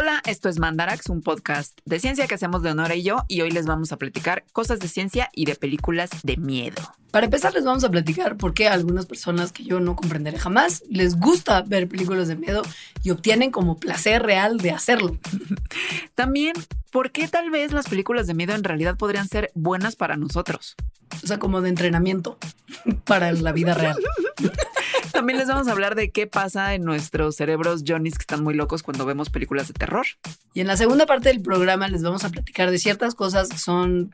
Hola, 0.00 0.22
esto 0.24 0.48
es 0.48 0.58
Mandarax, 0.58 1.10
un 1.10 1.20
podcast 1.20 1.78
de 1.84 2.00
ciencia 2.00 2.26
que 2.26 2.34
hacemos 2.34 2.62
de 2.62 2.70
Honora 2.70 2.94
y 2.94 3.02
yo, 3.02 3.26
y 3.28 3.42
hoy 3.42 3.50
les 3.50 3.66
vamos 3.66 3.92
a 3.92 3.98
platicar 3.98 4.44
cosas 4.50 4.80
de 4.80 4.88
ciencia 4.88 5.28
y 5.34 5.44
de 5.44 5.56
películas 5.56 6.08
de 6.22 6.38
miedo. 6.38 6.80
Para 7.10 7.26
empezar, 7.26 7.52
les 7.52 7.66
vamos 7.66 7.84
a 7.84 7.90
platicar 7.90 8.38
por 8.38 8.54
qué 8.54 8.68
a 8.68 8.72
algunas 8.72 9.04
personas 9.04 9.52
que 9.52 9.62
yo 9.62 9.78
no 9.78 9.96
comprenderé 9.96 10.38
jamás 10.38 10.82
les 10.88 11.18
gusta 11.18 11.60
ver 11.60 11.86
películas 11.86 12.28
de 12.28 12.36
miedo 12.36 12.62
y 13.02 13.10
obtienen 13.10 13.50
como 13.50 13.78
placer 13.78 14.22
real 14.22 14.56
de 14.56 14.70
hacerlo. 14.70 15.18
También, 16.14 16.54
por 16.90 17.12
qué 17.12 17.28
tal 17.28 17.50
vez 17.50 17.72
las 17.72 17.86
películas 17.86 18.26
de 18.26 18.32
miedo 18.32 18.54
en 18.54 18.64
realidad 18.64 18.96
podrían 18.96 19.28
ser 19.28 19.50
buenas 19.54 19.96
para 19.96 20.16
nosotros. 20.16 20.76
O 21.22 21.26
sea, 21.26 21.38
como 21.38 21.60
de 21.60 21.68
entrenamiento 21.68 22.38
para 23.04 23.30
la 23.32 23.52
vida 23.52 23.74
real. 23.74 23.98
También 25.20 25.38
les 25.38 25.48
vamos 25.48 25.68
a 25.68 25.72
hablar 25.72 25.96
de 25.96 26.10
qué 26.10 26.26
pasa 26.26 26.72
en 26.72 26.82
nuestros 26.82 27.36
cerebros 27.36 27.84
Johnny's 27.86 28.16
que 28.16 28.22
están 28.22 28.42
muy 28.42 28.54
locos 28.54 28.82
cuando 28.82 29.04
vemos 29.04 29.28
películas 29.28 29.68
de 29.68 29.74
terror. 29.74 30.06
Y 30.54 30.62
en 30.62 30.66
la 30.66 30.78
segunda 30.78 31.04
parte 31.04 31.28
del 31.28 31.42
programa 31.42 31.88
les 31.88 32.02
vamos 32.02 32.24
a 32.24 32.30
platicar 32.30 32.70
de 32.70 32.78
ciertas 32.78 33.14
cosas 33.14 33.50
que 33.50 33.58
son 33.58 34.12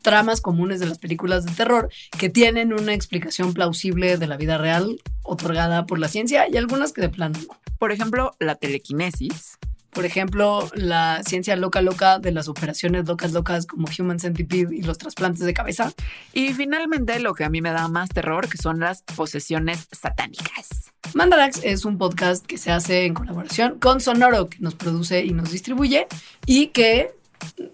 tramas 0.00 0.40
comunes 0.40 0.80
de 0.80 0.86
las 0.86 0.96
películas 0.96 1.44
de 1.44 1.52
terror 1.52 1.90
que 2.18 2.30
tienen 2.30 2.72
una 2.72 2.94
explicación 2.94 3.52
plausible 3.52 4.16
de 4.16 4.26
la 4.26 4.38
vida 4.38 4.56
real 4.56 4.98
otorgada 5.24 5.84
por 5.84 5.98
la 5.98 6.08
ciencia 6.08 6.48
y 6.48 6.56
algunas 6.56 6.94
que 6.94 7.02
de 7.02 7.10
plano 7.10 7.38
no. 7.46 7.54
Por 7.78 7.92
ejemplo, 7.92 8.34
la 8.40 8.54
telequinesis. 8.54 9.58
Por 9.96 10.04
ejemplo, 10.04 10.68
la 10.74 11.22
ciencia 11.26 11.56
loca 11.56 11.80
loca 11.80 12.18
de 12.18 12.30
las 12.30 12.48
operaciones 12.48 13.08
locas 13.08 13.32
locas 13.32 13.64
como 13.64 13.88
Human 13.98 14.20
Centipede 14.20 14.76
y 14.76 14.82
los 14.82 14.98
trasplantes 14.98 15.40
de 15.40 15.54
cabeza. 15.54 15.90
Y 16.34 16.52
finalmente, 16.52 17.18
lo 17.18 17.32
que 17.32 17.44
a 17.44 17.48
mí 17.48 17.62
me 17.62 17.70
da 17.70 17.88
más 17.88 18.10
terror, 18.10 18.46
que 18.46 18.58
son 18.58 18.78
las 18.78 19.00
posesiones 19.00 19.88
satánicas. 19.90 20.92
Mandarax 21.14 21.60
es 21.64 21.86
un 21.86 21.96
podcast 21.96 22.44
que 22.44 22.58
se 22.58 22.72
hace 22.72 23.06
en 23.06 23.14
colaboración 23.14 23.78
con 23.78 24.02
Sonoro, 24.02 24.50
que 24.50 24.58
nos 24.60 24.74
produce 24.74 25.24
y 25.24 25.30
nos 25.30 25.50
distribuye, 25.50 26.06
y 26.44 26.66
que 26.66 27.14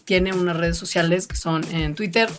tiene 0.04 0.32
unas 0.32 0.56
redes 0.56 0.78
sociales 0.78 1.26
que 1.26 1.34
son 1.34 1.64
en 1.74 1.96
Twitter, 1.96 2.30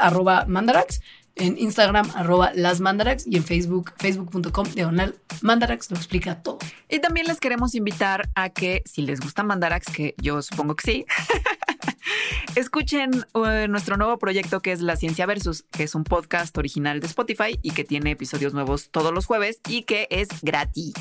arroba 0.00 0.46
Mandarax, 0.46 1.02
en 1.36 1.58
Instagram, 1.58 2.10
arroba 2.14 2.52
las 2.54 2.80
Mandarax, 2.80 3.26
y 3.26 3.36
en 3.36 3.44
Facebook, 3.44 3.92
facebook.com, 3.96 4.66
diagonal 4.74 5.16
Mandarax, 5.40 5.90
lo 5.90 5.96
explica 5.96 6.42
todo. 6.42 6.58
Y 6.88 7.00
también 7.00 7.26
les 7.26 7.40
queremos 7.40 7.74
invitar 7.74 8.30
a 8.34 8.50
que, 8.50 8.82
si 8.84 9.02
les 9.02 9.20
gusta 9.20 9.42
Mandarax, 9.42 9.86
que 9.92 10.14
yo 10.18 10.42
supongo 10.42 10.76
que 10.76 10.92
sí, 10.92 11.06
escuchen 12.54 13.24
uh, 13.34 13.68
nuestro 13.68 13.96
nuevo 13.96 14.18
proyecto 14.18 14.60
que 14.60 14.72
es 14.72 14.80
La 14.80 14.96
Ciencia 14.96 15.26
Versus, 15.26 15.64
que 15.70 15.84
es 15.84 15.94
un 15.94 16.04
podcast 16.04 16.56
original 16.58 17.00
de 17.00 17.06
Spotify 17.06 17.58
y 17.62 17.70
que 17.70 17.84
tiene 17.84 18.10
episodios 18.10 18.52
nuevos 18.52 18.90
todos 18.90 19.12
los 19.12 19.26
jueves 19.26 19.60
y 19.68 19.82
que 19.82 20.06
es 20.10 20.28
gratis. 20.42 20.94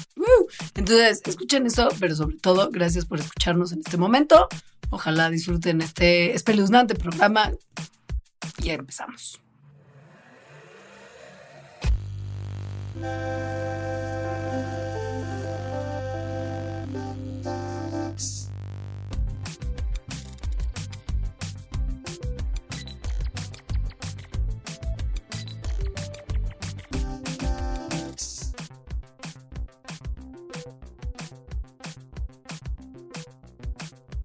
Entonces, 0.76 1.22
escuchen 1.26 1.66
eso, 1.66 1.90
pero 2.00 2.16
sobre 2.16 2.38
todo, 2.38 2.70
gracias 2.72 3.06
por 3.06 3.20
escucharnos 3.20 3.72
en 3.74 3.80
este 3.80 3.98
momento. 3.98 4.48
Ojalá 4.90 5.30
disfruten 5.30 5.82
este 5.82 6.36
espeluznante 6.36 6.96
programa. 6.96 7.52
Y 8.58 8.64
ya 8.66 8.74
empezamos. 8.74 9.41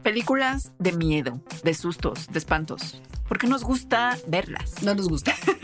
Películas 0.06 0.72
de 0.78 0.92
miedo, 0.92 1.40
de 1.64 1.74
sustos, 1.74 2.28
de 2.28 2.38
espantos. 2.38 3.02
¿Por 3.26 3.38
qué 3.38 3.48
nos 3.48 3.64
gusta 3.64 4.16
verlas? 4.28 4.80
No 4.84 4.94
nos 4.94 5.08
gusta. 5.08 5.34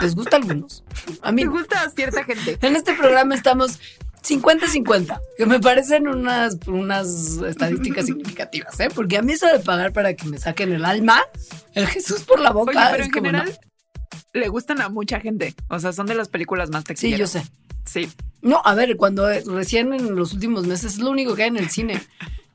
Les 0.00 0.14
gusta 0.14 0.36
a 0.36 0.40
algunos. 0.40 0.84
A 1.22 1.32
mí 1.32 1.44
Me 1.44 1.50
gusta 1.50 1.82
a 1.82 1.90
cierta 1.90 2.24
gente. 2.24 2.58
En 2.60 2.76
este 2.76 2.94
programa 2.94 3.34
estamos 3.34 3.80
50-50, 4.22 5.20
que 5.36 5.46
me 5.46 5.60
parecen 5.60 6.08
unas, 6.08 6.58
unas 6.66 7.38
estadísticas 7.38 8.06
significativas, 8.06 8.78
¿eh? 8.80 8.88
Porque 8.94 9.16
a 9.16 9.22
mí 9.22 9.32
eso 9.32 9.46
de 9.46 9.60
pagar 9.60 9.92
para 9.92 10.14
que 10.14 10.26
me 10.26 10.38
saquen 10.38 10.72
el 10.72 10.84
alma, 10.84 11.22
el 11.74 11.86
Jesús 11.86 12.22
por 12.22 12.40
la 12.40 12.50
boca. 12.50 12.72
Oye, 12.72 12.88
pero 12.90 13.02
es 13.02 13.06
en 13.06 13.12
como, 13.12 13.26
general 13.26 13.58
le 14.36 14.48
gustan 14.48 14.80
a 14.80 14.88
mucha 14.88 15.20
gente. 15.20 15.54
O 15.68 15.78
sea, 15.78 15.92
son 15.92 16.06
de 16.06 16.14
las 16.14 16.28
películas 16.28 16.70
más 16.70 16.84
no. 16.84 16.88
Sí, 16.88 16.94
taquilleras. 16.94 17.32
yo 17.32 17.40
sé. 17.40 17.46
Sí. 17.84 18.08
No, 18.42 18.60
a 18.64 18.74
ver, 18.74 18.96
cuando 18.96 19.28
eh, 19.30 19.42
recién 19.46 19.92
en 19.92 20.14
los 20.14 20.32
últimos 20.32 20.66
meses 20.66 20.94
es 20.94 20.98
lo 20.98 21.10
único 21.10 21.34
que 21.34 21.44
hay 21.44 21.48
en 21.48 21.56
el 21.56 21.70
cine. 21.70 22.00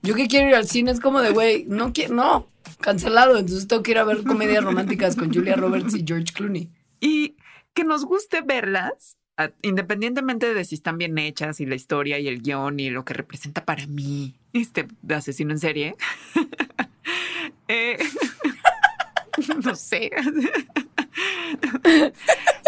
Yo 0.04 0.16
que 0.16 0.28
quiero 0.28 0.50
ir 0.50 0.56
al 0.56 0.68
cine 0.68 0.92
es 0.92 1.00
como 1.00 1.22
de, 1.22 1.32
güey, 1.32 1.66
no 1.68 1.94
quiero, 1.94 2.16
no, 2.16 2.48
cancelado. 2.80 3.38
Entonces 3.38 3.68
tengo 3.68 3.84
que 3.84 3.92
ir 3.92 3.98
a 3.98 4.04
ver 4.04 4.24
comedias 4.24 4.64
románticas 4.64 5.16
con 5.16 5.34
Julia 5.34 5.56
Roberts 5.56 5.96
y 5.96 6.04
George 6.06 6.34
Clooney. 6.34 6.70
Y 7.02 7.36
que 7.74 7.84
nos 7.84 8.06
guste 8.06 8.42
verlas, 8.42 9.18
independientemente 9.62 10.54
de 10.54 10.64
si 10.64 10.76
están 10.76 10.98
bien 10.98 11.18
hechas 11.18 11.60
y 11.60 11.66
la 11.66 11.76
historia 11.76 12.20
y 12.20 12.28
el 12.28 12.42
guion 12.42 12.80
y 12.80 12.90
lo 12.90 13.04
que 13.04 13.14
representa 13.14 13.66
para 13.66 13.86
mí 13.88 14.36
este 14.54 14.88
asesino 15.10 15.52
en 15.52 15.60
serie. 15.60 15.96
Eh, 17.68 17.98
no 19.64 19.76
sé. 19.76 20.12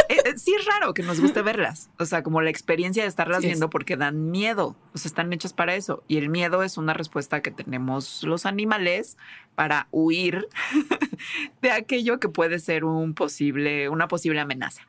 Eh, 0.09 0.17
eh, 0.25 0.37
sí 0.37 0.53
es 0.59 0.65
raro 0.65 0.93
que 0.93 1.03
nos 1.03 1.19
guste 1.19 1.41
verlas. 1.41 1.89
O 1.97 2.05
sea, 2.05 2.23
como 2.23 2.41
la 2.41 2.49
experiencia 2.49 3.03
de 3.03 3.09
estarlas 3.09 3.41
Sí 3.41 3.47
viendo 3.47 3.69
porque 3.69 3.95
dan 3.95 4.31
miedo. 4.31 4.75
O 4.93 4.97
sea, 4.97 5.09
están 5.09 5.31
hechas 5.33 5.53
para 5.53 5.75
eso. 5.75 6.03
Y 6.07 6.17
el 6.17 6.29
miedo 6.29 6.63
es 6.63 6.77
una 6.77 6.93
respuesta 6.93 7.41
que 7.41 7.51
tenemos 7.51 8.23
los 8.23 8.45
animales 8.45 9.17
para 9.55 9.87
huir 9.91 10.47
de 11.61 11.71
aquello 11.71 12.19
que 12.19 12.29
puede 12.29 12.59
ser 12.59 12.83
un 12.83 13.13
posible, 13.13 13.89
una 13.89 14.07
posible 14.07 14.39
amenaza. 14.39 14.87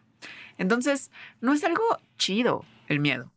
Entonces, 0.58 1.10
no 1.40 1.52
es 1.52 1.64
algo 1.64 1.82
chido 2.18 2.64
el 2.88 3.00
miedo. 3.00 3.32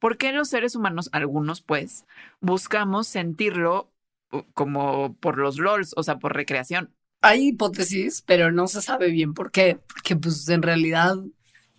¿Por 0.00 0.18
qué 0.18 0.32
los 0.32 0.48
seres 0.48 0.76
humanos, 0.76 1.08
algunos 1.12 1.62
pues, 1.62 2.06
buscamos 2.40 3.06
sentirlo 3.06 3.90
uh, 4.32 4.42
como 4.54 5.14
por 5.14 5.38
los 5.38 5.58
LOLs, 5.58 5.94
o 5.96 6.02
sea, 6.02 6.18
por 6.18 6.34
recreación? 6.34 6.94
Hay 7.22 7.48
hipótesis, 7.48 8.22
pero 8.22 8.52
no 8.52 8.68
se 8.68 8.82
sabe 8.82 9.10
bien 9.10 9.34
por 9.34 9.50
qué. 9.50 9.78
Porque, 9.88 10.16
pues, 10.16 10.48
en 10.48 10.62
realidad 10.62 11.16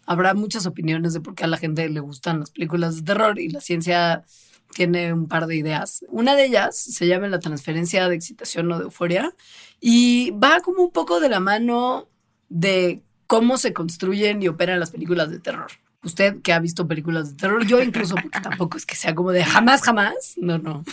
habrá 0.05 0.33
muchas 0.33 0.65
opiniones 0.65 1.13
de 1.13 1.21
por 1.21 1.35
qué 1.35 1.43
a 1.43 1.47
la 1.47 1.57
gente 1.57 1.87
le 1.89 1.99
gustan 1.99 2.39
las 2.39 2.51
películas 2.51 2.95
de 2.95 3.01
terror 3.03 3.39
y 3.39 3.49
la 3.49 3.61
ciencia 3.61 4.23
tiene 4.73 5.13
un 5.13 5.27
par 5.27 5.47
de 5.47 5.55
ideas. 5.55 6.03
Una 6.09 6.35
de 6.35 6.45
ellas 6.45 6.77
se 6.77 7.07
llama 7.07 7.27
la 7.27 7.39
transferencia 7.39 8.07
de 8.07 8.15
excitación 8.15 8.71
o 8.71 8.77
de 8.77 8.85
euforia 8.85 9.33
y 9.79 10.31
va 10.31 10.61
como 10.61 10.83
un 10.83 10.91
poco 10.91 11.19
de 11.19 11.29
la 11.29 11.39
mano 11.39 12.09
de 12.49 13.01
cómo 13.27 13.57
se 13.57 13.73
construyen 13.73 14.41
y 14.41 14.47
operan 14.47 14.79
las 14.79 14.91
películas 14.91 15.29
de 15.29 15.39
terror. 15.39 15.71
Usted 16.03 16.41
que 16.41 16.53
ha 16.53 16.59
visto 16.59 16.87
películas 16.87 17.31
de 17.31 17.37
terror, 17.37 17.65
yo 17.65 17.81
incluso, 17.81 18.15
porque 18.15 18.39
tampoco 18.39 18.77
es 18.77 18.85
que 18.85 18.95
sea 18.95 19.13
como 19.13 19.31
de 19.31 19.43
jamás, 19.43 19.81
jamás, 19.81 20.35
no, 20.37 20.57
no. 20.57 20.83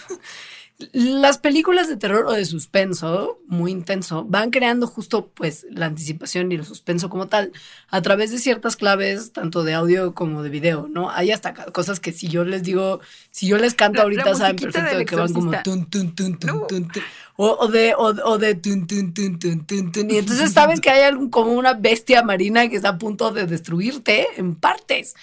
Las 0.92 1.38
películas 1.38 1.88
de 1.88 1.96
terror 1.96 2.26
o 2.26 2.32
de 2.32 2.44
suspenso, 2.44 3.38
muy 3.46 3.70
intenso, 3.70 4.24
van 4.24 4.50
creando 4.50 4.88
justo 4.88 5.30
pues 5.32 5.64
la 5.70 5.86
anticipación 5.86 6.50
y 6.50 6.56
el 6.56 6.64
suspenso 6.64 7.08
como 7.08 7.28
tal 7.28 7.52
a 7.90 8.02
través 8.02 8.32
de 8.32 8.38
ciertas 8.38 8.74
claves, 8.74 9.32
tanto 9.32 9.62
de 9.62 9.72
audio 9.74 10.14
como 10.14 10.42
de 10.42 10.50
video, 10.50 10.88
¿no? 10.90 11.10
Hay 11.10 11.30
hasta 11.30 11.54
cosas 11.54 12.00
que 12.00 12.10
si 12.10 12.26
yo 12.26 12.44
les 12.44 12.64
digo, 12.64 13.00
si 13.30 13.46
yo 13.46 13.56
les 13.56 13.74
canto 13.74 13.98
La- 13.98 14.02
ahorita, 14.02 14.24
la 14.24 14.34
saben 14.34 14.56
perfecto 14.56 14.98
de 14.98 15.04
que 15.04 15.14
van 15.14 15.32
como 15.32 15.52
tun, 15.62 15.86
tun, 15.86 16.14
tun, 16.14 16.38
No. 16.44 16.66
O, 17.36 17.56
o 17.60 17.68
de, 17.68 17.94
o, 17.96 18.06
o 18.06 18.38
de. 18.38 18.60
Y 20.08 20.16
entonces 20.18 20.52
sabes 20.52 20.80
que 20.80 20.90
hay 20.90 21.02
algo 21.02 21.30
como 21.30 21.52
una 21.52 21.74
bestia 21.74 22.22
marina 22.22 22.68
que 22.68 22.76
está 22.76 22.90
a 22.90 22.98
punto 22.98 23.30
de 23.30 23.46
destruirte 23.46 24.26
en 24.36 24.54
partes. 24.56 25.14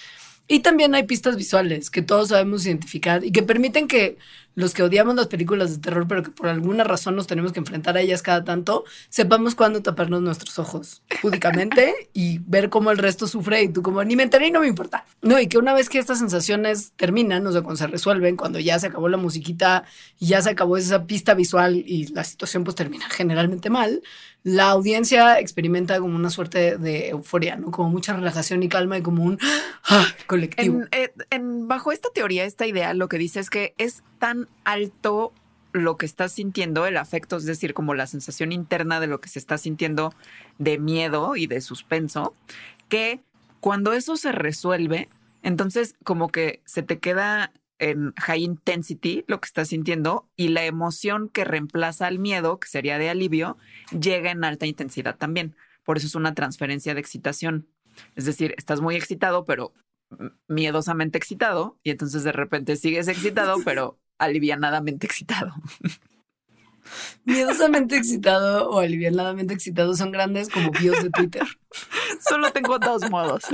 Y 0.48 0.60
también 0.60 0.94
hay 0.96 1.04
pistas 1.04 1.38
visuales 1.38 1.90
que 1.90 2.02
todos 2.02 2.30
sabemos 2.30 2.66
identificar 2.66 3.24
y 3.24 3.32
que 3.32 3.44
permiten 3.44 3.88
que 3.88 4.18
los 4.56 4.74
que 4.74 4.84
odiamos 4.84 5.16
las 5.16 5.28
películas 5.28 5.72
de 5.72 5.78
terror, 5.82 6.08
pero 6.08 6.24
que 6.24 6.32
por 6.32 6.48
alguna 6.48 6.84
razón 6.84 7.16
nos 7.16 7.28
tenemos 7.28 7.54
que 7.54 7.60
enfrentar 7.60 7.98
a 7.98 8.02
ellas 8.02 8.22
cada 8.22 8.44
tanto, 8.44 8.84
sepamos 9.10 9.56
cuándo 9.56 9.82
taparnos 9.82 10.22
nuestros 10.22 10.60
ojos 10.60 11.02
púdicamente 11.22 12.10
y 12.14 12.40
ver 12.40 12.70
cómo 12.70 12.92
el 12.92 12.98
resto 12.98 13.28
sufre 13.28 13.64
y 13.64 13.70
tú 13.70 13.82
como 13.82 14.04
ni 14.04 14.16
me 14.16 14.24
enteré 14.24 14.48
y 14.48 14.52
no 14.52 14.62
me 14.62 14.68
importa. 14.68 15.06
No, 15.22 15.40
y 15.40 15.48
que 15.48 15.58
una 15.58 15.74
vez 15.74 15.90
que 15.90 16.00
estas 16.00 16.20
sensaciones 16.20 16.92
terminan, 16.96 17.46
o 17.48 17.52
sea, 17.52 17.62
cuando 17.62 17.78
se 17.78 17.88
resuelven, 17.88 18.36
cuando 18.36 18.60
ya 18.60 18.80
se 18.80 18.88
acabó 18.88 19.10
la 19.10 19.18
musiquita 19.18 19.84
y 20.20 20.28
ya 20.28 20.42
se 20.42 20.50
acabó 20.50 20.78
esa 20.78 21.06
pista 21.06 21.34
visual 21.34 21.76
y 21.76 22.08
la 22.08 22.24
situación 22.24 22.64
pues 22.64 22.76
termina 22.76 23.10
generalmente 23.10 23.70
mal, 23.70 24.02
la 24.44 24.70
audiencia 24.70 25.40
experimenta 25.40 26.00
como 26.00 26.16
una 26.16 26.32
suerte 26.32 26.78
de 26.78 27.10
euforia, 27.10 27.58
¿no? 27.58 27.70
Como 27.70 27.90
mucha 27.90 28.14
relajación 28.14 28.64
y 28.64 28.70
calma 28.70 28.98
y 28.98 29.02
como 29.04 29.24
un 29.24 29.38
ah, 29.88 30.08
colectivo. 30.26 30.82
En, 30.92 31.00
eh, 31.00 31.14
en- 31.30 31.68
bajo 31.68 31.92
esta 31.92 32.10
teoría, 32.14 32.46
esta 32.46 32.66
idea, 32.66 32.94
lo 32.94 33.08
que 33.08 33.18
dice 33.20 33.40
es 33.40 33.50
que 33.50 33.76
es 33.78 34.04
tan 34.18 34.41
alto 34.64 35.34
lo 35.74 35.98
que 35.98 36.06
estás 36.06 36.34
sintiendo, 36.34 36.86
el 36.86 36.98
afecto, 36.98 37.38
es 37.38 37.46
decir, 37.46 37.74
como 37.74 37.94
la 37.94 38.08
sensación 38.08 38.52
interna 38.52 39.00
de 39.00 39.08
lo 39.08 39.22
que 39.22 39.30
se 39.30 39.40
está 39.40 39.58
sintiendo 39.58 40.14
de 40.58 40.78
miedo 40.78 41.36
y 41.36 41.48
de 41.48 41.62
suspenso, 41.62 42.34
que 42.90 43.22
cuando 43.62 43.94
eso 43.94 44.18
se 44.18 44.32
resuelve, 44.32 45.10
entonces 45.44 45.96
como 46.04 46.30
que 46.30 46.62
se 46.66 46.84
te 46.84 47.00
queda 47.00 47.54
en 47.80 48.14
high 48.18 48.44
intensity 48.44 49.24
lo 49.28 49.42
que 49.42 49.48
estás 49.48 49.70
sintiendo 49.70 50.30
y 50.36 50.50
la 50.50 50.66
emoción 50.66 51.30
que 51.30 51.46
reemplaza 51.46 52.06
al 52.06 52.20
miedo, 52.20 52.60
que 52.60 52.68
sería 52.68 52.98
de 52.98 53.10
alivio, 53.10 53.58
llega 53.98 54.30
en 54.32 54.44
alta 54.44 54.68
intensidad 54.68 55.18
también. 55.18 55.56
Por 55.84 55.98
eso 55.98 56.08
es 56.08 56.16
una 56.16 56.36
transferencia 56.36 56.94
de 56.94 57.00
excitación. 57.00 57.68
Es 58.16 58.26
decir, 58.26 58.54
estás 58.58 58.82
muy 58.82 58.96
excitado, 58.96 59.46
pero 59.46 59.74
miedosamente 60.48 61.18
excitado, 61.18 61.80
y 61.84 61.90
entonces 61.90 62.24
de 62.24 62.32
repente 62.32 62.76
sigues 62.76 63.08
excitado, 63.08 63.58
pero 63.66 63.98
alivianadamente 64.22 65.08
excitado. 65.08 65.54
Miedosamente 67.26 67.96
excitado 67.96 68.70
o 68.70 68.80
alivianadamente 68.80 69.54
excitado 69.54 69.96
son 69.96 70.12
grandes 70.12 70.50
como 70.50 70.72
bios 70.72 71.02
de 71.04 71.10
Twitter. 71.10 71.44
Solo 72.28 72.52
tengo 72.52 72.80
dos 72.80 73.10
modos. 73.10 73.44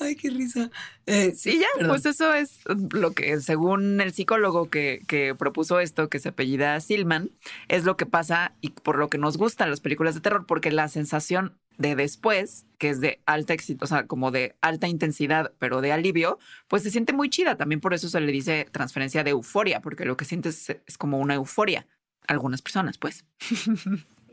Ay, 0.00 0.16
qué 0.16 0.30
risa. 0.30 0.70
Eh, 1.06 1.32
sí, 1.36 1.60
ya, 1.60 1.86
pues 1.86 2.04
eso 2.04 2.34
es 2.34 2.60
lo 2.66 3.12
que, 3.12 3.40
según 3.40 4.00
el 4.00 4.12
psicólogo 4.12 4.68
que, 4.68 5.02
que, 5.06 5.34
propuso 5.34 5.80
esto, 5.80 6.08
que 6.08 6.18
se 6.18 6.30
apellida 6.30 6.78
Silman, 6.80 7.30
es 7.68 7.84
lo 7.84 7.96
que 7.96 8.06
pasa 8.06 8.54
y 8.60 8.70
por 8.70 8.98
lo 8.98 9.08
que 9.08 9.18
nos 9.18 9.38
gustan 9.38 9.70
las 9.70 9.80
películas 9.80 10.14
de 10.14 10.20
terror, 10.20 10.46
porque 10.46 10.72
la 10.72 10.88
sensación 10.88 11.58
de 11.78 11.96
después, 11.96 12.66
que 12.78 12.90
es 12.90 13.00
de 13.00 13.20
alta 13.26 13.54
o 13.80 13.86
sea, 13.86 14.06
como 14.06 14.30
de 14.30 14.56
alta 14.60 14.88
intensidad, 14.88 15.52
pero 15.58 15.80
de 15.80 15.92
alivio, 15.92 16.38
pues 16.68 16.82
se 16.82 16.90
siente 16.90 17.12
muy 17.12 17.30
chida. 17.30 17.56
También 17.56 17.80
por 17.80 17.94
eso 17.94 18.08
se 18.08 18.20
le 18.20 18.32
dice 18.32 18.66
transferencia 18.70 19.24
de 19.24 19.30
euforia, 19.30 19.80
porque 19.80 20.04
lo 20.04 20.16
que 20.16 20.24
sientes 20.24 20.70
es 20.86 20.98
como 20.98 21.18
una 21.18 21.34
euforia. 21.34 21.86
Algunas 22.26 22.62
personas, 22.62 22.98
pues. 22.98 23.24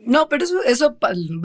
No, 0.04 0.28
pero 0.28 0.42
eso, 0.42 0.62
eso, 0.64 0.96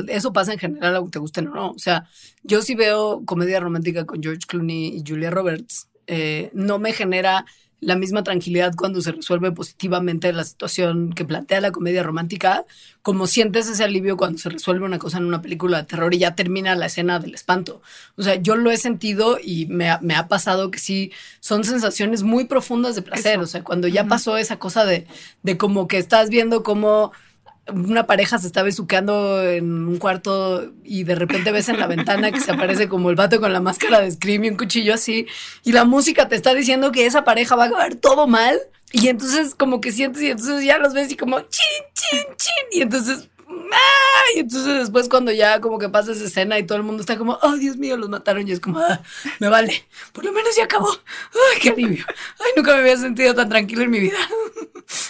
eso 0.08 0.34
pasa 0.34 0.54
en 0.54 0.58
general, 0.58 0.96
aunque 0.96 1.12
te 1.12 1.20
guste 1.20 1.42
o 1.42 1.44
no. 1.44 1.70
O 1.70 1.78
sea, 1.78 2.08
yo 2.42 2.64
sí 2.64 2.74
veo 2.74 3.24
comedia 3.24 3.60
romántica 3.60 4.06
con 4.06 4.24
George 4.24 4.48
Clooney 4.48 4.98
y 4.98 5.04
Julia 5.08 5.30
Roberts. 5.30 5.90
Eh, 6.08 6.50
no 6.54 6.80
me 6.80 6.92
genera 6.94 7.46
la 7.80 7.96
misma 7.96 8.24
tranquilidad 8.24 8.74
cuando 8.76 9.02
se 9.02 9.12
resuelve 9.12 9.52
positivamente 9.52 10.34
la 10.34 10.44
situación 10.44 11.14
que 11.14 11.26
plantea 11.26 11.62
la 11.62 11.72
comedia 11.72 12.02
romántica, 12.02 12.66
como 13.04 13.28
sientes 13.28 13.70
ese 13.70 13.84
alivio 13.84 14.18
cuando 14.18 14.40
se 14.40 14.50
resuelve 14.50 14.86
una 14.86 14.98
cosa 14.98 15.20
en 15.20 15.26
una 15.26 15.42
película 15.42 15.78
de 15.78 15.84
terror 15.84 16.14
y 16.14 16.18
ya 16.18 16.36
termina 16.36 16.76
la 16.76 16.88
escena 16.88 17.20
del 17.20 17.36
espanto. 17.36 17.82
O 18.16 18.24
sea, 18.24 18.36
yo 18.36 18.56
lo 18.56 18.72
he 18.72 18.78
sentido 18.78 19.38
y 19.42 19.68
me 19.68 19.90
ha, 19.90 20.00
me 20.02 20.16
ha 20.16 20.28
pasado 20.28 20.72
que 20.72 20.80
sí, 20.80 21.12
son 21.40 21.64
sensaciones 21.64 22.24
muy 22.24 22.46
profundas 22.46 22.96
de 22.96 23.04
placer. 23.04 23.40
O 23.40 23.48
sea, 23.48 23.64
cuando 23.64 23.88
ya 23.88 24.06
pasó 24.06 24.38
esa 24.38 24.58
cosa 24.58 24.84
de, 24.86 25.06
de 25.44 25.58
como 25.58 25.88
que 25.88 26.00
estás 26.00 26.30
viendo 26.30 26.64
cómo 26.64 27.12
una 27.74 28.06
pareja 28.06 28.38
se 28.38 28.48
está 28.48 28.64
besuqueando 28.64 29.44
en 29.44 29.88
un 29.88 29.98
cuarto 29.98 30.72
y 30.84 31.04
de 31.04 31.16
repente 31.16 31.52
ves 31.52 31.70
en 31.70 31.80
la 31.80 31.88
ventana 31.88 32.32
que 32.32 32.40
se 32.40 32.52
aparece 32.52 32.88
como 32.88 33.10
el 33.10 33.16
vato 33.16 33.40
con 33.40 33.54
la 33.54 33.60
máscara 33.60 34.02
de 34.02 34.12
Scream 34.12 34.46
y 34.46 34.50
un 34.50 34.58
cuchillo 34.58 34.94
así 34.94 35.28
y 35.64 35.72
la 35.72 35.86
música 35.86 36.28
te 36.28 36.36
está 36.36 36.54
diciendo 36.54 36.92
que 36.92 37.06
esa 37.06 37.24
pareja 37.24 37.56
va 37.56 37.66
a 37.66 37.68
acabar 37.68 37.96
todo 37.96 38.28
mal 38.28 38.58
y 38.92 39.08
entonces 39.10 39.56
como 39.56 39.82
que 39.82 39.92
sientes 39.92 40.22
y 40.22 40.32
entonces 40.32 40.64
ya 40.64 40.78
los 40.78 40.94
ves 40.94 41.12
y 41.12 41.18
como 41.18 41.40
chin, 41.42 41.84
chin, 41.94 42.24
chin 42.38 42.66
y 42.72 42.82
entonces 42.82 43.30
y 44.36 44.40
entonces 44.40 44.78
después 44.80 45.10
cuando 45.10 45.32
ya 45.32 45.62
como 45.62 45.80
que 45.80 45.90
pasa 45.90 46.12
esa 46.12 46.26
escena 46.26 46.60
y 46.60 46.66
todo 46.66 46.78
el 46.78 46.84
mundo 46.84 47.02
está 47.02 47.18
como, 47.18 47.38
oh 47.42 47.56
Dios 47.58 47.78
mío, 47.78 47.98
los 47.98 48.10
mataron 48.10 48.48
y 48.48 48.52
es 48.52 48.60
como, 48.60 48.80
ah, 48.80 49.02
me 49.40 49.50
vale, 49.50 49.86
por 50.14 50.26
lo 50.26 50.32
menos 50.32 50.56
ya 50.56 50.66
acabó. 50.66 50.90
Ay, 50.90 51.60
qué 51.62 51.70
alivio. 51.70 52.06
Ay, 52.40 52.52
nunca 52.56 52.74
me 52.74 52.80
había 52.80 52.98
sentido 52.98 53.34
tan 53.36 53.50
tranquilo 53.50 53.84
en 53.84 53.92
mi 53.92 54.00
vida. 54.00 54.18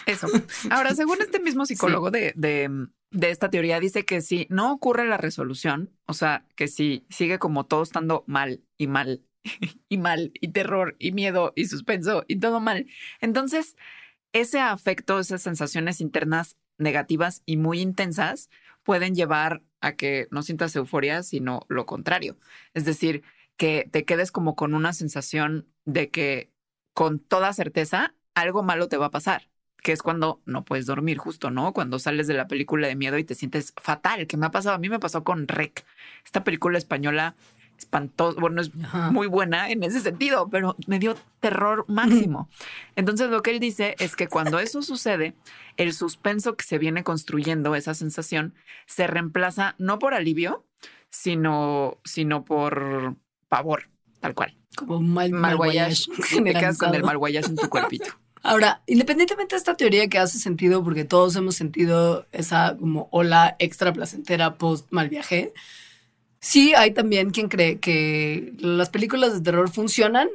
Eso. 0.06 0.27
Ahora, 0.69 0.95
según 0.95 1.21
este 1.21 1.39
mismo 1.39 1.65
psicólogo 1.65 2.12
de, 2.12 2.33
de, 2.36 2.88
de 3.12 3.30
esta 3.30 3.50
teoría, 3.50 3.80
dice 3.80 4.06
que 4.06 4.21
si 4.21 4.48
no 4.50 4.71
ocurre 4.71 5.07
la 5.07 5.18
resolución, 5.18 5.92
o 6.06 6.13
sea, 6.13 6.45
que 6.56 6.68
si 6.68 7.06
sigue 7.10 7.39
como 7.39 7.65
todo 7.65 7.83
estando 7.83 8.24
mal 8.27 8.62
y 8.77 8.88
mal 8.88 9.21
y 9.89 9.98
mal 9.98 10.31
y 10.39 10.50
terror 10.50 10.95
y 11.00 11.12
miedo 11.12 11.53
y 11.56 11.65
suspenso 11.65 12.24
y 12.27 12.39
todo 12.39 12.60
mal, 12.60 12.88
entonces 13.21 13.75
ese 14.33 14.60
afecto, 14.60 15.19
esas 15.19 15.42
sensaciones 15.42 16.01
internas 16.01 16.56
negativas 16.77 17.41
y 17.45 17.57
muy 17.57 17.79
intensas 17.79 18.50
pueden 18.83 19.15
llevar 19.15 19.63
a 19.81 19.95
que 19.95 20.27
no 20.31 20.44
sientas 20.44 20.75
euforia, 20.75 21.24
sino 21.24 21.65
lo 21.68 21.85
contrario. 21.85 22.38
Es 22.74 22.85
decir, 22.85 23.24
que 23.57 23.89
te 23.91 24.06
quedes 24.06 24.31
como 24.31 24.56
con 24.56 24.74
una 24.74 24.94
sensación 24.94 25.68
de 25.85 26.09
que 26.09 26.51
con 26.94 27.19
toda 27.19 27.53
certeza 27.53 28.15
algo 28.33 28.63
malo 28.63 28.88
te 28.88 28.97
va 28.97 29.07
a 29.07 29.12
pasar, 29.12 29.50
que 29.81 29.91
es 29.91 30.01
cuando 30.01 30.41
no 30.45 30.63
puedes 30.63 30.85
dormir 30.85 31.18
justo, 31.18 31.51
¿no? 31.51 31.74
Cuando 31.74 32.00
sales 32.00 32.27
de 32.27 32.33
la 32.35 32.47
película 32.47 32.88
de 32.88 32.95
miedo 32.95 33.18
y 33.18 33.24
te 33.24 33.35
sientes 33.35 33.74
fatal, 33.77 34.27
que 34.27 34.38
me 34.38 34.45
ha 34.45 34.51
pasado, 34.51 34.75
a 34.75 34.79
mí 34.79 34.89
me 34.89 35.00
pasó 35.00 35.24
con 35.24 35.47
Rec, 35.47 35.85
esta 36.24 36.44
película 36.44 36.77
española 36.77 37.35
espantoso, 37.77 38.39
bueno, 38.39 38.62
es 38.62 38.71
muy 39.12 39.27
buena 39.27 39.69
en 39.69 39.83
ese 39.83 40.00
sentido, 40.00 40.50
pero 40.50 40.75
me 40.88 41.00
dio 41.00 41.15
terror 41.39 41.85
máximo. 41.88 42.50
Entonces 42.95 43.29
lo 43.29 43.41
que 43.41 43.51
él 43.51 43.59
dice 43.59 43.95
es 44.00 44.15
que 44.15 44.27
cuando 44.27 44.59
eso 44.59 44.81
sucede, 44.81 45.35
el 45.77 45.94
suspenso 45.94 46.56
que 46.56 46.65
se 46.65 46.77
viene 46.77 47.03
construyendo, 47.03 47.75
esa 47.75 47.94
sensación, 47.94 48.56
se 48.85 49.07
reemplaza 49.07 49.75
no 49.77 50.00
por 50.00 50.13
alivio, 50.13 50.65
sino, 51.09 51.97
sino 52.03 52.45
por 52.45 53.15
pavor, 53.47 53.89
tal 54.19 54.33
cual. 54.33 54.57
Como 54.75 54.97
un 54.97 55.13
mal, 55.13 55.31
mal 55.31 55.57
Te 56.29 56.53
quedas 56.53 56.77
con 56.77 56.94
el 56.94 57.03
mal 57.03 57.18
en 57.33 57.56
tu 57.56 57.69
cuerpito. 57.69 58.12
Ahora, 58.44 58.81
independientemente 58.85 59.56
de 59.56 59.57
esta 59.57 59.75
teoría 59.75 60.07
que 60.07 60.19
hace 60.19 60.38
sentido, 60.38 60.83
porque 60.83 61.03
todos 61.03 61.35
hemos 61.35 61.56
sentido 61.56 62.27
esa 62.31 62.77
como 62.79 63.09
ola 63.12 63.56
extra 63.59 63.91
placentera 63.91 64.57
post 64.57 64.88
mal 64.91 65.09
viaje, 65.09 65.53
Sí, 66.39 66.74
hay 66.75 66.92
también 66.92 67.31
quien 67.31 67.50
cree 67.50 67.80
que 67.80 68.54
las 68.60 68.89
películas 68.89 69.34
de 69.34 69.42
terror 69.42 69.69
funcionan 69.69 70.30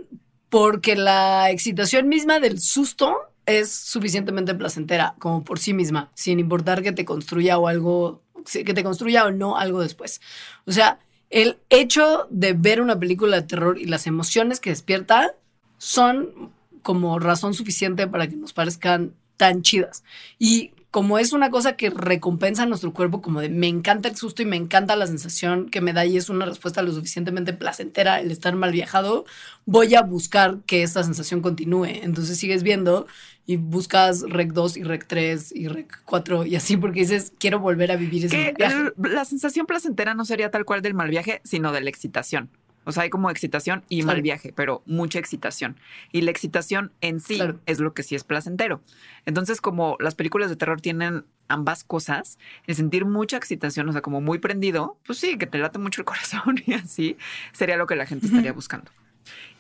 porque 0.49 0.97
la 0.97 1.51
excitación 1.51 2.09
misma 2.09 2.41
del 2.41 2.61
susto 2.61 3.17
es 3.47 3.73
suficientemente 3.73 4.55
placentera 4.55 5.15
como 5.19 5.45
por 5.45 5.59
sí 5.59 5.73
misma, 5.73 6.11
sin 6.15 6.39
importar 6.41 6.83
que 6.83 6.93
te 6.93 7.05
construya 7.05 7.59
o 7.59 7.69
algo, 7.69 8.23
que 8.53 8.75
te 8.75 8.85
construya 8.85 9.25
o 9.25 9.31
no 9.31 9.57
algo 9.57 9.81
después. 9.81 10.21
O 10.67 10.73
sea, 10.73 10.99
el 11.31 11.59
hecho 11.71 12.27
de 12.31 12.53
ver 12.53 12.81
una 12.81 12.99
película 12.99 13.41
de 13.41 13.47
terror 13.47 13.79
y 13.79 13.87
las 13.87 14.07
emociones 14.07 14.61
que 14.61 14.71
despierta 14.71 15.35
son 15.79 16.53
como 16.83 17.19
razón 17.19 17.55
suficiente 17.55 18.07
para 18.07 18.29
que 18.29 18.37
nos 18.37 18.53
parezcan 18.53 19.15
tan 19.37 19.63
chidas. 19.63 20.05
Y 20.39 20.73
como 20.93 21.19
es 21.19 21.33
una 21.33 21.51
cosa 21.51 21.75
que 21.75 21.89
recompensa 21.89 22.65
a 22.65 22.67
nuestro 22.67 22.93
cuerpo, 22.93 23.23
como 23.23 23.41
de 23.41 23.49
me 23.49 23.67
encanta 23.67 24.11
el 24.11 24.17
susto 24.17 24.43
y 24.43 24.45
me 24.45 24.57
encanta 24.57 24.95
la 24.95 25.07
sensación 25.07 25.71
que 25.71 25.81
me 25.81 25.95
da 25.95 26.05
y 26.05 26.19
es 26.19 26.29
una 26.29 26.45
respuesta 26.45 26.83
lo 26.83 26.93
suficientemente 26.93 27.55
placentera 27.55 28.21
el 28.21 28.31
estar 28.31 28.55
mal 28.57 28.73
viajado, 28.73 29.25
voy 29.65 29.95
a 29.95 30.03
buscar 30.03 30.59
que 30.67 30.83
esta 30.83 31.03
sensación 31.03 31.41
continúe. 31.41 31.87
Entonces 31.87 32.37
sigues 32.37 32.63
viendo 32.63 33.07
y 33.47 33.57
buscas 33.57 34.21
Rec 34.21 34.53
2 34.53 34.77
y 34.77 34.83
Rec 34.83 35.07
3 35.07 35.53
y 35.57 35.69
Rec 35.69 36.03
4 36.05 36.45
y 36.45 36.57
así 36.57 36.77
porque 36.77 37.01
dices, 37.01 37.33
quiero 37.39 37.59
volver 37.59 37.91
a 37.91 37.97
vivir 37.97 38.27
ese 38.27 38.53
viaje. 38.55 38.93
la 38.99 39.25
sensación 39.25 39.65
placentera 39.65 40.13
no 40.13 40.27
sería 40.27 40.51
tal 40.51 40.67
cual 40.67 40.83
del 40.83 40.93
mal 40.93 41.09
viaje, 41.09 41.41
sino 41.43 41.73
de 41.73 41.81
la 41.81 41.89
excitación. 41.89 42.51
O 42.85 42.93
sea, 42.93 43.05
hay 43.05 43.11
como 43.11 43.31
excitación 43.31 43.85
y 43.89 44.03
mal 44.03 44.23
viaje, 44.23 44.53
pero 44.55 44.83
mucha 44.87 45.19
excitación. 45.19 45.77
Y 46.11 46.23
la 46.23 46.31
excitación 46.31 46.93
en 47.01 47.21
sí 47.21 47.41
es 47.67 47.81
lo 47.81 47.95
que 47.95 48.03
sí 48.03 48.15
es 48.15 48.25
placentero. 48.25 48.81
Entonces, 49.27 49.61
como 49.61 49.97
las 50.01 50.15
películas 50.15 50.51
de 50.51 50.57
terror 50.57 50.81
tienen 50.81 51.25
ambas 51.49 51.85
cosas, 51.85 52.39
el 52.67 52.75
sentir 52.75 53.05
mucha 53.05 53.37
excitación, 53.37 53.89
o 53.89 53.93
sea, 53.93 54.01
como 54.01 54.21
muy 54.21 54.39
prendido, 54.39 54.99
pues 55.07 55.19
sí, 55.19 55.39
que 55.39 55.47
te 55.47 55.59
late 55.59 55.79
mucho 55.79 56.01
el 56.01 56.05
corazón 56.07 56.63
y 56.67 56.75
así, 56.75 57.17
sería 57.53 57.77
lo 57.77 57.87
que 57.87 57.97
la 57.97 58.07
gente 58.07 58.27
estaría 58.27 58.53
buscando. 58.53 58.91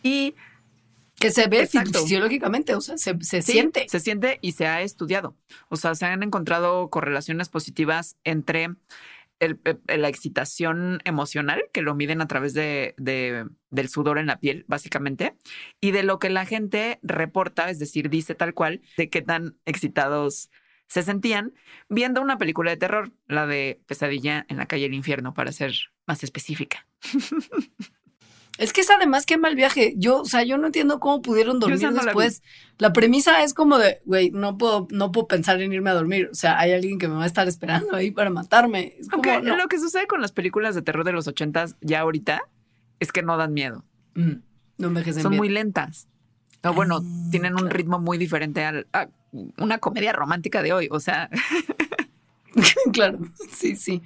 Y 0.03 0.35
que 1.23 1.31
se 1.31 1.47
ve 1.47 1.69
fisiológicamente, 1.69 2.75
o 2.75 2.81
sea, 2.81 2.97
se, 2.99 3.43
siente. 3.43 3.87
Se 3.89 4.01
siente 4.01 4.39
y 4.41 4.53
se 4.53 4.67
ha 4.67 4.83
estudiado. 4.83 5.37
O 5.69 5.77
sea, 5.77 5.95
se 5.95 6.07
han 6.07 6.23
encontrado 6.25 6.89
correlaciones 6.91 7.49
positivas 7.49 8.17
entre 8.25 8.71
la 9.49 10.09
excitación 10.09 11.01
emocional, 11.05 11.65
que 11.73 11.83
lo 11.83 11.95
miden 11.95 12.21
a 12.21 12.29
través 12.29 12.55
de, 12.55 12.95
del 12.97 13.89
sudor 13.89 14.19
en 14.19 14.27
la 14.27 14.39
piel, 14.39 14.65
básicamente, 14.69 15.37
y 15.81 15.91
de 15.91 16.03
lo 16.03 16.19
que 16.19 16.31
la 16.31 16.47
gente 16.47 16.99
reporta, 17.03 17.71
es 17.71 17.79
decir, 17.79 18.11
dice 18.11 18.35
tal 18.35 18.55
cual, 18.55 18.83
de 18.97 19.11
qué 19.11 19.23
tan 19.23 19.57
excitados 19.67 20.51
se 20.89 21.03
sentían 21.03 21.55
viendo 21.89 22.21
una 22.21 22.37
película 22.39 22.71
de 22.71 22.77
terror, 22.77 23.13
la 23.27 23.47
de 23.47 23.81
Pesadilla 23.87 24.45
en 24.49 24.59
la 24.59 24.67
calle 24.67 24.85
del 24.85 24.95
infierno, 24.95 25.33
para 25.33 25.53
ser 25.53 25.73
más 26.07 26.23
específica. 26.23 26.87
Es 28.59 28.73
que 28.73 28.83
es 28.83 28.91
además 28.91 29.25
qué 29.25 29.39
mal 29.39 29.55
viaje. 29.55 29.95
Yo, 29.97 30.21
o 30.21 30.25
sea, 30.25 30.45
yo 30.45 30.59
no 30.59 30.67
entiendo 30.67 31.01
cómo 31.01 31.23
pudieron 31.23 31.59
dormir 31.59 31.91
después. 31.91 32.43
La, 32.79 32.93
premisa 32.93 33.43
es 33.43 33.55
como 33.55 33.79
de, 33.79 34.01
güey, 34.05 34.31
no 34.31 34.59
puedo, 34.59 34.87
no 34.91 35.11
puedo 35.11 35.27
pensar 35.27 35.61
en 35.63 35.73
irme 35.73 35.91
a 35.91 35.95
dormir. 35.95 36.29
O 36.31 36.35
sea, 36.35 36.59
hay 36.59 36.73
alguien 36.73 36.99
que 36.99 37.09
me 37.09 37.15
va 37.15 37.25
a 37.25 37.27
estar 37.27 37.49
esperando 37.49 37.97
ahí 37.97 38.11
para 38.11 38.31
matarme. 38.31 38.97
Es 38.99 39.09
como, 39.09 39.23
Lo 39.41 39.69
que 39.69 39.79
sucede 39.79 40.07
con 40.07 40.21
las 40.21 40.33
películas 40.33 40.75
de 40.75 40.83
terror 40.83 41.05
de 41.05 41.13
los 41.13 41.27
ochentas 41.29 41.77
ya 41.81 42.01
ahorita 42.01 42.43
es 43.01 43.11
que 43.11 43.23
no 43.23 43.37
dan 43.37 43.55
miedo. 43.55 43.85
Mm, 44.15 44.35
no 44.79 45.13
Son 45.15 45.37
muy 45.37 45.49
lentas. 45.49 46.09
O 46.63 46.73
bueno, 46.75 46.99
ah, 47.03 47.29
tienen 47.31 47.55
un 47.55 47.71
ritmo 47.71 47.99
muy 47.99 48.19
diferente 48.19 48.65
al, 48.65 48.87
a 48.93 49.09
una 49.57 49.79
comedia 49.79 50.13
romántica 50.13 50.63
de 50.63 50.73
hoy. 50.73 50.89
O 50.91 51.01
sea. 51.01 51.31
claro, 52.93 53.19
sí, 53.51 53.77
sí. 53.77 54.03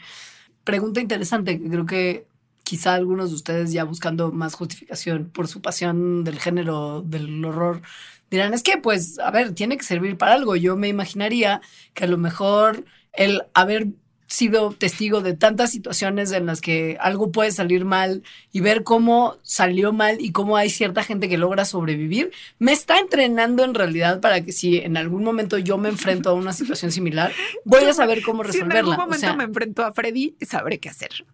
pregunta 0.65 1.01
interesante 1.01 1.59
que 1.59 1.69
creo 1.69 1.85
que 1.85 2.27
quizá 2.67 2.95
algunos 2.95 3.31
de 3.31 3.37
ustedes 3.37 3.73
ya 3.73 3.85
buscando 3.85 4.33
más 4.33 4.55
justificación 4.55 5.31
por 5.31 5.47
su 5.47 5.63
pasión 5.63 6.25
del 6.25 6.41
género 6.41 7.01
del 7.01 7.45
horror 7.45 7.81
dirán, 8.29 8.55
es 8.55 8.65
que 8.65 8.77
pues, 8.77 9.21
a 9.21 9.31
ver, 9.31 9.55
tiene 9.55 9.77
que 9.77 9.85
servir 9.85 10.19
para 10.19 10.35
algo. 10.35 10.57
Yo 10.57 10.77
me 10.77 10.89
imaginaría 10.89 11.61
que 11.95 12.05
a 12.05 12.09
lo 12.09 12.19
mejor 12.19 12.85
el 13.13 13.43
haber 13.55 13.87
sido 14.27 14.73
testigo 14.73 15.21
de 15.21 15.35
tantas 15.35 15.71
situaciones 15.71 16.33
en 16.33 16.47
las 16.47 16.61
que 16.61 16.99
algo 17.01 17.31
puede 17.31 17.53
salir 17.53 17.85
mal 17.85 18.25
y 18.51 18.59
ver 18.59 18.83
cómo 18.83 19.37
salió 19.43 19.93
mal 19.93 20.17
y 20.21 20.33
cómo 20.33 20.57
hay 20.57 20.69
cierta 20.69 21.05
gente 21.05 21.29
que 21.29 21.39
logra 21.39 21.65
sobrevivir, 21.65 22.33
me 22.59 22.73
está 22.73 22.99
entrenando 22.99 23.63
en 23.63 23.75
realidad 23.75 24.21
para 24.21 24.41
que 24.41 24.51
si 24.51 24.79
en 24.79 24.97
algún 24.97 25.23
momento 25.23 25.59
yo 25.59 25.79
me 25.79 25.89
enfrento 25.89 26.31
a 26.31 26.33
una 26.33 26.53
situación 26.53 26.91
similar, 26.91 27.33
voy 27.65 27.85
a 27.85 27.95
saber 27.95 28.23
cómo 28.23 28.43
resolverla. 28.43 28.75
Si 28.75 28.81
en 28.81 28.91
algún 28.91 29.05
momento 29.05 29.37
me 29.37 29.45
enfrento 29.45 29.85
a 29.85 29.93
Freddy, 29.93 30.35
sabré 30.41 30.81
qué 30.81 30.89
hacer. 30.89 31.25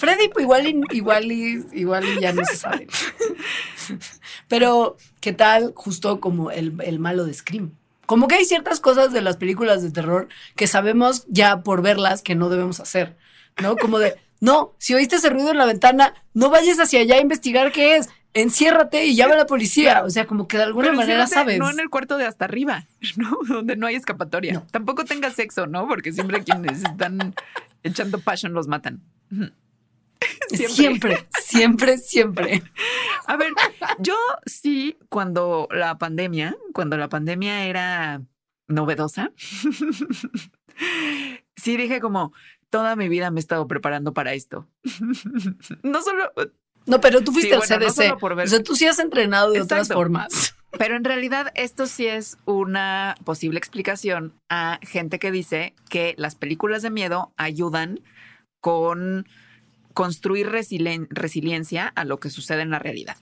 Freddy, 0.00 0.28
pues 0.28 0.44
igual 0.44 0.66
y, 0.66 0.80
igual 0.96 1.30
y, 1.30 1.62
igual 1.72 2.04
y 2.08 2.20
ya 2.22 2.32
no 2.32 2.42
se 2.46 2.56
sabe. 2.56 2.86
Pero, 4.48 4.96
¿qué 5.20 5.34
tal 5.34 5.74
justo 5.76 6.20
como 6.20 6.50
el, 6.50 6.72
el 6.82 6.98
malo 6.98 7.26
de 7.26 7.34
Scream? 7.34 7.72
Como 8.06 8.26
que 8.26 8.36
hay 8.36 8.46
ciertas 8.46 8.80
cosas 8.80 9.12
de 9.12 9.20
las 9.20 9.36
películas 9.36 9.82
de 9.82 9.90
terror 9.90 10.28
que 10.56 10.66
sabemos 10.66 11.26
ya 11.28 11.60
por 11.60 11.82
verlas 11.82 12.22
que 12.22 12.34
no 12.34 12.48
debemos 12.48 12.80
hacer, 12.80 13.18
¿no? 13.60 13.76
Como 13.76 13.98
de, 13.98 14.16
no, 14.40 14.72
si 14.78 14.94
oíste 14.94 15.16
ese 15.16 15.28
ruido 15.28 15.50
en 15.50 15.58
la 15.58 15.66
ventana, 15.66 16.14
no 16.32 16.48
vayas 16.48 16.80
hacia 16.80 17.00
allá 17.00 17.16
a 17.16 17.20
investigar 17.20 17.70
qué 17.70 17.96
es. 17.96 18.08
Enciérrate 18.32 19.04
y 19.04 19.16
llama 19.16 19.34
a 19.34 19.38
la 19.38 19.46
policía. 19.46 20.02
O 20.02 20.08
sea, 20.08 20.26
como 20.26 20.48
que 20.48 20.56
de 20.56 20.62
alguna 20.62 20.92
manera 20.92 21.26
sabes. 21.26 21.58
No 21.58 21.68
en 21.68 21.78
el 21.78 21.90
cuarto 21.90 22.16
de 22.16 22.24
hasta 22.24 22.46
arriba, 22.46 22.86
¿no? 23.16 23.38
Donde 23.46 23.76
no 23.76 23.86
hay 23.86 23.96
escapatoria. 23.96 24.62
Tampoco 24.70 25.04
tengas 25.04 25.34
sexo, 25.34 25.66
¿no? 25.66 25.86
Porque 25.86 26.10
siempre 26.10 26.42
quienes 26.42 26.82
están 26.84 27.34
echando 27.82 28.18
passion 28.18 28.54
los 28.54 28.66
matan. 28.66 29.02
Siempre. 30.56 31.26
siempre, 31.40 31.98
siempre, 31.98 32.62
A 33.26 33.36
ver, 33.36 33.52
yo 33.98 34.16
sí, 34.46 34.96
cuando 35.08 35.68
la 35.70 35.98
pandemia, 35.98 36.56
cuando 36.72 36.96
la 36.96 37.08
pandemia 37.08 37.64
era 37.64 38.22
novedosa, 38.68 39.32
sí 41.56 41.76
dije 41.76 42.00
como, 42.00 42.32
toda 42.70 42.96
mi 42.96 43.08
vida 43.08 43.30
me 43.30 43.38
he 43.38 43.42
estado 43.42 43.66
preparando 43.66 44.12
para 44.12 44.32
esto. 44.32 44.66
No 45.82 46.02
solo... 46.02 46.32
No, 46.86 47.00
pero 47.00 47.20
tú 47.20 47.32
fuiste 47.32 47.54
al 47.54 47.62
CDC. 47.62 48.22
O 48.22 48.46
sea, 48.46 48.62
tú 48.62 48.74
sí 48.74 48.86
has 48.86 48.98
entrenado 48.98 49.52
de 49.52 49.60
otras 49.60 49.88
formas. 49.88 50.54
Pero 50.78 50.96
en 50.96 51.04
realidad 51.04 51.52
esto 51.54 51.86
sí 51.86 52.06
es 52.06 52.38
una 52.46 53.16
posible 53.24 53.58
explicación 53.58 54.34
a 54.48 54.78
gente 54.82 55.18
que 55.18 55.30
dice 55.30 55.74
que 55.88 56.14
las 56.16 56.36
películas 56.36 56.82
de 56.82 56.90
miedo 56.90 57.32
ayudan 57.36 58.00
con 58.60 59.26
construir 59.94 60.48
resiliencia 60.48 61.86
a 61.88 62.04
lo 62.04 62.20
que 62.20 62.30
sucede 62.30 62.62
en 62.62 62.70
la 62.70 62.78
realidad. 62.78 63.16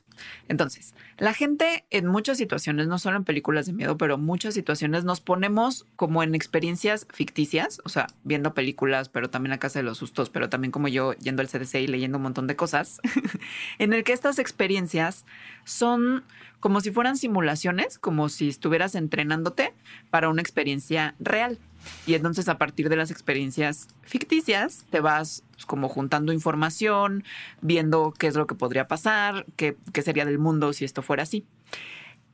Entonces, 0.49 0.95
la 1.19 1.33
gente 1.33 1.85
en 1.91 2.07
muchas 2.07 2.39
situaciones, 2.39 2.89
no 2.89 2.99
solo 2.99 3.17
en 3.17 3.25
películas 3.25 3.67
de 3.67 3.73
miedo, 3.73 3.97
pero 3.97 4.19
muchas 4.19 4.55
situaciones 4.55 5.05
nos 5.05 5.21
ponemos 5.21 5.87
como 5.97 6.23
en 6.23 6.35
experiencias 6.35 7.07
ficticias, 7.13 7.81
o 7.85 7.89
sea, 7.89 8.09
viendo 8.25 8.55
películas, 8.55 9.09
pero 9.09 9.31
también 9.31 9.51
la 9.51 9.59
casa 9.59 9.79
de 9.79 9.85
los 9.85 9.99
sustos, 9.99 10.31
pero 10.31 10.49
también 10.49 10.73
como 10.73 10.89
yo 10.89 11.13
yendo 11.15 11.43
al 11.43 11.49
CDC 11.49 11.77
y 11.77 11.87
leyendo 11.87 12.19
un 12.19 12.23
montón 12.23 12.47
de 12.47 12.57
cosas, 12.57 13.01
en 13.79 13.93
el 13.93 14.05
que 14.05 14.13
estas 14.13 14.39
experiencias 14.39 15.25
son 15.65 16.25
como 16.61 16.81
si 16.81 16.91
fueran 16.91 17.17
simulaciones, 17.17 17.99
como 17.99 18.29
si 18.29 18.49
estuvieras 18.49 18.95
entrenándote 18.95 19.75
para 20.11 20.29
una 20.29 20.43
experiencia 20.43 21.15
real. 21.21 21.59
Y 22.07 22.15
entonces 22.15 22.49
a 22.49 22.59
partir 22.59 22.89
de 22.89 22.97
las 22.97 23.11
experiencias 23.11 23.89
ficticias 24.03 24.85
te 24.91 25.01
vas 25.01 25.45
pues, 25.53 25.67
como 25.67 25.89
juntando 25.89 26.33
información, 26.33 27.25
viendo 27.61 28.13
qué 28.17 28.27
es 28.27 28.35
lo 28.35 28.47
que 28.47 28.55
podría 28.55 28.89
pasar, 28.89 29.47
qué, 29.57 29.77
qué 29.93 30.03
sería 30.03 30.25
del 30.25 30.39
mundo 30.39 30.73
si 30.73 30.85
esto 30.85 31.03
fuera 31.03 31.23
así. 31.23 31.45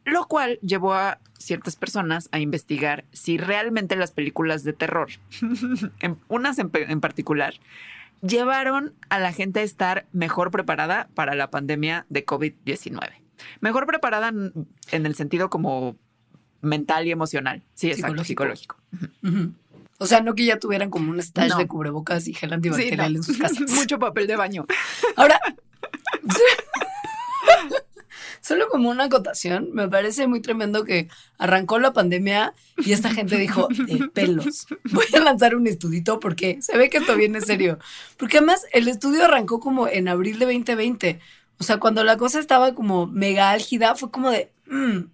Lo 0.04 0.26
cual 0.26 0.58
llevó 0.60 0.94
a 0.94 1.18
ciertas 1.38 1.76
personas 1.76 2.28
a 2.30 2.38
investigar 2.38 3.04
si 3.12 3.38
realmente 3.38 3.96
las 3.96 4.12
películas 4.12 4.62
de 4.62 4.74
terror, 4.74 5.08
unas 6.28 6.58
en, 6.58 6.70
en 6.74 7.00
particular, 7.00 7.54
llevaron 8.20 8.94
a 9.08 9.18
la 9.18 9.32
gente 9.32 9.60
a 9.60 9.62
estar 9.62 10.06
mejor 10.12 10.50
preparada 10.50 11.08
para 11.14 11.34
la 11.34 11.50
pandemia 11.50 12.06
de 12.10 12.24
COVID-19. 12.24 13.12
Mejor 13.60 13.86
preparada 13.86 14.28
en 14.28 15.06
el 15.06 15.14
sentido 15.14 15.50
como 15.50 15.96
mental 16.64 17.06
y 17.06 17.10
emocional. 17.10 17.62
Sí, 17.74 17.90
exacto, 17.90 18.24
psicológico. 18.24 18.76
O 19.98 20.06
sea, 20.06 20.20
no 20.20 20.34
que 20.34 20.44
ya 20.44 20.58
tuvieran 20.58 20.90
como 20.90 21.10
un 21.10 21.22
stash 21.22 21.56
de 21.56 21.66
cubrebocas 21.66 22.26
y 22.26 22.34
gel 22.34 22.52
antibacterial 22.52 23.16
en 23.16 23.22
sus 23.22 23.38
casas. 23.38 23.60
Mucho 23.70 23.98
papel 23.98 24.26
de 24.26 24.36
baño. 24.36 24.66
Ahora, 25.16 25.40
solo 28.40 28.68
como 28.68 28.90
una 28.90 29.04
acotación, 29.04 29.70
me 29.72 29.88
parece 29.88 30.26
muy 30.26 30.40
tremendo 30.40 30.84
que 30.84 31.08
arrancó 31.38 31.78
la 31.78 31.92
pandemia 31.92 32.54
y 32.78 32.92
esta 32.92 33.10
gente 33.10 33.36
dijo, 33.36 33.68
eh, 33.88 34.08
pelos, 34.12 34.66
voy 34.90 35.06
a 35.14 35.20
lanzar 35.20 35.54
un 35.54 35.66
estudito 35.66 36.18
porque 36.18 36.60
se 36.60 36.76
ve 36.76 36.90
que 36.90 36.98
esto 36.98 37.16
viene 37.16 37.40
serio. 37.40 37.78
Porque 38.16 38.38
además 38.38 38.66
el 38.72 38.88
estudio 38.88 39.24
arrancó 39.24 39.60
como 39.60 39.88
en 39.88 40.08
abril 40.08 40.38
de 40.38 40.46
2020. 40.46 41.20
O 41.58 41.64
sea, 41.64 41.78
cuando 41.78 42.02
la 42.02 42.16
cosa 42.16 42.40
estaba 42.40 42.74
como 42.74 43.06
mega 43.06 43.50
álgida, 43.50 43.94
fue 43.94 44.10
como 44.10 44.30
de, 44.30 44.50
mm, 44.66 45.04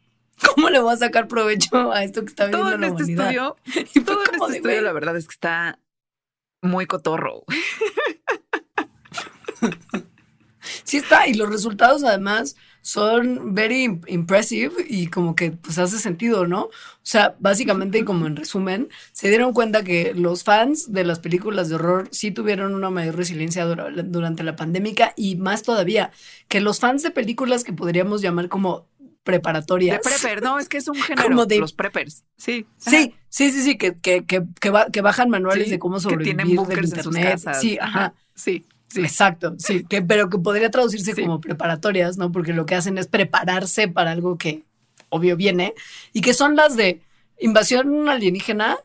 ¿Cómo 0.55 0.71
le 0.71 0.81
voy 0.81 0.93
a 0.93 0.97
sacar 0.97 1.29
provecho 1.29 1.93
a 1.93 2.05
esto 2.05 2.23
que 2.23 2.29
está 2.29 2.47
viendo 2.47 2.65
todo 2.65 2.75
en 2.75 2.85
este 2.85 3.03
estudio? 3.03 3.57
todo 4.05 4.25
en 4.25 4.43
este 4.43 4.57
estudio, 4.57 4.83
la 4.83 4.93
verdad 4.93 5.17
es 5.17 5.27
que 5.27 5.35
está 5.35 5.79
muy 6.63 6.87
cotorro. 6.87 7.45
sí 10.85 10.99
está, 10.99 11.27
y 11.27 11.35
los 11.35 11.49
resultados 11.49 12.05
además 12.05 12.57
son 12.83 13.55
very 13.55 14.01
impressive 14.07 14.73
y 14.89 15.09
como 15.09 15.35
que 15.35 15.53
pues 15.53 15.79
hace 15.79 15.99
sentido, 15.99 16.47
¿no? 16.47 16.65
O 16.65 16.71
sea, 17.03 17.37
básicamente 17.39 18.05
como 18.05 18.27
en 18.27 18.37
resumen, 18.37 18.89
se 19.13 19.29
dieron 19.29 19.53
cuenta 19.53 19.85
que 19.85 20.15
los 20.15 20.45
fans 20.45 20.93
de 20.93 21.05
las 21.05 21.19
películas 21.19 21.69
de 21.69 21.75
horror 21.75 22.09
sí 22.11 22.31
tuvieron 22.31 22.75
una 22.75 22.91
mayor 22.91 23.17
resiliencia 23.17 23.67
durante 23.67 24.43
la 24.43 24.57
pandemia 24.57 25.13
y 25.17 25.37
más 25.37 25.63
todavía, 25.63 26.11
que 26.49 26.61
los 26.61 26.81
fans 26.81 27.03
de 27.03 27.11
películas 27.11 27.65
que 27.65 27.73
podríamos 27.73 28.23
llamar 28.23 28.49
como 28.49 28.87
preparatorias. 29.25 29.99
De 29.99 30.09
prepper, 30.09 30.43
no, 30.43 30.59
es 30.59 30.69
que 30.69 30.79
es 30.79 30.89
un 30.89 30.95
género, 31.03 31.47
de, 31.47 31.59
los 31.59 31.73
preppers, 31.73 32.25
sí. 32.37 32.67
Sí, 32.77 33.15
sí, 33.29 33.51
sí, 33.53 33.63
sí, 33.63 33.79
que, 33.79 33.95
que, 33.95 34.25
que, 34.25 34.43
que, 34.61 35.01
bajan 35.01 35.31
manuales 35.31 35.71
de 35.71 35.79
cómo 35.79 36.01
sobrevivir 36.01 36.37
que 36.37 36.45
tienen 36.45 36.67
del 36.67 36.85
internet. 36.85 37.41
Sí, 37.61 37.79
ajá. 37.81 38.15
Sí. 38.35 38.67
Sí. 38.93 39.03
Exacto, 39.03 39.55
sí, 39.57 39.85
que, 39.85 40.03
pero 40.03 40.29
que 40.29 40.39
podría 40.39 40.69
traducirse 40.69 41.15
como 41.15 41.41
preparatorias, 41.41 42.17
¿no? 42.17 42.33
Porque 42.33 42.53
lo 42.53 42.67
que 42.67 42.75
hacen 42.75 42.99
es 42.99 43.07
prepararse 43.07 43.87
para 43.87 44.11
algo 44.11 44.37
que 44.37 44.65
obvio 45.11 45.37
viene 45.37 45.75
y 46.13 46.23
que 46.23 46.35
son 46.35 46.57
las 46.57 46.75
de 46.77 47.01
invasión 47.39 48.09
alienígena, 48.09 48.79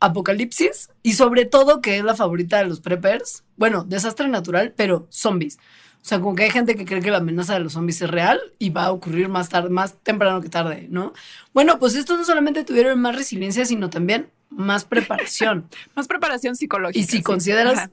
apocalipsis 0.00 0.90
y 1.04 1.12
sobre 1.12 1.44
todo 1.44 1.80
que 1.80 1.98
es 1.98 2.04
la 2.04 2.16
favorita 2.16 2.58
de 2.58 2.64
los 2.64 2.80
preppers, 2.80 3.44
bueno, 3.56 3.84
desastre 3.84 4.26
natural, 4.28 4.74
pero 4.76 5.06
zombies. 5.10 5.58
O 6.02 6.04
sea, 6.04 6.18
como 6.20 6.34
que 6.34 6.42
hay 6.42 6.50
gente 6.50 6.74
que 6.74 6.84
cree 6.84 7.00
que 7.00 7.12
la 7.12 7.18
amenaza 7.18 7.54
de 7.54 7.60
los 7.60 7.74
zombies 7.74 8.02
es 8.02 8.10
real 8.10 8.40
y 8.58 8.70
va 8.70 8.86
a 8.86 8.92
ocurrir 8.92 9.28
más 9.28 9.48
tarde, 9.48 9.68
más 9.70 9.94
temprano 10.02 10.40
que 10.40 10.48
tarde, 10.48 10.88
¿no? 10.90 11.12
Bueno, 11.54 11.78
pues 11.78 11.94
estos 11.94 12.18
no 12.18 12.24
solamente 12.24 12.64
tuvieron 12.64 13.00
más 13.00 13.14
resiliencia, 13.14 13.64
sino 13.64 13.88
también 13.88 14.28
más 14.50 14.84
preparación. 14.84 15.68
más 15.94 16.08
preparación 16.08 16.56
psicológica. 16.56 16.98
Y 16.98 17.04
si 17.04 17.22
consideras, 17.22 17.88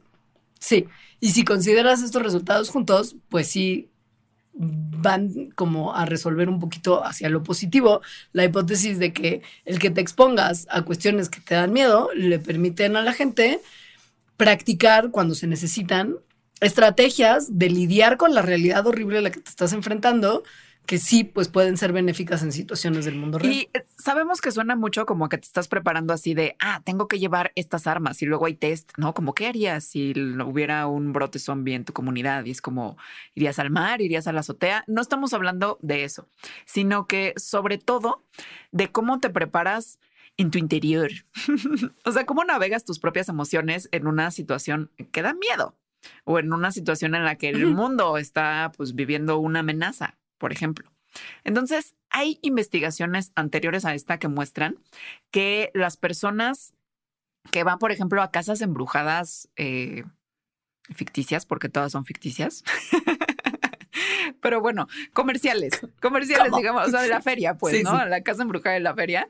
sí, 0.60 0.88
y 1.20 1.32
si 1.32 1.44
consideras 1.46 2.02
estos 2.02 2.24
resultados 2.24 2.70
juntos, 2.70 3.16
pues 3.30 3.48
sí 3.48 3.90
van 4.54 5.52
como 5.52 5.96
a 5.96 6.06
resolver 6.06 6.50
un 6.50 6.60
poquito 6.60 7.06
hacia 7.06 7.30
lo 7.30 7.44
positivo 7.44 8.02
la 8.34 8.44
hipótesis 8.44 9.00
de 9.00 9.14
que 9.14 9.42
el 9.64 9.80
que 9.80 9.90
te 9.90 10.02
expongas 10.02 10.68
a 10.70 10.82
cuestiones 10.82 11.30
que 11.30 11.40
te 11.40 11.56
dan 11.56 11.72
miedo 11.72 12.10
le 12.14 12.40
permiten 12.40 12.98
a 12.98 13.02
la 13.02 13.14
gente 13.14 13.62
practicar 14.36 15.12
cuando 15.12 15.36
se 15.36 15.48
necesitan 15.48 16.16
estrategias 16.62 17.58
de 17.58 17.70
lidiar 17.70 18.18
con 18.18 18.34
la 18.34 18.42
realidad 18.42 18.86
horrible 18.88 19.20
a 19.20 19.22
la 19.22 19.32
que 19.32 19.40
te 19.40 19.50
estás 19.50 19.74
enfrentando 19.74 20.44
que 20.90 20.98
sí, 20.98 21.24
pues 21.24 21.50
pueden 21.50 21.78
ser 21.78 21.94
benéficas 21.94 22.42
en 22.42 22.52
situaciones 22.52 23.06
del 23.06 23.14
mundo 23.14 23.38
real. 23.38 23.54
Y 23.54 23.70
eh, 23.76 23.86
sabemos 24.00 24.42
que 24.42 24.50
suena 24.50 24.76
mucho 24.76 25.06
como 25.06 25.30
que 25.30 25.38
te 25.38 25.46
estás 25.46 25.68
preparando 25.68 26.16
así 26.16 26.34
de, 26.34 26.56
ah, 26.60 26.82
tengo 26.84 27.08
que 27.08 27.20
llevar 27.20 27.52
estas 27.54 27.86
armas 27.86 28.24
y 28.24 28.26
luego 28.26 28.48
hay 28.48 28.56
test, 28.56 28.90
¿no? 28.98 29.14
Como, 29.14 29.36
¿qué 29.36 29.46
harías 29.46 29.84
si 29.84 30.14
hubiera 30.42 30.88
un 30.88 31.14
brote 31.14 31.38
zombie 31.38 31.76
en 31.76 31.86
tu 31.86 31.94
comunidad? 31.94 32.44
Y 32.46 32.50
es 32.50 32.60
como, 32.60 32.98
¿irías 33.36 33.60
al 33.60 33.70
mar? 33.70 34.02
¿Irías 34.02 34.26
a 34.26 34.34
la 34.34 34.40
azotea? 34.40 34.84
No 34.88 35.00
estamos 35.00 35.32
hablando 35.36 35.78
de 35.84 36.06
eso, 36.06 36.28
sino 36.66 37.06
que 37.06 37.36
sobre 37.38 37.78
todo 37.78 38.26
de 38.72 38.92
cómo 38.92 39.20
te 39.20 39.30
preparas 39.30 40.00
en 40.38 40.50
tu 40.50 40.58
interior. 40.58 41.12
o 42.04 42.12
sea, 42.12 42.26
cómo 42.26 42.44
navegas 42.46 42.84
tus 42.84 42.98
propias 42.98 43.30
emociones 43.30 43.90
en 43.92 44.08
una 44.08 44.32
situación 44.32 44.90
que 45.12 45.22
da 45.22 45.36
miedo 45.36 45.76
o 46.24 46.40
en 46.40 46.54
una 46.54 46.72
situación 46.72 47.16
en 47.16 47.24
la 47.24 47.36
que 47.36 47.50
el 47.50 47.66
mundo 47.68 48.18
está 48.18 48.72
pues 48.78 48.96
viviendo 48.96 49.38
una 49.40 49.60
amenaza, 49.60 50.18
por 50.38 50.52
ejemplo. 50.52 50.92
Entonces, 51.44 51.96
hay 52.10 52.40
investigaciones 52.42 53.32
anteriores 53.36 53.86
a 53.86 53.94
esta 53.94 54.20
que 54.20 54.28
muestran 54.28 54.78
que 55.32 55.72
las 55.74 55.98
personas 55.98 56.74
que 57.52 57.64
van, 57.64 57.80
por 57.80 57.92
ejemplo, 57.92 58.22
a 58.22 58.32
casas 58.32 58.62
embrujadas 58.62 59.50
eh, 59.56 60.04
ficticias, 60.94 61.46
porque 61.46 61.70
todas 61.70 61.92
son 61.92 62.06
ficticias. 62.06 62.64
Pero 64.42 64.62
bueno, 64.62 64.88
comerciales, 65.14 65.82
comerciales, 66.02 66.52
digamos, 66.56 66.88
o 66.88 66.92
sea, 66.92 67.02
de 67.02 67.10
la 67.10 67.22
feria, 67.22 67.58
pues, 67.58 67.84
¿no? 67.84 68.06
La 68.06 68.22
casa 68.22 68.44
embrujada 68.44 68.76
de 68.76 68.82
la 68.82 68.94
feria. 68.94 69.28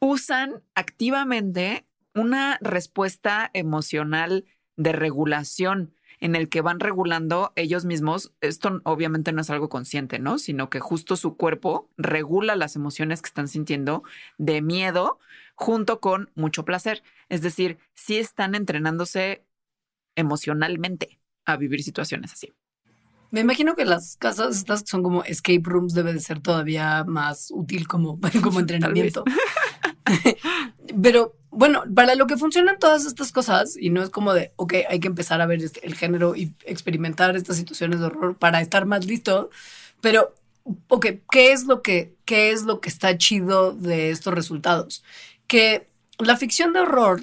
Usan 0.00 0.62
activamente 0.74 1.84
una 2.14 2.58
respuesta 2.60 3.50
emocional 3.52 4.44
de 4.78 4.92
regulación 4.92 5.92
en 6.20 6.34
el 6.34 6.48
que 6.48 6.62
van 6.62 6.80
regulando 6.80 7.52
ellos 7.56 7.84
mismos. 7.84 8.32
Esto 8.40 8.80
obviamente 8.84 9.32
no 9.32 9.42
es 9.42 9.50
algo 9.50 9.68
consciente, 9.68 10.18
¿no? 10.18 10.38
Sino 10.38 10.70
que 10.70 10.80
justo 10.80 11.16
su 11.16 11.36
cuerpo 11.36 11.90
regula 11.96 12.56
las 12.56 12.76
emociones 12.76 13.20
que 13.20 13.28
están 13.28 13.48
sintiendo 13.48 14.02
de 14.38 14.62
miedo 14.62 15.18
junto 15.54 16.00
con 16.00 16.30
mucho 16.34 16.64
placer. 16.64 17.02
Es 17.28 17.42
decir, 17.42 17.78
sí 17.94 18.16
están 18.16 18.54
entrenándose 18.54 19.44
emocionalmente 20.16 21.20
a 21.44 21.56
vivir 21.56 21.82
situaciones 21.82 22.32
así. 22.32 22.52
Me 23.30 23.40
imagino 23.40 23.74
que 23.74 23.84
las 23.84 24.16
casas 24.16 24.56
estas 24.56 24.84
son 24.86 25.02
como 25.02 25.22
escape 25.22 25.62
rooms 25.64 25.92
debe 25.92 26.14
de 26.14 26.20
ser 26.20 26.40
todavía 26.40 27.04
más 27.04 27.48
útil 27.50 27.86
como, 27.86 28.18
como 28.42 28.60
entrenamiento. 28.60 29.24
Pero 31.02 31.34
bueno, 31.50 31.82
para 31.94 32.14
lo 32.14 32.26
que 32.26 32.36
funcionan 32.36 32.78
todas 32.78 33.06
estas 33.06 33.32
cosas, 33.32 33.76
y 33.76 33.90
no 33.90 34.02
es 34.02 34.10
como 34.10 34.34
de, 34.34 34.52
ok, 34.56 34.74
hay 34.88 35.00
que 35.00 35.08
empezar 35.08 35.40
a 35.40 35.46
ver 35.46 35.62
este, 35.62 35.84
el 35.86 35.94
género 35.94 36.36
y 36.36 36.54
experimentar 36.64 37.36
estas 37.36 37.56
situaciones 37.56 38.00
de 38.00 38.06
horror 38.06 38.36
para 38.36 38.60
estar 38.60 38.86
más 38.86 39.06
listo, 39.06 39.50
pero, 40.00 40.34
ok, 40.88 41.06
¿qué 41.30 41.52
es 41.52 41.64
lo 41.64 41.82
que, 41.82 42.14
qué 42.24 42.50
es 42.50 42.62
lo 42.62 42.80
que 42.80 42.88
está 42.88 43.16
chido 43.16 43.72
de 43.72 44.10
estos 44.10 44.34
resultados? 44.34 45.02
Que 45.46 45.88
la 46.18 46.36
ficción 46.36 46.72
de 46.72 46.80
horror 46.80 47.22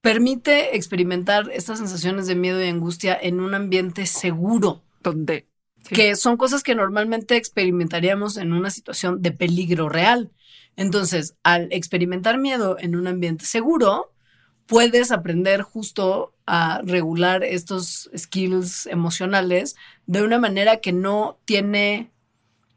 permite 0.00 0.76
experimentar 0.76 1.50
estas 1.50 1.78
sensaciones 1.78 2.26
de 2.26 2.34
miedo 2.34 2.62
y 2.62 2.68
angustia 2.68 3.18
en 3.20 3.40
un 3.40 3.54
ambiente 3.54 4.06
seguro. 4.06 4.82
Donde 5.02 5.46
que 5.88 6.16
son 6.16 6.36
cosas 6.36 6.62
que 6.62 6.74
normalmente 6.74 7.36
experimentaríamos 7.36 8.36
en 8.36 8.52
una 8.52 8.70
situación 8.70 9.22
de 9.22 9.32
peligro 9.32 9.88
real. 9.88 10.30
Entonces, 10.76 11.36
al 11.42 11.68
experimentar 11.72 12.38
miedo 12.38 12.76
en 12.78 12.96
un 12.96 13.06
ambiente 13.06 13.44
seguro, 13.44 14.12
puedes 14.66 15.12
aprender 15.12 15.62
justo 15.62 16.34
a 16.46 16.80
regular 16.84 17.44
estos 17.44 18.10
skills 18.16 18.86
emocionales 18.86 19.76
de 20.06 20.22
una 20.22 20.38
manera 20.38 20.78
que 20.78 20.92
no 20.92 21.38
tiene, 21.44 22.10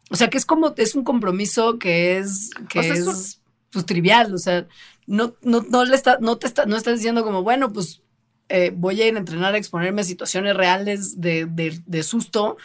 o 0.10 0.16
sea, 0.16 0.30
que 0.30 0.38
es 0.38 0.46
como, 0.46 0.74
es 0.78 0.96
un 0.96 1.04
compromiso 1.04 1.80
que 1.80 2.18
es, 2.18 2.52
que 2.70 2.80
es, 2.80 3.42
pues, 3.72 3.86
trivial, 3.86 4.34
o 4.34 4.38
sea, 4.38 4.68
no, 5.06 5.36
no, 5.42 5.66
no 5.70 5.86
le 5.86 5.96
está, 5.96 6.18
no 6.20 6.38
te 6.38 6.48
está, 6.48 6.66
no 6.66 6.76
estás 6.76 6.96
diciendo 6.96 7.24
como, 7.24 7.44
bueno, 7.44 7.72
pues 7.72 8.02
eh, 8.50 8.72
voy 8.74 9.02
a 9.02 9.08
ir 9.08 9.16
a 9.16 9.20
entrenar 9.20 9.54
a 9.54 9.58
exponerme 9.58 10.02
a 10.02 10.06
situaciones 10.06 10.56
reales 10.56 11.20
de, 11.20 11.46
de, 11.46 11.82
de 11.86 12.04
susto 12.04 12.58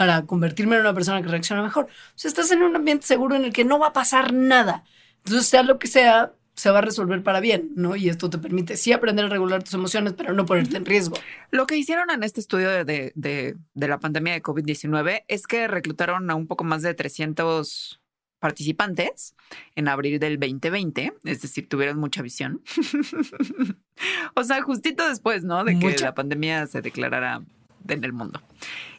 para 0.00 0.24
convertirme 0.24 0.76
en 0.76 0.80
una 0.80 0.94
persona 0.94 1.20
que 1.20 1.28
reacciona 1.28 1.62
mejor. 1.62 1.84
O 1.84 2.12
sea, 2.14 2.30
estás 2.30 2.50
en 2.52 2.62
un 2.62 2.74
ambiente 2.74 3.06
seguro 3.06 3.36
en 3.36 3.44
el 3.44 3.52
que 3.52 3.66
no 3.66 3.78
va 3.78 3.88
a 3.88 3.92
pasar 3.92 4.32
nada. 4.32 4.82
Entonces, 5.18 5.46
sea 5.46 5.62
lo 5.62 5.78
que 5.78 5.88
sea, 5.88 6.32
se 6.54 6.70
va 6.70 6.78
a 6.78 6.80
resolver 6.80 7.22
para 7.22 7.38
bien, 7.40 7.72
¿no? 7.76 7.96
Y 7.96 8.08
esto 8.08 8.30
te 8.30 8.38
permite 8.38 8.78
sí 8.78 8.94
aprender 8.94 9.26
a 9.26 9.28
regular 9.28 9.62
tus 9.62 9.74
emociones, 9.74 10.14
pero 10.14 10.32
no 10.32 10.46
ponerte 10.46 10.78
en 10.78 10.86
riesgo. 10.86 11.18
Lo 11.50 11.66
que 11.66 11.76
hicieron 11.76 12.10
en 12.10 12.22
este 12.22 12.40
estudio 12.40 12.70
de, 12.70 13.12
de, 13.14 13.56
de 13.74 13.88
la 13.88 14.00
pandemia 14.00 14.32
de 14.32 14.42
COVID-19 14.42 15.24
es 15.28 15.46
que 15.46 15.68
reclutaron 15.68 16.30
a 16.30 16.34
un 16.34 16.46
poco 16.46 16.64
más 16.64 16.80
de 16.80 16.94
300 16.94 18.00
participantes 18.38 19.34
en 19.76 19.86
abril 19.86 20.18
del 20.18 20.40
2020, 20.40 21.12
es 21.24 21.42
decir, 21.42 21.68
tuvieron 21.68 21.98
mucha 21.98 22.22
visión. 22.22 22.62
o 24.34 24.44
sea, 24.44 24.62
justito 24.62 25.06
después, 25.06 25.44
¿no? 25.44 25.62
De 25.62 25.78
que 25.78 25.94
la 25.98 26.14
pandemia 26.14 26.66
se 26.68 26.80
declarara 26.80 27.42
en 27.86 28.02
el 28.02 28.14
mundo. 28.14 28.40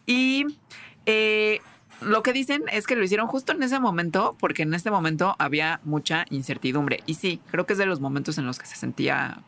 Y 0.05 0.45
eh, 1.05 1.59
lo 2.01 2.23
que 2.23 2.33
dicen 2.33 2.63
es 2.71 2.87
que 2.87 2.95
lo 2.95 3.03
hicieron 3.03 3.27
justo 3.27 3.51
en 3.51 3.61
ese 3.63 3.79
momento, 3.79 4.35
porque 4.39 4.63
en 4.63 4.73
este 4.73 4.91
momento 4.91 5.35
había 5.37 5.79
mucha 5.83 6.25
incertidumbre. 6.29 7.01
Y 7.05 7.15
sí, 7.15 7.41
creo 7.51 7.65
que 7.65 7.73
es 7.73 7.79
de 7.79 7.85
los 7.85 7.99
momentos 7.99 8.37
en 8.37 8.45
los 8.45 8.57
que 8.57 8.65
se 8.65 8.75
sentía 8.75 9.39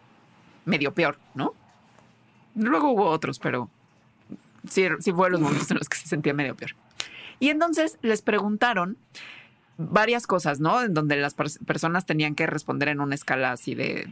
medio 0.65 0.93
peor, 0.93 1.17
¿no? 1.33 1.53
Luego 2.55 2.91
hubo 2.91 3.05
otros, 3.05 3.39
pero 3.39 3.69
sí, 4.69 4.85
sí 4.99 5.11
fue 5.11 5.31
los 5.31 5.41
momentos 5.41 5.69
en 5.71 5.77
los 5.77 5.89
que 5.89 5.97
se 5.97 6.07
sentía 6.07 6.33
medio 6.33 6.55
peor. 6.55 6.75
Y 7.39 7.49
entonces 7.49 7.97
les 8.01 8.21
preguntaron 8.21 8.97
varias 9.77 10.27
cosas, 10.27 10.59
¿no? 10.59 10.83
En 10.83 10.93
donde 10.93 11.15
las 11.15 11.33
personas 11.33 12.05
tenían 12.05 12.35
que 12.35 12.45
responder 12.45 12.89
en 12.89 13.01
una 13.01 13.15
escala 13.15 13.51
así 13.51 13.73
de 13.75 14.07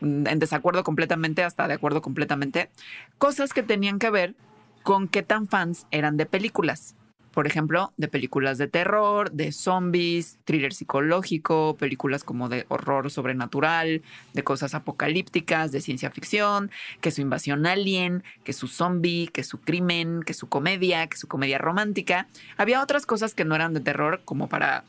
en 0.00 0.38
desacuerdo 0.38 0.84
completamente 0.84 1.42
hasta 1.42 1.66
de 1.66 1.74
acuerdo 1.74 2.02
completamente, 2.02 2.70
cosas 3.18 3.52
que 3.52 3.64
tenían 3.64 3.98
que 3.98 4.10
ver 4.10 4.36
con 4.82 5.08
qué 5.08 5.22
tan 5.22 5.48
fans 5.48 5.86
eran 5.90 6.16
de 6.16 6.26
películas. 6.26 6.94
Por 7.32 7.46
ejemplo, 7.46 7.92
de 7.96 8.08
películas 8.08 8.58
de 8.58 8.66
terror, 8.66 9.30
de 9.30 9.52
zombies, 9.52 10.38
thriller 10.44 10.72
psicológico, 10.72 11.76
películas 11.78 12.24
como 12.24 12.48
de 12.48 12.66
horror 12.68 13.10
sobrenatural, 13.12 14.02
de 14.32 14.42
cosas 14.42 14.74
apocalípticas, 14.74 15.70
de 15.70 15.80
ciencia 15.80 16.10
ficción, 16.10 16.70
que 17.00 17.12
su 17.12 17.20
invasión 17.20 17.64
alien, 17.66 18.24
que 18.42 18.52
su 18.52 18.66
zombie, 18.66 19.28
que 19.28 19.44
su 19.44 19.60
crimen, 19.60 20.22
que 20.24 20.34
su 20.34 20.48
comedia, 20.48 21.06
que 21.06 21.16
su 21.16 21.28
comedia 21.28 21.58
romántica. 21.58 22.26
Había 22.56 22.82
otras 22.82 23.06
cosas 23.06 23.34
que 23.34 23.44
no 23.44 23.54
eran 23.54 23.72
de 23.72 23.80
terror 23.80 24.20
como 24.24 24.48
para 24.48 24.82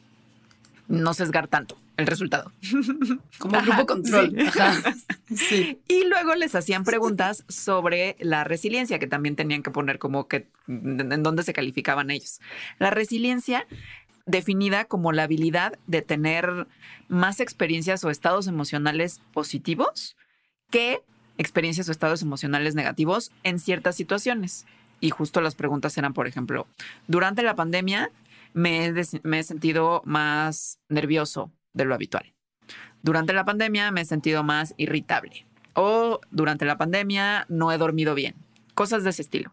no 0.90 1.14
sesgar 1.14 1.48
tanto 1.48 1.78
el 1.96 2.08
resultado. 2.08 2.52
Como 3.38 3.62
grupo 3.62 3.86
control. 3.86 4.36
Y 5.88 6.06
luego 6.06 6.34
les 6.34 6.56
hacían 6.56 6.84
preguntas 6.84 7.46
sobre 7.48 8.16
la 8.20 8.44
resiliencia, 8.44 8.98
que 8.98 9.06
también 9.06 9.36
tenían 9.36 9.62
que 9.62 9.70
poner 9.70 10.00
como 10.00 10.28
que 10.28 10.48
en 10.68 11.22
dónde 11.22 11.44
se 11.44 11.54
calificaban 11.54 12.10
ellos. 12.10 12.42
La 12.80 12.90
resiliencia 12.90 13.68
definida 14.26 14.86
como 14.86 15.12
la 15.12 15.24
habilidad 15.24 15.78
de 15.86 16.02
tener 16.02 16.66
más 17.10 17.40
experiencias 17.40 18.04
o 18.04 18.10
estados 18.10 18.48
emocionales 18.48 19.22
positivos 19.32 20.18
que 20.72 21.04
experiencias 21.38 21.88
o 21.90 21.92
estados 21.92 22.24
emocionales 22.24 22.74
negativos 22.74 23.32
en 23.44 23.60
ciertas 23.60 23.96
situaciones. 23.96 24.66
Y 25.00 25.12
justo 25.12 25.42
las 25.42 25.54
preguntas 25.54 25.96
eran, 25.98 26.14
por 26.14 26.28
ejemplo, 26.28 26.66
durante 27.08 27.44
la 27.44 27.56
pandemia, 27.56 28.12
me 28.54 28.88
he, 28.88 29.44
sentido 29.44 30.02
más 30.06 30.80
nervioso 30.90 31.52
de 31.74 31.86
lo 31.86 31.96
habitual. 31.96 32.34
Durante 33.02 33.34
la 33.34 33.46
pandemia 33.46 33.92
me 33.92 34.02
he 34.02 34.06
sentido 34.06 34.44
más 34.44 34.74
irritable. 34.78 35.46
O 35.74 36.20
durante 36.32 36.66
la 36.66 36.78
pandemia 36.78 37.46
no 37.48 37.72
he 37.72 37.78
dormido 37.78 38.16
bien. 38.16 38.36
Cosas 38.74 39.04
de 39.04 39.12
ese 39.12 39.22
estilo. 39.22 39.52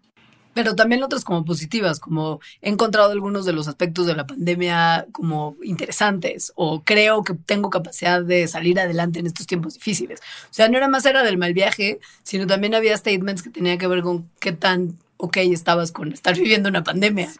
Pero 0.55 0.75
también 0.75 1.03
otras 1.03 1.23
como 1.23 1.45
positivas, 1.45 2.01
como 2.01 2.41
he 2.63 2.71
encontrado 2.71 3.13
algunos 3.13 3.45
de 3.45 3.53
los 3.53 3.69
aspectos 3.69 4.07
de 4.07 4.17
la 4.17 4.27
pandemia 4.27 5.07
como 5.13 5.55
interesantes 5.63 6.51
o 6.57 6.83
creo 6.83 7.23
que 7.25 7.35
tengo 7.35 7.69
capacidad 7.69 8.23
de 8.23 8.49
salir 8.49 8.81
adelante 8.81 9.19
en 9.19 9.27
estos 9.27 9.47
tiempos 9.47 9.75
difíciles. 9.75 10.21
O 10.21 10.55
sea, 10.55 10.71
no 10.71 10.79
era 10.79 10.89
más 10.89 11.05
era 11.05 11.23
del 11.23 11.37
mal 11.37 11.53
viaje, 11.53 12.01
sino 12.23 12.47
también 12.47 12.75
había 12.75 12.97
statements 12.97 13.43
que 13.43 13.51
tenían 13.51 13.77
que 13.77 13.87
ver 13.87 14.01
con 14.01 14.31
qué 14.41 14.53
tan 14.53 14.97
ok, 15.17 15.39
estabas 15.39 15.93
con 15.93 16.13
estar 16.13 16.35
viviendo 16.35 16.69
una 16.69 16.85
pandemia. 16.85 17.31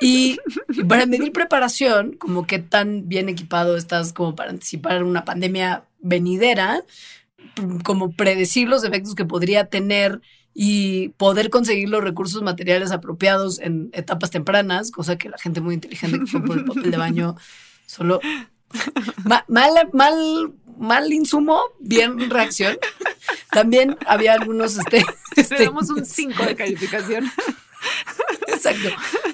Y, 0.00 0.38
para 0.88 1.06
medir 1.06 1.32
preparación, 1.32 2.14
como 2.14 2.46
qué 2.46 2.58
tan 2.58 3.08
bien 3.08 3.28
equipado 3.28 3.76
estás 3.76 4.12
como 4.12 4.34
para 4.34 4.50
anticipar 4.50 5.04
una 5.04 5.24
pandemia 5.24 5.84
venidera, 6.00 6.82
como 7.84 8.12
predecir 8.12 8.68
los 8.68 8.84
efectos 8.84 9.14
que 9.14 9.24
podría 9.24 9.66
tener 9.66 10.20
y 10.54 11.08
poder 11.10 11.50
conseguir 11.50 11.88
los 11.88 12.02
recursos 12.02 12.42
materiales 12.42 12.92
apropiados 12.92 13.58
en 13.58 13.90
etapas 13.92 14.30
tempranas, 14.30 14.90
cosa 14.90 15.18
que 15.18 15.28
la 15.28 15.38
gente 15.38 15.60
muy 15.60 15.74
inteligente 15.74 16.20
que 16.20 16.26
fue 16.26 16.44
por 16.44 16.58
el 16.58 16.64
papel 16.64 16.90
de 16.90 16.96
baño 16.96 17.36
solo 17.86 18.20
mal, 19.48 19.72
mal, 19.92 20.52
mal 20.78 21.12
insumo, 21.12 21.60
bien 21.80 22.30
reacción. 22.30 22.78
También 23.50 23.96
había 24.06 24.34
algunos. 24.34 24.76
Este, 24.78 25.04
este 25.36 25.56
Tenemos 25.56 25.90
un 25.90 26.04
5 26.04 26.44
de 26.44 26.56
calificación. 26.56 27.30
Exacto. 28.48 28.88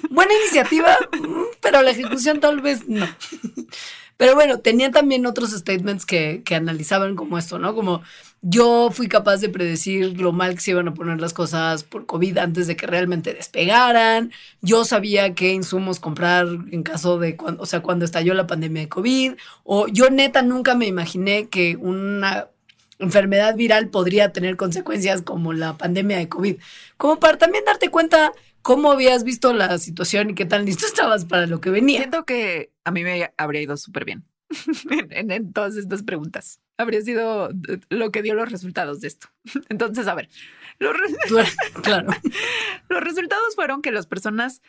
Buena 0.09 0.33
iniciativa, 0.33 0.97
pero 1.61 1.81
la 1.81 1.91
ejecución 1.91 2.39
tal 2.39 2.61
vez 2.61 2.87
no. 2.87 3.07
Pero 4.17 4.35
bueno, 4.35 4.59
tenía 4.59 4.91
también 4.91 5.25
otros 5.25 5.51
statements 5.51 6.05
que, 6.05 6.43
que, 6.45 6.55
analizaban 6.55 7.15
como 7.15 7.37
esto, 7.37 7.57
¿no? 7.57 7.73
Como 7.73 8.03
yo 8.41 8.89
fui 8.91 9.07
capaz 9.07 9.37
de 9.37 9.49
predecir 9.49 10.19
lo 10.19 10.31
mal 10.31 10.55
que 10.55 10.61
se 10.61 10.71
iban 10.71 10.87
a 10.87 10.93
poner 10.93 11.21
las 11.21 11.33
cosas 11.33 11.83
por 11.83 12.07
COVID 12.07 12.39
antes 12.39 12.65
de 12.65 12.75
que 12.75 12.87
realmente 12.87 13.33
despegaran. 13.33 14.31
Yo 14.61 14.83
sabía 14.83 15.35
qué 15.35 15.53
insumos 15.53 15.99
comprar 15.99 16.47
en 16.71 16.81
caso 16.81 17.19
de 17.19 17.37
cuando, 17.37 17.61
o 17.61 17.65
sea, 17.67 17.81
cuando 17.81 18.03
estalló 18.03 18.33
la 18.33 18.47
pandemia 18.47 18.81
de 18.81 18.89
COVID. 18.89 19.33
O 19.63 19.87
yo 19.87 20.09
neta 20.09 20.41
nunca 20.41 20.73
me 20.73 20.87
imaginé 20.87 21.49
que 21.49 21.75
una 21.75 22.47
enfermedad 22.97 23.55
viral 23.55 23.89
podría 23.89 24.31
tener 24.31 24.57
consecuencias 24.57 25.21
como 25.21 25.53
la 25.53 25.77
pandemia 25.77 26.17
de 26.17 26.27
COVID. 26.27 26.57
Como 26.97 27.19
para 27.19 27.37
también 27.37 27.63
darte 27.63 27.89
cuenta 27.89 28.31
cómo 28.63 28.91
habías 28.91 29.23
visto 29.23 29.53
la 29.53 29.77
situación 29.77 30.31
y 30.31 30.35
qué 30.35 30.45
tan 30.45 30.65
listo 30.65 30.85
estabas 30.87 31.25
para 31.25 31.45
lo 31.45 31.61
que 31.61 31.69
venía. 31.69 31.99
Siento 31.99 32.25
que 32.25 32.71
a 32.85 32.91
mí 32.91 33.03
me 33.03 33.31
habría 33.37 33.61
ido 33.61 33.77
súper 33.77 34.05
bien. 34.05 34.25
en, 35.11 35.29
en 35.29 35.53
todas 35.53 35.75
estas 35.75 36.01
preguntas. 36.01 36.59
Habría 36.81 37.01
sido 37.01 37.49
lo 37.89 38.11
que 38.11 38.21
dio 38.21 38.33
los 38.35 38.51
resultados 38.51 39.01
de 39.01 39.07
esto. 39.07 39.27
Entonces, 39.69 40.07
a 40.07 40.15
ver, 40.15 40.29
los, 40.79 40.93
re- 40.95 41.81
Claro. 41.83 42.09
los 42.89 43.01
resultados 43.03 43.55
fueron 43.55 43.81
que 43.81 43.91
las 43.91 44.07
personas 44.07 44.61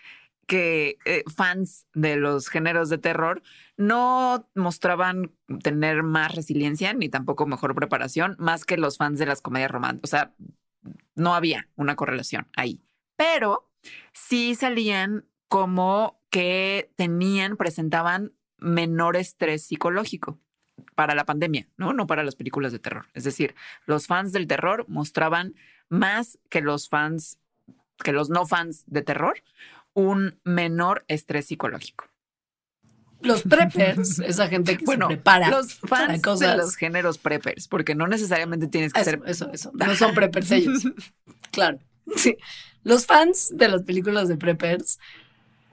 que 0.46 0.98
eh, 1.05 1.22
fans 1.35 1.87
de 1.94 2.16
los 2.16 2.48
géneros 2.48 2.88
de 2.88 2.98
terror 2.98 3.42
no 3.77 4.48
mostraban 4.55 5.31
tener 5.62 6.03
más 6.03 6.35
resiliencia 6.35 6.92
ni 6.92 7.09
tampoco 7.09 7.46
mejor 7.46 7.75
preparación 7.75 8.35
más 8.38 8.64
que 8.64 8.77
los 8.77 8.98
fans 8.98 9.18
de 9.18 9.27
las 9.27 9.40
comedias 9.40 9.70
románticas. 9.70 10.09
O 10.09 10.11
sea, 10.11 10.35
no 11.14 11.35
había 11.35 11.68
una 11.77 11.94
correlación 11.96 12.48
ahí. 12.57 12.81
Pero 13.16 13.70
sí 14.12 14.55
salían 14.55 15.25
como 15.48 16.20
que 16.31 16.90
tenían, 16.96 17.57
presentaban 17.57 18.33
menor 18.59 19.16
estrés 19.16 19.64
psicológico 19.64 20.38
para 20.95 21.14
la 21.14 21.25
pandemia, 21.25 21.68
¿no? 21.77 21.92
No 21.92 22.07
para 22.07 22.23
las 22.25 22.35
películas 22.37 22.73
de 22.73 22.79
terror. 22.79 23.07
Es 23.14 23.25
decir, 23.25 23.55
los 23.87 24.07
fans 24.07 24.33
del 24.33 24.47
terror 24.47 24.85
mostraban 24.88 25.55
más 25.88 26.38
que 26.49 26.61
los 26.61 26.88
fans, 26.88 27.38
que 28.03 28.12
los 28.12 28.31
no 28.31 28.47
fans 28.47 28.85
de 28.87 29.03
terror, 29.03 29.42
un 29.95 30.38
menor 30.45 31.05
estrés 31.09 31.47
psicológico. 31.47 32.07
Los 33.21 33.42
preppers, 33.49 34.18
esa 34.21 34.49
gente 34.49 34.77
que 34.79 34.85
Bueno, 34.85 35.09
se 35.09 35.14
prepara 35.14 35.49
los 35.51 35.77
para 35.77 36.07
fans 36.07 36.23
cosas. 36.23 36.51
de 36.51 36.57
los 36.57 36.77
géneros 36.77 37.18
preppers, 37.18 37.68
porque 37.68 37.95
no 37.95 38.07
necesariamente 38.09 38.66
tienes 38.68 38.92
que 38.92 39.01
Eso, 39.03 39.11
ser 39.11 39.23
eso, 39.27 39.51
eso. 39.53 39.71
No 39.75 39.95
son 39.95 40.14
preppers 40.14 40.51
ellos. 40.51 40.83
Claro. 41.53 41.79
Sí. 42.16 42.37
Los 42.83 43.05
fans 43.07 43.51
de 43.55 43.68
las 43.68 43.83
películas 43.83 44.27
de 44.29 44.37
preppers, 44.38 44.99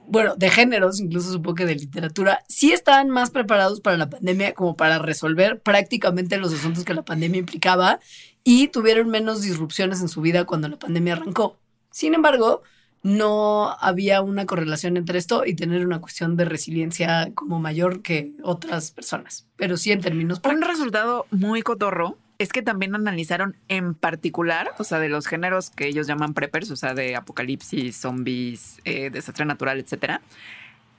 bueno, 0.09 0.35
de 0.35 0.49
géneros, 0.49 0.99
incluso 0.99 1.31
supongo 1.31 1.55
que 1.55 1.65
de 1.65 1.75
literatura, 1.75 2.43
sí 2.47 2.71
estaban 2.71 3.09
más 3.09 3.29
preparados 3.29 3.79
para 3.79 3.97
la 3.97 4.09
pandemia 4.09 4.53
como 4.53 4.75
para 4.75 4.99
resolver 4.99 5.61
prácticamente 5.61 6.37
los 6.37 6.53
asuntos 6.53 6.83
que 6.83 6.93
la 6.93 7.03
pandemia 7.03 7.39
implicaba 7.39 7.99
y 8.43 8.69
tuvieron 8.69 9.09
menos 9.09 9.41
disrupciones 9.41 10.01
en 10.01 10.09
su 10.09 10.21
vida 10.21 10.45
cuando 10.45 10.67
la 10.67 10.79
pandemia 10.79 11.13
arrancó. 11.13 11.57
Sin 11.91 12.15
embargo, 12.15 12.63
no 13.03 13.75
había 13.79 14.21
una 14.21 14.45
correlación 14.45 14.97
entre 14.97 15.19
esto 15.19 15.45
y 15.45 15.55
tener 15.55 15.85
una 15.85 16.01
cuestión 16.01 16.35
de 16.35 16.45
resiliencia 16.45 17.31
como 17.35 17.59
mayor 17.59 18.01
que 18.01 18.33
otras 18.43 18.91
personas, 18.91 19.47
pero 19.55 19.77
sí 19.77 19.91
en 19.91 20.01
términos 20.01 20.39
Un 20.39 20.41
prácticos. 20.41 20.69
resultado 20.69 21.25
muy 21.31 21.61
cotorro 21.61 22.17
es 22.39 22.51
que 22.53 22.61
también 22.61 22.95
analizaron 22.95 23.57
en 23.67 23.93
particular, 23.93 24.71
o 24.79 24.83
sea, 24.85 24.99
de 24.99 25.09
los 25.09 25.27
géneros 25.27 25.69
que 25.69 25.87
ellos 25.87 26.07
llaman 26.07 26.33
preppers, 26.33 26.71
o 26.71 26.75
sea, 26.77 26.93
de 26.93 27.15
apocalipsis, 27.15 27.95
zombies, 27.97 28.79
eh, 28.85 29.09
desastre 29.11 29.45
natural, 29.45 29.77
etcétera, 29.79 30.21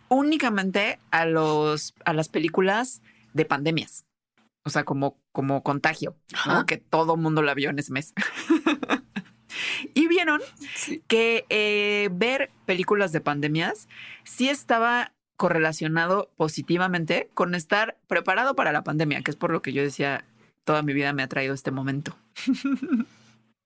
únicamente 0.08 0.98
a 1.10 1.24
los 1.24 1.94
a 2.04 2.12
las 2.12 2.28
películas 2.28 3.00
de 3.32 3.44
pandemias, 3.46 4.04
o 4.64 4.70
sea, 4.70 4.84
como 4.84 5.16
como 5.32 5.62
contagio, 5.62 6.16
¿no? 6.46 6.66
Que 6.66 6.76
todo 6.76 7.16
mundo 7.16 7.42
la 7.42 7.54
vio 7.54 7.70
en 7.70 7.78
ese 7.78 7.92
mes. 7.92 8.12
y 9.94 10.06
vieron 10.08 10.40
Sí. 10.74 11.02
que 11.08 11.46
eh, 11.48 12.08
ver 12.12 12.50
películas 12.66 13.12
de 13.12 13.20
pandemias 13.20 13.88
sí 14.24 14.48
estaba 14.48 15.12
correlacionado 15.36 16.30
positivamente 16.36 17.30
con 17.32 17.54
estar 17.54 17.96
preparado 18.08 18.54
para 18.54 18.72
la 18.72 18.84
pandemia, 18.84 19.22
que 19.22 19.30
es 19.30 19.36
por 19.38 19.50
lo 19.50 19.62
que 19.62 19.72
yo 19.72 19.82
decía, 19.82 20.24
toda 20.64 20.82
mi 20.82 20.92
vida 20.92 21.12
me 21.12 21.22
ha 21.22 21.28
traído 21.28 21.54
este 21.54 21.70
momento. 21.70 22.16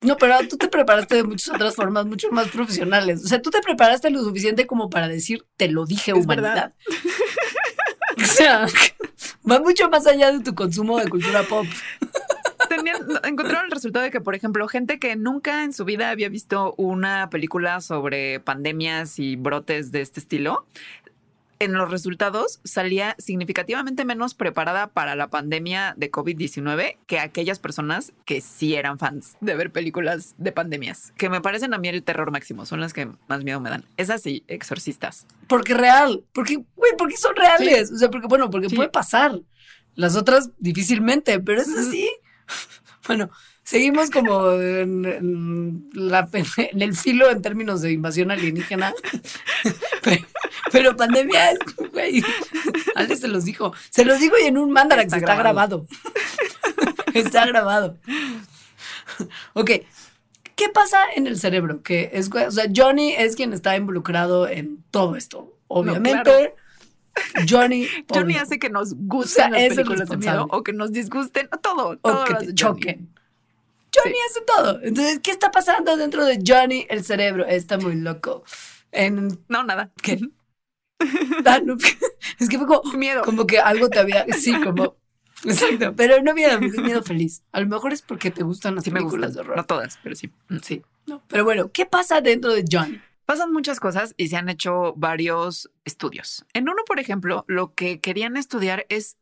No, 0.05 0.19
pero 0.19 0.37
tú 0.49 0.59
te 0.59 0.69
preparaste 0.69 1.15
de 1.15 1.25
muchas 1.25 1.55
otras 1.55 1.75
formas 1.75 2.05
mucho 2.05 2.31
más 2.31 2.49
profesionales. 2.49 3.25
O 3.25 3.27
sea, 3.27 3.41
tú 3.41 3.51
te 3.51 3.61
preparaste 3.61 4.11
lo 4.11 4.23
suficiente 4.23 4.67
como 4.67 4.91
para 4.91 5.09
decir, 5.09 5.47
te 5.57 5.69
lo 5.69 5.87
dije, 5.87 6.13
Es 6.13 6.25
humanidad. 6.25 6.75
O 8.17 8.27
sea, 8.27 8.67
va 9.51 9.59
mucho 9.59 9.89
más 9.91 10.07
allá 10.07 10.31
de 10.31 10.41
tu 10.41 10.55
consumo 10.55 10.99
de 10.99 11.09
cultura 11.09 11.43
pop. 11.43 11.67
Tenían, 12.69 12.97
encontraron 13.25 13.67
el 13.67 13.71
resultado 13.73 14.05
de 14.05 14.11
que, 14.11 14.21
por 14.21 14.35
ejemplo, 14.35 14.67
gente 14.69 14.99
que 14.99 15.17
nunca 15.17 15.65
en 15.65 15.73
su 15.73 15.85
vida 15.85 16.11
había 16.11 16.29
visto 16.29 16.75
una 16.77 17.29
película 17.29 17.81
sobre 17.81 18.41
pandemias 18.41 19.19
y 19.19 19.37
brotes 19.37 19.91
de 19.91 20.01
este 20.01 20.21
estilo, 20.21 20.67
en 21.59 21.73
los 21.73 21.91
resultados 21.91 22.61
salía 22.65 23.15
significativamente 23.19 24.05
menos 24.05 24.35
preparada 24.35 24.89
para 24.89 25.15
la 25.15 25.29
pandemia 25.29 25.95
de 25.97 26.11
COVID-19 26.11 26.97
que 27.07 27.19
aquellas 27.19 27.59
personas 27.59 28.13
que 28.25 28.41
sí 28.41 28.75
eran 28.75 28.99
fans 28.99 29.37
de 29.41 29.55
ver 29.55 29.71
películas 29.73 30.35
de 30.39 30.53
pandemias, 30.53 31.13
que 31.17 31.29
me 31.29 31.41
parecen 31.41 31.75
a 31.75 31.79
mí 31.79 31.89
el 31.89 32.03
terror 32.03 32.31
máximo, 32.31 32.67
son 32.67 32.81
las 32.81 32.93
que 32.93 33.09
más 33.29 33.45
miedo 33.45 33.61
me 33.61 33.71
dan. 33.71 33.85
Es 33.97 34.11
así, 34.11 34.45
exorcistas. 34.49 35.27
Porque 35.49 35.75
real. 35.75 36.25
Porque, 36.33 36.65
güey, 36.77 36.93
porque 36.99 37.17
son 37.17 37.35
reales. 37.37 37.91
O 37.93 37.97
sea, 37.99 38.11
porque, 38.11 38.27
bueno, 38.27 38.51
porque 38.51 38.69
Sí. 38.69 38.77
puede 38.77 38.89
pasar. 38.89 39.41
Las 39.95 40.17
otras 40.17 40.51
difícilmente, 40.59 41.39
pero 41.41 41.61
es 41.61 41.69
así. 41.77 42.09
Bueno, 43.07 43.29
seguimos 43.65 44.11
como 44.11 44.53
en, 44.53 45.05
en 45.05 45.89
la, 45.93 46.29
en 46.33 46.83
el 46.83 46.95
filo 46.95 47.31
en 47.31 47.43
términos 47.43 47.81
de 47.83 47.93
invasión 47.93 48.31
alienígena. 48.31 48.95
Pero, 50.03 50.27
pero 50.71 50.97
pandemia 50.97 51.53
es, 51.53 51.59
güey. 51.93 52.23
Ale 52.95 53.17
se 53.17 53.29
los 53.29 53.45
dijo. 53.45 53.73
Se 53.91 54.05
los 54.05 54.21
dijo 54.21 54.35
y 54.43 54.47
en 54.47 54.59
un 54.59 54.71
mandarax 54.71 55.07
Está 55.07 55.17
está, 55.17 55.35
grabado. 55.35 55.87
está 57.15 57.47
grabado. 57.47 57.97
Ok. 59.55 59.71
¿Qué 60.57 60.69
pasa 60.69 60.99
en 61.17 61.27
el 61.27 61.39
cerebro? 61.39 61.83
Que 61.83 62.11
es, 62.13 62.31
o 62.33 62.51
sea, 62.51 62.67
Johnny 62.75 63.13
es 63.13 63.35
quien 63.35 63.53
está 63.53 63.77
involucrado 63.77 64.47
en 64.49 64.85
todo 64.91 65.17
esto. 65.17 65.57
Obviamente. 65.69 66.55
Johnny. 67.49 67.89
Johnny 68.13 68.37
hace 68.37 68.59
que 68.59 68.71
nos 68.71 68.93
O 68.93 68.97
gusten 68.97 69.29
sea, 69.35 69.49
las 69.51 69.61
es 69.63 69.71
el 69.71 69.77
películas 69.77 70.09
de 70.09 70.17
miedo 70.17 70.33
responsable. 70.33 70.59
o 70.59 70.63
que 70.65 70.73
nos 70.73 70.93
disgusten, 70.93 71.49
todo, 71.63 71.97
todo 71.97 72.23
o 72.23 72.25
que 72.25 72.33
lo 72.33 72.39
te 72.41 72.45
hace 72.47 72.55
Johnny. 74.03 74.15
hace 74.31 74.41
todo. 74.47 74.81
Entonces, 74.83 75.21
¿qué 75.23 75.31
está 75.31 75.51
pasando 75.51 75.97
dentro 75.97 76.25
de 76.25 76.43
Johnny 76.47 76.87
el 76.91 77.05
cerebro? 77.05 77.47
Está 77.47 77.79
muy 77.79 77.97
loco. 77.97 78.45
En, 78.93 79.39
No, 79.49 79.65
nada. 79.65 79.91
¿Qué? 80.03 80.21
ah, 81.45 81.61
no, 81.65 81.77
es 82.41 82.49
que 82.49 82.59
fue 82.59 82.67
como, 82.67 82.83
Miedo. 82.97 83.23
como 83.25 83.47
que 83.47 83.59
algo 83.59 83.89
te 83.89 83.99
había. 83.99 84.27
Sí, 84.33 84.55
como. 84.63 84.97
Exacto. 85.45 85.95
Pero 85.97 86.23
no 86.23 86.33
miedo, 86.35 86.59
miedo 86.61 87.03
feliz. 87.03 87.43
A 87.53 87.61
lo 87.61 87.67
mejor 87.67 87.93
es 87.93 88.01
porque 88.03 88.31
te 88.31 88.43
gustan 88.43 88.77
las 88.77 88.85
Sí 88.85 88.91
me 88.91 89.01
películas 89.01 89.31
gustan. 89.31 89.45
de 89.45 89.51
horror. 89.51 89.57
No 89.59 89.67
todas, 89.67 89.99
pero 90.03 90.15
sí. 90.15 90.31
Sí. 90.63 90.83
No. 91.07 91.23
Pero 91.29 91.45
bueno, 91.45 91.71
¿qué 91.71 91.85
pasa 91.85 92.21
dentro 92.23 92.53
de 92.55 92.65
Johnny? 92.71 93.01
Pasan 93.27 93.53
muchas 93.53 93.81
cosas 93.81 94.15
y 94.17 94.29
se 94.29 94.37
han 94.37 94.49
hecho 94.49 94.95
varios 94.97 95.71
estudios. 95.85 96.45
En 96.55 96.69
uno, 96.69 96.83
por 96.87 96.99
ejemplo, 97.01 97.45
lo 97.49 97.75
que 97.75 98.01
querían 98.01 98.37
estudiar 98.37 98.87
es 98.89 99.17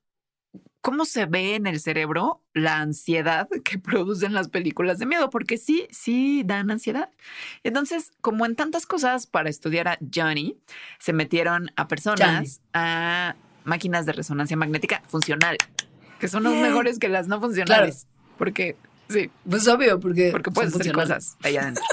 cómo 0.82 1.04
se 1.04 1.26
ve 1.26 1.54
en 1.54 1.66
el 1.66 1.80
cerebro 1.80 2.42
la 2.52 2.78
ansiedad 2.80 3.48
que 3.64 3.78
producen 3.78 4.34
las 4.34 4.48
películas 4.48 4.98
de 4.98 5.06
miedo, 5.06 5.30
porque 5.30 5.56
sí, 5.56 5.86
sí 5.90 6.42
dan 6.44 6.70
ansiedad. 6.70 7.08
Entonces, 7.62 8.10
como 8.20 8.44
en 8.44 8.56
tantas 8.56 8.84
cosas 8.84 9.26
para 9.26 9.48
estudiar 9.48 9.88
a 9.88 9.98
Johnny, 10.14 10.58
se 10.98 11.14
metieron 11.14 11.70
a 11.76 11.88
personas 11.88 12.60
a 12.74 13.36
máquinas 13.64 14.04
de 14.04 14.12
resonancia 14.12 14.56
magnética 14.56 15.02
funcional, 15.06 15.56
que 16.18 16.28
son 16.28 16.42
los 16.42 16.54
mejores 16.54 16.98
que 16.98 17.08
las 17.08 17.28
no 17.28 17.40
funcionales, 17.40 18.08
porque 18.36 18.76
sí, 19.08 19.30
Pues 19.48 19.66
obvio, 19.68 20.00
porque. 20.00 20.30
porque 20.32 20.50
puedes 20.50 20.74
hacer 20.74 20.92
cosas 20.92 21.36
ahí 21.42 21.56
adentro. 21.56 21.82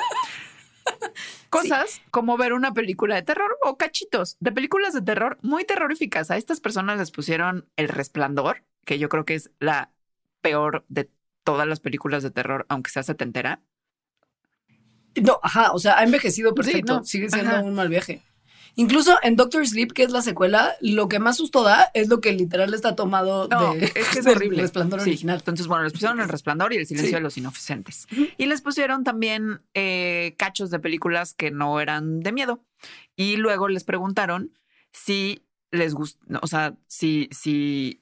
Cosas 1.49 2.01
como 2.11 2.37
ver 2.37 2.53
una 2.53 2.73
película 2.73 3.15
de 3.15 3.23
terror 3.23 3.57
o 3.63 3.75
cachitos 3.77 4.37
de 4.39 4.51
películas 4.51 4.93
de 4.93 5.01
terror 5.01 5.39
muy 5.41 5.65
terroríficas. 5.65 6.29
A 6.29 6.37
estas 6.37 6.59
personas 6.61 6.99
les 6.99 7.09
pusieron 7.09 7.67
El 7.75 7.89
Resplandor, 7.89 8.63
que 8.89 8.97
yo 8.97 9.07
creo 9.07 9.23
que 9.23 9.35
es 9.35 9.51
la 9.59 9.91
peor 10.41 10.83
de 10.89 11.11
todas 11.43 11.67
las 11.67 11.79
películas 11.79 12.23
de 12.23 12.31
terror, 12.31 12.65
aunque 12.69 12.89
sea 12.89 13.03
setentera. 13.03 13.61
No, 15.21 15.39
ajá, 15.43 15.73
o 15.73 15.77
sea, 15.79 15.99
ha 15.99 16.03
envejecido 16.03 16.55
perfecto. 16.55 16.95
no, 16.97 17.03
Sigue 17.03 17.29
siendo 17.29 17.51
ajá. 17.51 17.61
un 17.61 17.75
mal 17.75 17.87
viaje. 17.87 18.23
Incluso 18.73 19.15
en 19.21 19.35
Doctor 19.35 19.67
Sleep, 19.67 19.91
que 19.93 20.01
es 20.01 20.09
la 20.09 20.23
secuela, 20.23 20.73
lo 20.81 21.07
que 21.07 21.19
más 21.19 21.37
susto 21.37 21.61
da 21.61 21.91
es 21.93 22.07
lo 22.09 22.19
que 22.19 22.31
literal 22.33 22.73
está 22.73 22.95
tomado 22.95 23.47
No, 23.47 23.75
de, 23.75 23.85
es 23.85 24.07
que 24.07 24.19
es 24.21 24.25
horrible. 24.27 24.61
resplandor 24.63 25.01
Sí, 25.01 25.09
original. 25.11 25.37
Entonces, 25.37 25.67
bueno, 25.67 25.83
les 25.83 25.93
pusieron 25.93 26.19
El 26.19 26.29
Resplandor 26.29 26.73
y 26.73 26.77
El 26.77 26.87
Silencio 26.87 27.09
Sí. 27.09 27.13
de 27.15 27.21
los 27.21 27.37
Inocentes. 27.37 28.07
Y 28.37 28.47
les 28.47 28.61
pusieron 28.63 29.03
también 29.03 29.61
eh, 29.75 30.33
cachos 30.39 30.71
de 30.71 30.79
películas 30.79 31.35
que 31.35 31.51
no 31.51 31.79
eran 31.79 32.21
de 32.21 32.31
miedo. 32.31 32.65
Y 33.15 33.35
luego 33.37 33.67
les 33.67 33.83
preguntaron 33.83 34.57
si 34.93 35.45
les 35.69 35.93
gusta, 35.93 36.39
o 36.41 36.47
sea, 36.47 36.75
si, 36.87 37.29
si, 37.31 38.01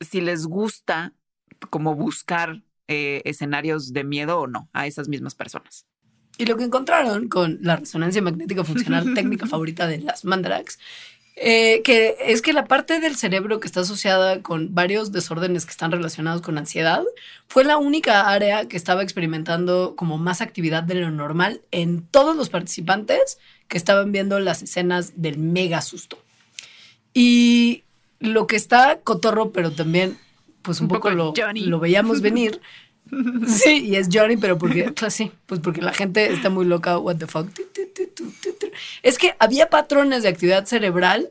si 0.00 0.20
les 0.20 0.46
gusta 0.46 1.12
como 1.70 1.94
buscar 1.94 2.62
eh, 2.88 3.22
escenarios 3.24 3.92
de 3.92 4.04
miedo 4.04 4.38
o 4.38 4.46
no 4.46 4.68
a 4.72 4.86
esas 4.86 5.08
mismas 5.08 5.34
personas. 5.34 5.86
Y 6.38 6.44
lo 6.46 6.56
que 6.56 6.64
encontraron 6.64 7.28
con 7.28 7.58
la 7.62 7.76
resonancia 7.76 8.22
magnética 8.22 8.62
funcional 8.62 9.14
técnica 9.14 9.46
favorita 9.48 9.86
de 9.86 9.98
las 9.98 10.24
mandrakes, 10.24 10.78
eh, 11.34 11.82
que 11.82 12.16
es 12.18 12.40
que 12.42 12.52
la 12.52 12.66
parte 12.66 13.00
del 13.00 13.16
cerebro 13.16 13.60
que 13.60 13.66
está 13.66 13.80
asociada 13.80 14.42
con 14.42 14.74
varios 14.74 15.12
desórdenes 15.12 15.66
que 15.66 15.70
están 15.70 15.90
relacionados 15.90 16.42
con 16.42 16.56
ansiedad, 16.58 17.02
fue 17.48 17.64
la 17.64 17.76
única 17.76 18.30
área 18.30 18.68
que 18.68 18.76
estaba 18.76 19.02
experimentando 19.02 19.94
como 19.96 20.16
más 20.16 20.40
actividad 20.40 20.82
de 20.82 20.94
lo 20.94 21.10
normal 21.10 21.62
en 21.72 22.06
todos 22.06 22.36
los 22.36 22.48
participantes 22.48 23.38
que 23.68 23.76
estaban 23.76 24.12
viendo 24.12 24.38
las 24.40 24.62
escenas 24.62 25.12
del 25.16 25.38
mega 25.38 25.82
susto. 25.82 26.18
Y 27.12 27.84
lo 28.20 28.46
que 28.46 28.56
está 28.56 29.00
cotorro, 29.02 29.52
pero 29.52 29.72
también, 29.72 30.18
pues 30.62 30.80
un, 30.80 30.88
poco, 30.88 31.10
lo, 31.10 31.32
lo 31.54 31.80
veíamos 31.80 32.20
venir. 32.20 32.60
Sí, 33.46 33.84
y 33.86 33.94
es 33.94 34.08
Johnny, 34.12 34.36
pero 34.36 34.58
porque, 34.58 34.92
sí, 35.10 35.30
pues 35.46 35.60
porque 35.60 35.80
la 35.80 35.92
gente 35.92 36.32
está 36.32 36.50
muy 36.50 36.64
loca, 36.64 36.98
what 36.98 37.16
the 37.16 37.28
fuck. 37.28 37.48
Es 39.04 39.16
que 39.16 39.36
había 39.38 39.70
patrones 39.70 40.24
de 40.24 40.28
actividad 40.28 40.66
cerebral 40.66 41.30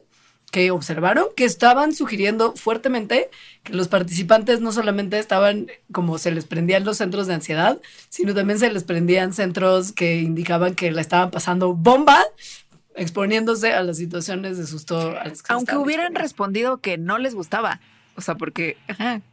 que 0.51 0.71
observaron 0.71 1.25
que 1.35 1.43
estaban 1.43 1.93
sugiriendo 1.93 2.53
fuertemente 2.53 3.29
que 3.63 3.73
los 3.73 3.89
participantes 3.89 4.61
no 4.61 4.71
solamente 4.71 5.19
estaban 5.19 5.67
como 5.91 6.17
se 6.17 6.31
les 6.31 6.45
prendían 6.45 6.85
los 6.85 6.97
centros 6.97 7.27
de 7.27 7.33
ansiedad, 7.33 7.81
sino 8.07 8.33
también 8.33 8.59
se 8.59 8.71
les 8.71 8.85
prendían 8.85 9.33
centros 9.33 9.91
que 9.91 10.21
indicaban 10.21 10.75
que 10.75 10.91
la 10.91 11.01
estaban 11.01 11.29
pasando 11.29 11.73
bomba 11.73 12.23
exponiéndose 12.95 13.73
a 13.73 13.83
las 13.83 13.97
situaciones 13.97 14.57
de 14.57 14.65
susto. 14.65 15.15
Aunque 15.49 15.77
hubieran 15.77 16.15
respondido 16.15 16.77
que 16.77 16.97
no 16.97 17.17
les 17.17 17.35
gustaba. 17.35 17.79
O 18.15 18.21
sea, 18.21 18.35
porque, 18.35 18.77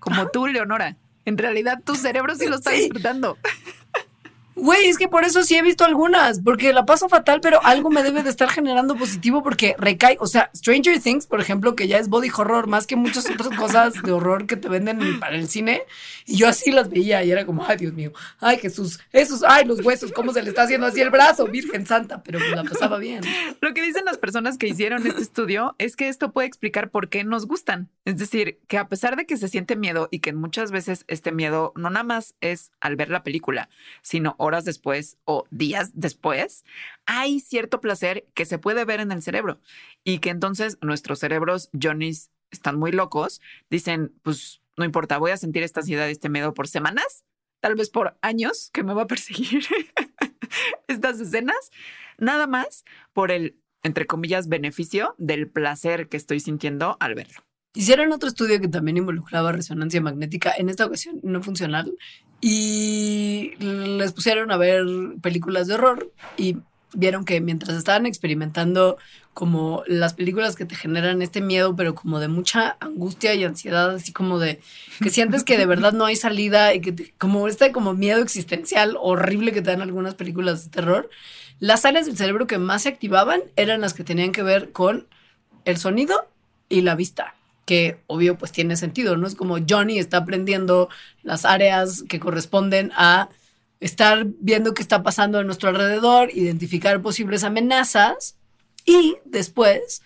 como 0.01 0.29
tú, 0.29 0.47
Leonora, 0.47 0.97
en 1.25 1.39
realidad 1.39 1.81
tu 1.85 1.95
cerebro 1.95 2.35
sí 2.35 2.47
lo 2.47 2.57
está 2.57 2.71
disfrutando. 2.71 3.39
Güey, 4.63 4.87
es 4.87 4.97
que 4.97 5.09
por 5.09 5.25
eso 5.25 5.43
sí 5.43 5.57
he 5.57 5.63
visto 5.63 5.85
algunas, 5.85 6.41
porque 6.41 6.73
la 6.73 6.87
paso 6.87 7.09
fatal, 7.09 7.41
pero 7.41 7.61
algo 7.65 7.91
me 7.91 8.05
debe 8.05 8.23
de 8.23 8.31
estar 8.31 8.49
generando 8.49 8.95
positivo 8.95 9.43
porque 9.43 9.75
recae, 9.77 10.17
o 10.21 10.29
sea, 10.29 10.53
Stranger 10.55 11.01
Things, 11.01 11.27
por 11.27 11.41
ejemplo, 11.41 11.75
que 11.75 11.89
ya 11.89 11.99
es 11.99 12.09
body 12.09 12.31
horror 12.31 12.69
más 12.69 12.87
que 12.87 12.95
muchas 12.95 13.29
otras 13.29 13.49
cosas 13.59 14.01
de 14.01 14.13
horror 14.13 14.47
que 14.47 14.55
te 14.55 14.69
venden 14.69 15.19
para 15.19 15.35
el 15.35 15.49
cine, 15.49 15.83
y 16.27 16.37
yo 16.37 16.47
así 16.47 16.71
las 16.71 16.89
veía 16.91 17.25
y 17.25 17.33
era 17.33 17.45
como, 17.45 17.67
ay, 17.67 17.77
Dios 17.77 17.93
mío, 17.93 18.13
ay, 18.39 18.59
Jesús, 18.59 19.01
esos, 19.11 19.43
ay, 19.43 19.65
los 19.65 19.85
huesos, 19.85 20.13
cómo 20.13 20.33
se 20.33 20.45
le 20.45 20.51
está 20.51 20.63
haciendo 20.63 20.87
así 20.87 21.01
el 21.01 21.11
brazo, 21.11 21.47
Virgen 21.49 21.85
Santa, 21.85 22.23
pero 22.23 22.39
la 22.39 22.63
pasaba 22.63 22.99
bien. 22.99 23.23
Lo 23.61 23.75
que 23.75 23.83
dicen 23.83 24.05
las 24.05 24.19
personas 24.19 24.59
que 24.59 24.69
hicieron 24.69 25.05
este 25.05 25.23
estudio 25.23 25.75
es 25.79 25.97
que 25.97 26.07
esto 26.07 26.31
puede 26.31 26.47
explicar 26.47 26.91
por 26.91 27.09
qué 27.09 27.25
nos 27.25 27.49
gustan, 27.49 27.89
es 28.05 28.17
decir, 28.17 28.61
que 28.69 28.79
a 28.79 28.87
pesar 28.87 29.17
de 29.17 29.27
que 29.27 29.37
se 29.37 29.49
siente 29.49 29.75
miedo 29.75 30.07
y 30.13 30.21
que 30.21 30.33
muchas 30.33 30.71
veces 30.71 31.05
este 31.09 31.33
miedo 31.33 31.73
no 31.75 31.91
nada 31.91 32.05
más 32.05 32.37
es 32.41 32.71
al 32.81 32.95
ver 32.95 33.11
la 33.11 33.25
película, 33.25 33.69
sino 34.03 34.37
horas 34.53 34.65
después 34.65 35.17
o 35.25 35.47
días 35.51 35.91
después, 35.95 36.65
hay 37.07 37.41
cierto 37.41 37.81
placer 37.81 38.27
que 38.35 38.45
se 38.45 38.59
puede 38.59 38.85
ver 38.85 39.01
en 39.01 39.13
el 39.13 39.23
cerebro 39.23 39.61
y 40.05 40.19
que 40.19 40.31
entonces 40.31 40.79
nuestros 40.81 41.19
cerebros, 41.19 41.71
Johnny's, 41.81 42.31
están 42.51 42.79
muy 42.79 42.93
locos, 42.93 43.41
dicen, 43.71 44.13
pues 44.23 44.61
no 44.77 44.85
importa, 44.85 45.19
voy 45.19 45.31
a 45.31 45.37
sentir 45.37 45.63
esta 45.63 45.81
ansiedad 45.81 46.09
este 46.09 46.29
miedo 46.29 46.55
por 46.55 46.69
semanas, 46.69 47.25
tal 47.61 47.75
vez 47.75 47.91
por 47.91 48.19
años 48.21 48.71
que 48.73 48.85
me 48.85 48.95
va 48.95 49.03
a 49.03 49.07
perseguir 49.07 49.65
estas 50.89 51.21
escenas, 51.21 51.71
nada 52.19 52.47
más 52.47 52.85
por 53.13 53.31
el, 53.31 53.57
entre 53.83 54.07
comillas, 54.07 54.49
beneficio 54.49 55.15
del 55.19 55.49
placer 55.49 56.09
que 56.09 56.17
estoy 56.17 56.41
sintiendo 56.41 56.97
al 57.01 57.15
verlo. 57.15 57.43
Hicieron 57.75 58.13
otro 58.13 58.29
estudio 58.29 58.61
que 58.61 58.69
también 58.69 58.99
involucraba 58.99 59.51
resonancia 59.53 60.01
magnética, 60.03 60.53
en 60.57 60.69
esta 60.69 60.85
ocasión 60.85 61.21
no 61.23 61.43
funcional, 61.43 61.97
y 62.45 63.55
les 63.61 64.13
pusieron 64.13 64.51
a 64.51 64.57
ver 64.57 64.85
películas 65.23 65.69
de 65.69 65.75
horror 65.75 66.11
y 66.37 66.57
vieron 66.93 67.25
que 67.25 67.41
mientras 67.41 67.77
estaban 67.77 68.05
experimentando 68.05 68.99
como 69.33 69.85
las 69.87 70.15
películas 70.15 70.57
que 70.57 70.65
te 70.65 70.75
generan 70.75 71.23
este 71.23 71.41
miedo, 71.41 71.77
pero 71.77 71.95
como 71.95 72.19
de 72.19 72.27
mucha 72.27 72.77
angustia 72.81 73.33
y 73.35 73.45
ansiedad, 73.45 73.95
así 73.95 74.13
como 74.13 74.41
de 74.41 74.61
que 75.01 75.09
sientes 75.09 75.45
que 75.45 75.57
de 75.57 75.67
verdad 75.67 75.93
no 75.93 76.05
hay 76.05 76.17
salida 76.17 76.75
y 76.75 76.81
que 76.81 77.15
como 77.17 77.47
este 77.47 77.71
como 77.71 77.95
miedo 77.95 78.21
existencial 78.21 78.97
horrible 79.01 79.53
que 79.53 79.63
te 79.63 79.71
dan 79.71 79.81
algunas 79.81 80.17
películas 80.17 80.65
de 80.65 80.71
terror, 80.71 81.11
las 81.61 81.85
áreas 81.85 82.07
del 82.07 82.17
cerebro 82.17 82.49
que 82.49 82.59
más 82.59 82.83
se 82.83 82.89
activaban 82.89 83.41
eran 83.55 83.81
las 83.81 83.95
que 83.95 84.03
tenían 84.03 84.33
que 84.33 84.43
ver 84.43 84.73
con 84.73 85.07
el 85.65 85.77
sonido 85.77 86.29
y 86.69 86.81
la 86.81 86.97
vista 86.97 87.37
que 87.65 88.01
obvio 88.07 88.37
pues 88.37 88.53
tiene 88.53 88.77
sentido, 88.77 89.17
¿no? 89.17 89.27
Es 89.27 89.35
como 89.35 89.59
Johnny 89.69 89.99
está 89.99 90.19
aprendiendo 90.19 90.89
las 91.23 91.45
áreas 91.45 92.05
que 92.09 92.21
corresponden 92.21 92.93
a 92.97 93.29
estar 93.81 94.27
viendo 94.41 94.75
qué 94.75 94.83
está 94.83 95.03
pasando 95.03 95.39
a 95.39 95.45
nuestro 95.45 95.69
alrededor, 95.69 96.31
identificar 96.33 97.03
posibles 97.03 97.45
amenazas 97.45 98.37
y 98.85 99.17
después, 99.25 100.03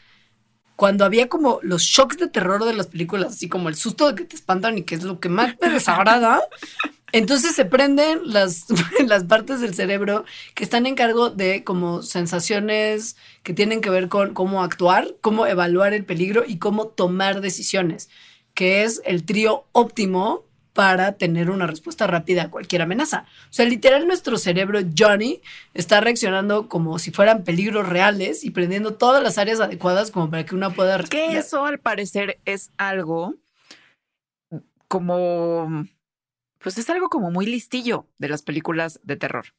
cuando 0.76 1.04
había 1.04 1.28
como 1.28 1.60
los 1.62 1.82
shocks 1.82 2.18
de 2.18 2.28
terror 2.28 2.64
de 2.64 2.74
las 2.74 2.88
películas, 2.88 3.34
así 3.34 3.48
como 3.48 3.68
el 3.68 3.76
susto 3.76 4.08
de 4.08 4.14
que 4.14 4.24
te 4.24 4.36
espantan 4.36 4.78
y 4.78 4.82
que 4.82 4.94
es 4.94 5.02
lo 5.02 5.20
que 5.20 5.28
más 5.28 5.56
te 5.60 5.68
desagrada, 5.68 6.40
entonces 7.12 7.54
se 7.54 7.64
prenden 7.64 8.20
las, 8.24 8.66
las 9.06 9.24
partes 9.24 9.60
del 9.60 9.74
cerebro 9.74 10.24
que 10.54 10.64
están 10.64 10.86
en 10.86 10.94
cargo 10.94 11.30
de 11.30 11.64
como 11.64 12.02
sensaciones 12.02 13.16
que 13.42 13.54
tienen 13.54 13.80
que 13.80 13.90
ver 13.90 14.08
con 14.08 14.34
cómo 14.34 14.62
actuar, 14.62 15.14
cómo 15.20 15.46
evaluar 15.46 15.94
el 15.94 16.04
peligro 16.04 16.44
y 16.46 16.58
cómo 16.58 16.88
tomar 16.88 17.40
decisiones, 17.40 18.08
que 18.54 18.84
es 18.84 19.00
el 19.04 19.24
trío 19.24 19.66
óptimo 19.72 20.46
para 20.72 21.12
tener 21.12 21.50
una 21.50 21.66
respuesta 21.66 22.06
rápida 22.06 22.42
a 22.42 22.50
cualquier 22.50 22.82
amenaza. 22.82 23.24
O 23.48 23.52
sea, 23.52 23.64
literal 23.64 24.06
nuestro 24.06 24.36
cerebro 24.36 24.78
Johnny 24.96 25.40
está 25.72 26.02
reaccionando 26.02 26.68
como 26.68 26.98
si 26.98 27.10
fueran 27.12 27.44
peligros 27.44 27.88
reales 27.88 28.44
y 28.44 28.50
prendiendo 28.50 28.92
todas 28.94 29.22
las 29.22 29.38
áreas 29.38 29.58
adecuadas 29.60 30.10
como 30.10 30.30
para 30.30 30.44
que 30.44 30.54
una 30.54 30.70
pueda 30.70 30.98
responder. 30.98 31.30
Que 31.30 31.38
eso 31.38 31.64
al 31.64 31.78
parecer 31.78 32.40
es 32.44 32.72
algo 32.76 33.36
como 34.86 35.86
pues 36.66 36.78
es 36.78 36.90
algo 36.90 37.08
como 37.10 37.30
muy 37.30 37.46
listillo 37.46 38.08
de 38.18 38.28
las 38.28 38.42
películas 38.42 38.98
de 39.04 39.14
terror, 39.14 39.54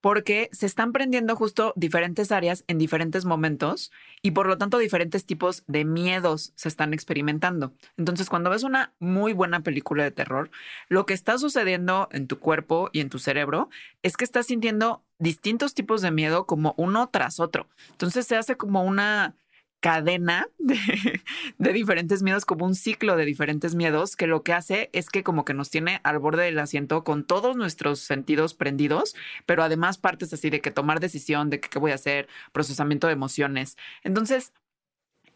porque 0.00 0.48
se 0.52 0.66
están 0.66 0.92
prendiendo 0.92 1.34
justo 1.34 1.72
diferentes 1.74 2.30
áreas 2.30 2.62
en 2.68 2.78
diferentes 2.78 3.24
momentos 3.24 3.90
y 4.22 4.30
por 4.30 4.46
lo 4.46 4.56
tanto 4.56 4.78
diferentes 4.78 5.26
tipos 5.26 5.64
de 5.66 5.84
miedos 5.84 6.52
se 6.54 6.68
están 6.68 6.94
experimentando. 6.94 7.74
Entonces, 7.96 8.30
cuando 8.30 8.50
ves 8.50 8.62
una 8.62 8.94
muy 9.00 9.32
buena 9.32 9.64
película 9.64 10.04
de 10.04 10.12
terror, 10.12 10.52
lo 10.88 11.06
que 11.06 11.14
está 11.14 11.38
sucediendo 11.38 12.08
en 12.12 12.28
tu 12.28 12.38
cuerpo 12.38 12.88
y 12.92 13.00
en 13.00 13.10
tu 13.10 13.18
cerebro 13.18 13.68
es 14.04 14.16
que 14.16 14.22
estás 14.22 14.46
sintiendo 14.46 15.02
distintos 15.18 15.74
tipos 15.74 16.02
de 16.02 16.12
miedo 16.12 16.46
como 16.46 16.76
uno 16.76 17.08
tras 17.08 17.40
otro. 17.40 17.66
Entonces 17.90 18.28
se 18.28 18.36
hace 18.36 18.56
como 18.56 18.84
una 18.84 19.34
cadena 19.80 20.48
de, 20.58 21.72
diferentes 21.72 22.22
miedos, 22.22 22.44
como 22.44 22.64
un 22.64 22.74
ciclo 22.74 23.16
de 23.16 23.24
diferentes 23.24 23.74
miedos, 23.74 24.16
que 24.16 24.26
lo 24.26 24.42
que 24.42 24.52
hace 24.52 24.90
es 24.92 25.10
que 25.10 25.22
como 25.22 25.44
que 25.44 25.54
nos 25.54 25.70
tiene 25.70 26.00
al 26.04 26.18
borde 26.18 26.44
del 26.44 26.58
asiento 26.58 27.04
con 27.04 27.24
todos 27.24 27.56
nuestros 27.56 28.00
sentidos 28.00 28.54
prendidos, 28.54 29.14
pero 29.46 29.62
además 29.62 29.98
partes 29.98 30.32
así 30.32 30.50
de 30.50 30.60
que 30.60 30.70
tomar 30.70 31.00
decisión, 31.00 31.50
de 31.50 31.60
que 31.60 31.68
qué 31.68 31.78
voy 31.78 31.92
a 31.92 31.96
hacer, 31.96 32.28
procesamiento 32.52 33.06
de 33.08 33.12
emociones. 33.12 33.76
Entonces, 34.02 34.52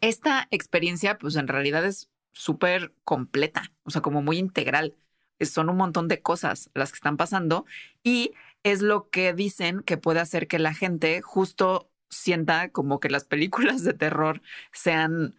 esta 0.01 0.47
experiencia, 0.51 1.17
pues 1.17 1.35
en 1.35 1.47
realidad 1.47 1.85
es 1.85 2.09
súper 2.31 2.93
completa, 3.03 3.71
o 3.83 3.91
sea, 3.91 4.01
como 4.01 4.21
muy 4.21 4.37
integral. 4.37 4.95
Son 5.41 5.69
un 5.69 5.77
montón 5.77 6.07
de 6.07 6.21
cosas 6.21 6.69
las 6.73 6.91
que 6.91 6.97
están 6.97 7.17
pasando 7.17 7.65
y 8.03 8.33
es 8.63 8.81
lo 8.81 9.09
que 9.09 9.33
dicen 9.33 9.81
que 9.81 9.97
puede 9.97 10.19
hacer 10.19 10.47
que 10.47 10.59
la 10.59 10.73
gente 10.73 11.21
justo 11.21 11.88
sienta 12.09 12.69
como 12.69 12.99
que 12.99 13.09
las 13.09 13.25
películas 13.25 13.83
de 13.83 13.93
terror 13.93 14.41
sean 14.71 15.35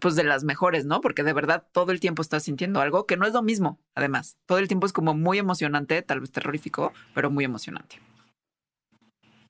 pues 0.00 0.14
de 0.14 0.24
las 0.24 0.44
mejores, 0.44 0.84
¿no? 0.86 1.00
Porque 1.00 1.24
de 1.24 1.32
verdad 1.32 1.66
todo 1.72 1.90
el 1.90 2.00
tiempo 2.00 2.22
estás 2.22 2.44
sintiendo 2.44 2.80
algo 2.80 3.06
que 3.06 3.16
no 3.16 3.26
es 3.26 3.32
lo 3.32 3.42
mismo, 3.42 3.80
además. 3.94 4.36
Todo 4.46 4.58
el 4.58 4.68
tiempo 4.68 4.86
es 4.86 4.92
como 4.92 5.14
muy 5.14 5.38
emocionante, 5.38 6.02
tal 6.02 6.20
vez 6.20 6.30
terrorífico, 6.30 6.92
pero 7.14 7.30
muy 7.30 7.44
emocionante. 7.44 8.00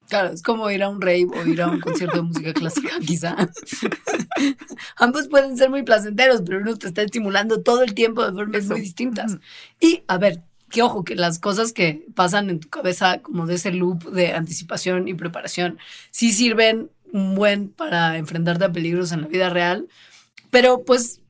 Claro, 0.09 0.33
es 0.33 0.42
como 0.42 0.71
ir 0.71 0.83
a 0.83 0.88
un 0.88 1.03
rave 1.03 1.27
o 1.37 1.47
ir 1.47 1.61
a 1.61 1.68
un 1.68 1.81
concierto 1.81 2.16
de 2.16 2.23
música 2.23 2.55
clásica, 2.55 2.99
quizá. 3.07 3.37
Ambos 4.97 5.29
pueden 5.29 5.59
ser 5.59 5.68
muy 5.68 5.83
placenteros, 5.83 6.40
pero 6.47 6.61
uno 6.61 6.77
te 6.77 6.88
está 6.88 7.03
estimulando 7.03 7.62
todo 7.62 7.83
el 7.83 7.92
tiempo 7.92 8.25
de 8.25 8.33
formas 8.33 8.64
muy 8.64 8.81
distintas. 8.81 9.37
Y, 9.81 10.05
a 10.09 10.16
ver, 10.16 10.42
que 10.70 10.83
ojo, 10.83 11.04
que 11.04 11.14
las 11.14 11.38
cosas 11.38 11.72
que 11.72 12.07
pasan 12.14 12.50
en 12.50 12.61
tu 12.61 12.68
cabeza, 12.68 13.20
como 13.20 13.46
de 13.46 13.54
ese 13.54 13.72
loop 13.72 14.11
de 14.11 14.33
anticipación 14.33 15.09
y 15.09 15.14
preparación, 15.14 15.78
sí 16.11 16.33
sirven 16.33 16.90
un 17.12 17.35
buen 17.35 17.68
para 17.68 18.16
enfrentarte 18.18 18.64
a 18.64 18.72
peligros 18.72 19.12
en 19.12 19.22
la 19.22 19.28
vida 19.28 19.48
real. 19.50 19.88
Pero 20.50 20.85
pues, 20.85 21.20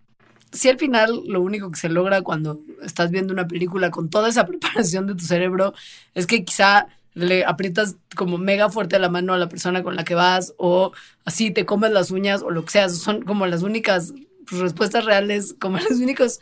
si 0.53 0.69
al 0.69 0.79
final 0.79 1.23
lo 1.27 1.41
único 1.41 1.71
que 1.71 1.79
se 1.79 1.89
logra 1.89 2.23
cuando 2.23 2.61
estás 2.83 3.11
viendo 3.11 3.33
una 3.33 3.49
película 3.49 3.91
con 3.91 4.11
toda 4.11 4.29
esa 4.29 4.47
preparación 4.49 5.07
de 5.07 5.15
tu 5.15 5.25
cerebro 5.25 5.75
es 6.15 6.27
que 6.27 6.45
quizá 6.45 6.89
le 7.15 7.45
aprietas 7.45 7.97
como 8.15 8.39
mega 8.39 8.71
fuerte 8.71 8.99
la 8.99 9.09
mano 9.09 9.35
a 9.35 9.39
la 9.39 9.49
persona 9.49 9.83
con 9.83 9.97
la 9.97 10.05
que 10.05 10.15
vas 10.15 10.55
o 10.57 10.93
así 11.25 11.51
te 11.51 11.67
comes 11.67 11.91
las 11.91 12.11
uñas 12.11 12.43
o 12.43 12.51
lo 12.51 12.65
que 12.65 12.73
sea, 12.73 12.89
son 12.89 13.23
como 13.23 13.47
las 13.47 13.63
únicas 13.63 14.13
respuestas 14.51 15.05
reales, 15.05 15.55
como 15.59 15.79
los 15.91 15.99
únicos 15.99 16.41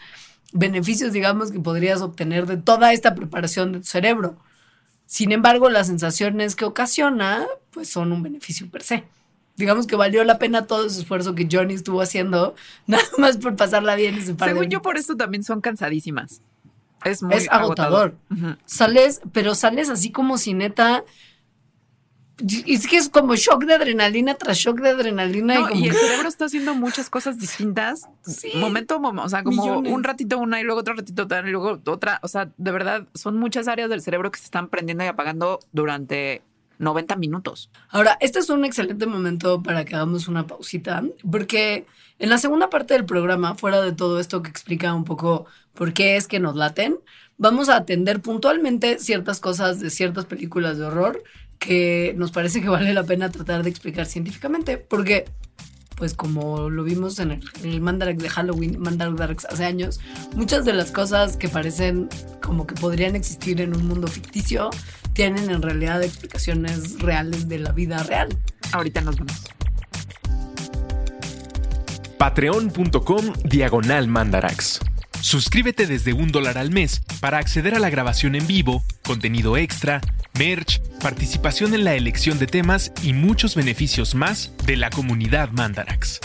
beneficios, 0.53 1.13
digamos, 1.13 1.53
que 1.53 1.61
podrías 1.61 2.01
obtener 2.03 2.47
de 2.47 2.57
toda 2.57 2.93
esta 2.93 3.15
preparación 3.15 3.73
de 3.73 3.79
tu 3.81 3.87
cerebro. 3.87 4.37
Sin 5.07 5.33
embargo, 5.33 5.71
las 5.71 5.87
sensaciones 5.87 6.57
que 6.57 6.65
ocasiona, 6.65 7.47
pues 7.71 7.89
son 7.89 8.13
un 8.13 8.23
beneficio 8.23 8.69
per 8.71 8.83
se. 8.83 9.05
Digamos 9.57 9.87
que 9.87 9.97
valió 9.97 10.23
la 10.25 10.39
pena 10.39 10.67
todo 10.67 10.87
ese 10.87 11.01
esfuerzo 11.01 11.35
que 11.35 11.49
Johnny 11.51 11.75
estuvo 11.75 12.03
haciendo, 12.03 12.55
nada 12.87 13.05
más 13.19 13.37
por 13.37 13.57
pasarla 13.57 13.95
bien 13.95 14.17
ese 14.17 14.35
par 14.35 14.49
Según 14.49 14.69
yo, 14.69 14.83
por 14.83 14.99
eso 14.99 15.17
también 15.17 15.45
son 15.45 15.61
cansadísimas. 15.61 16.43
Es 17.05 17.23
muy 17.23 17.47
agotador. 17.51 18.17
Sales, 18.65 19.21
pero 19.33 19.55
sales 19.55 19.91
así 19.91 20.11
como 20.11 20.39
si 20.39 20.55
neta 20.55 21.05
es 22.67 22.87
que 22.87 22.97
es 22.99 23.09
como 23.09 23.35
shock 23.35 23.65
de 23.65 23.75
adrenalina 23.75 24.35
tras 24.35 24.59
shock 24.59 24.81
de 24.81 24.91
adrenalina. 24.91 25.55
No, 25.55 25.61
y, 25.61 25.69
como 25.71 25.85
y 25.85 25.89
el 25.89 25.95
cerebro 25.95 26.29
está 26.29 26.45
haciendo 26.47 26.75
muchas 26.75 27.09
cosas 27.09 27.39
distintas. 27.39 28.09
Sí. 28.27 28.51
Momento, 28.57 28.99
mom- 29.01 29.23
o 29.25 29.29
sea, 29.29 29.43
como 29.43 29.63
Millones. 29.65 29.93
un 29.93 30.05
ratito 30.05 30.39
una 30.39 30.61
y 30.61 30.65
luego 30.65 30.81
otro 30.81 30.95
ratito 30.95 31.23
otra 31.23 31.41
y 31.47 31.51
luego 31.51 31.81
otra. 31.87 32.21
O 32.23 32.29
sea, 32.29 32.51
de 32.57 32.71
verdad, 32.71 33.07
son 33.15 33.37
muchas 33.39 33.69
áreas 33.69 33.89
del 33.89 34.03
cerebro 34.03 34.31
que 34.31 34.39
se 34.39 34.45
están 34.45 34.69
prendiendo 34.69 35.05
y 35.05 35.07
apagando 35.07 35.61
durante 35.73 36.43
90 36.79 37.17
minutos. 37.17 37.71
Ahora, 37.89 38.19
este 38.21 38.39
es 38.39 38.51
un 38.51 38.65
excelente 38.67 39.07
momento 39.07 39.63
para 39.63 39.85
que 39.87 39.95
hagamos 39.95 40.29
una 40.29 40.47
pausita, 40.47 41.03
porque 41.31 41.87
en 42.19 42.29
la 42.29 42.37
segunda 42.37 42.69
parte 42.69 42.93
del 42.95 43.07
programa, 43.07 43.55
fuera 43.55 43.81
de 43.81 43.93
todo 43.93 44.21
esto 44.21 44.43
que 44.43 44.51
explica 44.51 44.93
un 44.95 45.05
poco 45.05 45.47
por 45.73 45.95
qué 45.95 46.17
es 46.17 46.29
que 46.29 46.39
nos 46.39 46.55
laten, 46.55 46.99
vamos 47.39 47.71
a 47.71 47.77
atender 47.77 48.21
puntualmente 48.21 48.99
ciertas 48.99 49.41
cosas 49.41 49.81
de 49.81 49.89
ciertas 49.89 50.27
películas 50.27 50.77
de 50.77 50.85
horror 50.85 51.23
que 51.67 52.15
nos 52.17 52.31
parece 52.31 52.61
que 52.61 52.69
vale 52.69 52.95
la 52.95 53.05
pena 53.05 53.31
tratar 53.31 53.63
de 53.63 53.71
explicar 53.71 54.07
científicamente, 54.07 54.79
porque 54.79 55.25
pues 55.97 56.15
como 56.15 56.69
lo 56.69 56.85
vimos 56.85 57.19
en 57.19 57.33
el, 57.33 57.51
en 57.63 57.71
el 57.71 57.81
Mandarax 57.81 58.23
de 58.23 58.29
Halloween, 58.29 58.79
Mandarax 58.79 59.47
hace 59.47 59.65
años, 59.65 59.99
muchas 60.35 60.65
de 60.65 60.75
las 60.75 60.93
cosas 60.93 61.37
que 61.37 61.49
parecen 61.49 62.09
como 62.43 62.67
que 62.67 62.75
podrían 62.75 63.17
existir 63.17 63.61
en 63.61 63.75
un 63.75 63.89
mundo 63.89 64.07
ficticio 64.07 64.71
tienen 65.15 65.51
en 65.51 65.63
realidad 65.63 66.03
explicaciones 66.03 67.01
reales 67.01 67.49
de 67.49 67.59
la 67.59 67.73
vida 67.73 68.03
real. 68.03 68.29
Ahorita 68.73 69.01
nos 69.01 69.17
vemos. 69.17 69.43
Patreon.com 72.19 73.33
Diagonal 73.45 74.09
Mandarax. 74.09 74.81
Suscríbete 75.21 75.87
desde 75.87 76.13
un 76.13 76.31
dólar 76.31 76.59
al 76.59 76.71
mes 76.71 77.03
para 77.21 77.39
acceder 77.39 77.75
a 77.75 77.79
la 77.79 77.91
grabación 77.91 78.35
en 78.35 78.47
vivo, 78.47 78.85
contenido 79.03 79.57
extra, 79.57 80.01
merch, 80.39 80.81
participación 81.01 81.75
en 81.75 81.85
la 81.85 81.95
elección 81.95 82.39
de 82.39 82.47
temas 82.47 82.93
y 83.03 83.13
muchos 83.13 83.55
beneficios 83.55 84.15
más 84.15 84.53
de 84.67 84.77
la 84.77 84.91
comunidad 84.91 85.51
Mandarax. 85.53 86.21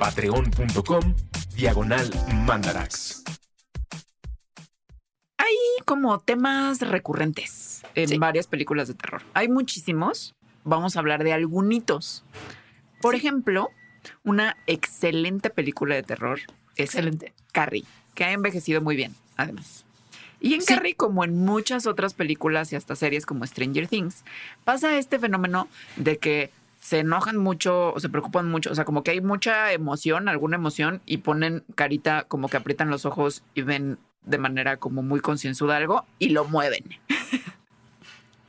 Patreon.com 0.00 1.14
Diagonal 1.54 2.10
Mandarax. 2.46 3.24
Hay 5.38 5.54
como 5.84 6.18
temas 6.20 6.80
recurrentes 6.80 7.82
en 7.94 8.08
Sí. 8.08 8.18
varias 8.18 8.46
películas 8.46 8.88
de 8.88 8.94
terror. 8.94 9.22
Hay 9.34 9.48
muchísimos. 9.48 10.34
Vamos 10.64 10.96
a 10.96 11.00
hablar 11.00 11.24
de 11.24 11.32
algunitos. 11.32 12.24
Por 13.00 13.14
ejemplo, 13.16 13.68
una 14.22 14.56
excelente 14.66 15.50
película 15.50 15.94
de 15.96 16.02
terror 16.04 16.38
es 16.76 16.86
Excelente. 16.86 17.32
Carrie, 17.52 17.84
que 18.14 18.24
ha 18.24 18.32
envejecido 18.32 18.80
muy 18.80 18.96
bien, 18.96 19.14
además. 19.36 19.84
Y 20.42 20.54
en 20.54 20.60
Sí. 20.60 20.74
Carrie, 20.74 20.94
como 20.94 21.24
en 21.24 21.36
muchas 21.36 21.86
otras 21.86 22.14
películas 22.14 22.72
y 22.72 22.76
hasta 22.76 22.96
series 22.96 23.24
como 23.26 23.46
Stranger 23.46 23.86
Things, 23.86 24.24
pasa 24.64 24.98
este 24.98 25.18
fenómeno 25.18 25.68
de 25.96 26.18
que 26.18 26.50
se 26.80 26.98
enojan 26.98 27.36
mucho 27.36 27.94
o 27.94 28.00
se 28.00 28.08
preocupan 28.08 28.50
mucho, 28.50 28.72
o 28.72 28.74
sea, 28.74 28.84
como 28.84 29.04
que 29.04 29.12
hay 29.12 29.20
mucha 29.20 29.72
emoción, 29.72 30.28
alguna 30.28 30.56
emoción, 30.56 31.00
y 31.06 31.18
ponen 31.18 31.62
carita 31.76 32.24
como 32.24 32.48
que 32.48 32.56
aprietan 32.56 32.90
los 32.90 33.06
ojos 33.06 33.44
y 33.54 33.62
ven 33.62 33.98
de 34.24 34.38
manera 34.38 34.76
como 34.78 35.02
muy 35.02 35.20
concienzuda 35.20 35.76
algo 35.76 36.04
y 36.18 36.30
lo 36.30 36.44
mueven. 36.44 36.84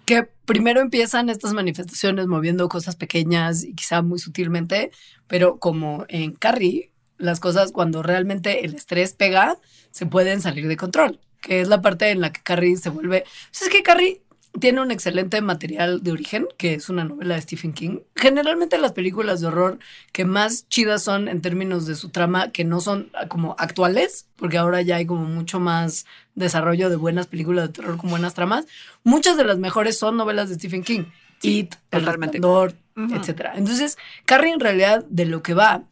Que 0.06 0.23
primero 0.23 0.82
empiezan 0.82 1.29
estas 1.29 1.53
manifestaciones 1.53 2.27
moviendo 2.27 2.67
cosas 2.67 2.97
pequeñas 2.97 3.63
y 3.63 3.73
quizá 3.73 4.01
muy 4.01 4.19
sutilmente, 4.19 4.91
pero 5.27 5.60
como 5.60 6.03
en 6.10 6.34
Carrie, 6.34 6.91
las 7.17 7.39
cosas 7.39 7.71
cuando 7.71 8.03
realmente 8.03 8.65
el 8.65 8.75
estrés 8.75 9.13
pega, 9.13 9.56
se 9.91 10.06
pueden 10.06 10.41
salir 10.41 10.67
de 10.67 10.75
control, 10.75 11.21
que 11.43 11.62
es 11.62 11.67
la 11.67 11.82
parte 11.82 12.10
en 12.10 12.21
la 12.21 12.32
que 12.32 12.41
Carrie 12.41 12.77
se 12.77 12.89
vuelve... 12.89 13.25
Pues 13.51 13.62
es 13.62 13.69
que 13.69 13.84
Carrie 13.84 14.21
tiene 14.60 14.82
un 14.82 14.91
excelente 14.91 15.41
material 15.41 16.03
de 16.03 16.12
origen, 16.12 16.47
que 16.58 16.75
es 16.75 16.88
una 16.88 17.03
novela 17.03 17.36
de 17.36 17.41
Stephen 17.41 17.73
King. 17.73 17.99
Generalmente 18.15 18.77
las 18.77 18.91
películas 18.91 19.41
de 19.41 19.47
horror 19.47 19.79
que 20.12 20.25
más 20.25 20.67
chidas 20.69 21.03
son 21.03 21.27
en 21.27 21.41
términos 21.41 21.88
de 21.88 21.95
su 21.95 22.10
trama, 22.10 22.51
que 22.51 22.63
no 22.63 22.79
son 22.79 23.12
como 23.29 23.56
actuales, 23.58 24.27
porque 24.36 24.58
ahora 24.60 24.82
ya 24.82 24.97
hay 24.97 25.06
como 25.08 25.25
mucho 25.25 25.60
más 25.60 26.06
desarrollo 26.36 26.89
de 26.89 26.95
buenas 26.95 27.27
películas 27.27 27.67
de 27.67 27.73
terror 27.73 27.97
con 27.97 28.12
buenas 28.12 28.36
tramas. 28.36 28.65
Muchas 29.03 29.38
de 29.38 29.43
las 29.43 29.58
mejores 29.58 29.97
son 29.97 30.17
novelas 30.17 30.49
de 30.49 30.56
Stephen 30.56 30.84
King. 30.84 31.06
Sí, 31.39 31.60
It, 31.60 31.75
El. 31.91 32.06
Resplandor, 32.06 32.75
Ujú. 32.95 33.15
etcétera. 33.15 33.53
Entonces, 33.58 33.97
Carrie 34.25 34.53
en 34.53 34.60
realidad 34.60 35.03
de 35.10 35.25
lo 35.25 35.41
que 35.41 35.56
va 35.56 35.84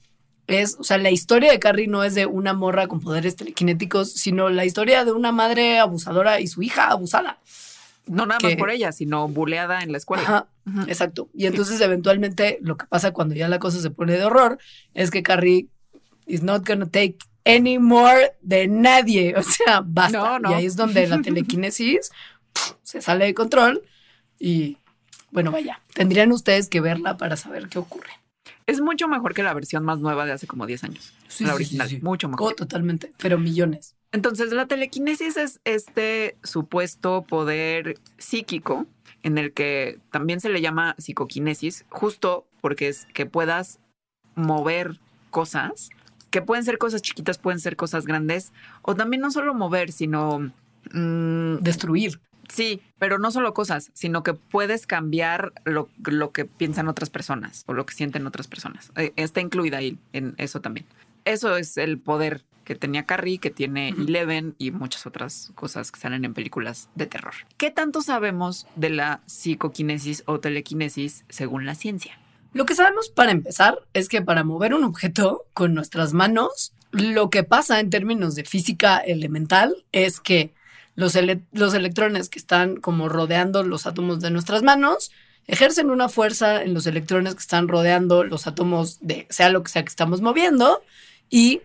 es, 0.53 0.77
o 0.79 0.83
sea, 0.83 0.97
la 0.97 1.11
historia 1.11 1.51
de 1.51 1.59
Carrie 1.59 1.87
no 1.87 2.03
es 2.03 2.15
de 2.15 2.25
una 2.25 2.53
morra 2.53 2.87
con 2.87 2.99
poderes 2.99 3.35
telequinéticos, 3.35 4.11
sino 4.11 4.49
la 4.49 4.65
historia 4.65 5.05
de 5.05 5.11
una 5.11 5.31
madre 5.31 5.79
abusadora 5.79 6.39
y 6.39 6.47
su 6.47 6.61
hija 6.61 6.87
abusada. 6.89 7.39
No 8.07 8.25
nada 8.25 8.39
más 8.41 8.55
por 8.55 8.71
ella, 8.71 8.91
sino 8.91 9.27
buleada 9.27 9.83
en 9.83 9.91
la 9.91 9.97
escuela. 9.97 10.23
Ajá, 10.23 10.47
exacto. 10.87 11.29
Y 11.33 11.45
entonces 11.45 11.79
eventualmente 11.81 12.57
lo 12.61 12.75
que 12.75 12.85
pasa 12.87 13.11
cuando 13.11 13.35
ya 13.35 13.47
la 13.47 13.59
cosa 13.59 13.79
se 13.79 13.91
pone 13.91 14.13
de 14.13 14.23
horror 14.23 14.57
es 14.93 15.11
que 15.11 15.23
Carrie 15.23 15.67
is 16.25 16.41
not 16.41 16.67
gonna 16.67 16.87
take 16.87 17.17
any 17.45 17.77
more 17.77 18.33
de 18.41 18.67
nadie. 18.67 19.35
O 19.37 19.43
sea, 19.43 19.81
basta. 19.85 20.17
No, 20.17 20.39
no. 20.39 20.51
Y 20.51 20.53
ahí 20.55 20.65
es 20.65 20.75
donde 20.75 21.07
la 21.07 21.21
telequinesis 21.21 22.11
se 22.83 23.01
sale 23.01 23.25
de 23.25 23.33
control 23.33 23.83
y 24.39 24.77
bueno, 25.31 25.51
vaya, 25.51 25.79
tendrían 25.93 26.31
ustedes 26.31 26.67
que 26.67 26.81
verla 26.81 27.17
para 27.17 27.37
saber 27.37 27.69
qué 27.69 27.79
ocurre. 27.79 28.11
Es 28.71 28.81
mucho 28.81 29.07
mejor 29.07 29.33
que 29.33 29.43
la 29.43 29.53
versión 29.53 29.83
más 29.83 29.99
nueva 29.99 30.25
de 30.25 30.31
hace 30.31 30.47
como 30.47 30.65
10 30.65 30.83
años. 30.85 31.13
Sí, 31.27 31.45
la 31.45 31.55
original, 31.55 31.89
sí, 31.89 31.97
sí. 31.97 32.01
mucho 32.01 32.29
mejor. 32.29 32.53
Oh, 32.53 32.55
totalmente, 32.55 33.11
pero 33.17 33.37
millones. 33.37 33.95
Entonces, 34.13 34.51
la 34.51 34.65
telequinesis 34.65 35.37
es 35.37 35.59
este 35.63 36.37
supuesto 36.43 37.23
poder 37.23 37.97
psíquico 38.17 38.85
en 39.23 39.37
el 39.37 39.53
que 39.53 39.99
también 40.11 40.39
se 40.39 40.49
le 40.49 40.61
llama 40.61 40.95
psicoquinesis, 40.97 41.85
justo 41.89 42.45
porque 42.61 42.87
es 42.87 43.07
que 43.13 43.25
puedas 43.25 43.79
mover 44.35 44.99
cosas, 45.29 45.89
que 46.29 46.41
pueden 46.41 46.63
ser 46.63 46.77
cosas 46.77 47.01
chiquitas, 47.01 47.37
pueden 47.37 47.59
ser 47.59 47.75
cosas 47.75 48.05
grandes, 48.05 48.53
o 48.81 48.95
también 48.95 49.21
no 49.21 49.31
solo 49.31 49.53
mover, 49.53 49.91
sino... 49.91 50.51
mm, 50.93 51.57
Destruir. 51.57 52.19
Sí, 52.51 52.81
pero 52.99 53.17
no 53.17 53.31
solo 53.31 53.53
cosas, 53.53 53.91
sino 53.93 54.23
que 54.23 54.33
puedes 54.33 54.85
cambiar 54.87 55.53
lo, 55.65 55.89
lo 56.05 56.31
que 56.31 56.45
piensan 56.45 56.87
otras 56.87 57.09
personas 57.09 57.63
o 57.67 57.73
lo 57.73 57.85
que 57.85 57.93
sienten 57.93 58.27
otras 58.27 58.47
personas. 58.47 58.91
Eh, 58.95 59.13
Está 59.15 59.41
incluida 59.41 59.77
ahí 59.77 59.97
en 60.13 60.35
eso 60.37 60.61
también. 60.61 60.85
Eso 61.25 61.57
es 61.57 61.77
el 61.77 61.97
poder 61.99 62.43
que 62.63 62.75
tenía 62.75 63.05
Carrie, 63.05 63.39
que 63.39 63.49
tiene 63.49 63.93
Ujú. 63.93 64.03
Eleven 64.03 64.55
y 64.57 64.71
muchas 64.71 65.05
otras 65.05 65.51
cosas 65.55 65.91
que 65.91 65.99
salen 65.99 66.25
en 66.25 66.33
películas 66.33 66.89
de 66.95 67.07
terror. 67.07 67.33
¿Qué 67.57 67.71
tanto 67.71 68.01
sabemos 68.01 68.67
de 68.75 68.89
la 68.91 69.21
psicoquinesis 69.25 70.23
o 70.25 70.39
telequinesis 70.39 71.25
según 71.29 71.65
la 71.65 71.75
ciencia? 71.75 72.17
Lo 72.53 72.65
que 72.65 72.75
sabemos 72.75 73.09
para 73.09 73.31
empezar 73.31 73.79
es 73.93 74.09
que 74.09 74.21
para 74.21 74.43
mover 74.43 74.73
un 74.73 74.83
objeto 74.83 75.45
con 75.53 75.73
nuestras 75.73 76.13
manos, 76.13 76.73
lo 76.91 77.29
que 77.29 77.43
pasa 77.43 77.79
en 77.79 77.89
términos 77.89 78.35
de 78.35 78.43
física 78.43 78.97
elemental 78.97 79.85
es 79.91 80.19
que 80.19 80.53
los, 80.95 81.17
los 81.51 81.73
electrones 81.73 82.29
que 82.29 82.39
están 82.39 82.77
como 82.77 83.09
rodeando 83.09 83.63
los 83.63 83.85
átomos 83.87 84.19
de 84.19 84.31
nuestras 84.31 84.63
manos 84.63 85.11
ejercen 85.47 85.89
una 85.89 86.09
fuerza 86.09 86.63
en 86.63 86.73
los 86.73 86.85
electrones 86.85 87.33
que 87.33 87.41
están 87.41 87.67
rodeando 87.67 88.23
los 88.23 88.47
átomos 88.47 88.99
de 89.01 89.27
sea 89.29 89.49
lo 89.49 89.63
que 89.63 89.71
sea 89.71 89.83
que 89.83 89.89
estamos 89.89 90.21
moviendo 90.21 90.83
y 91.29 91.61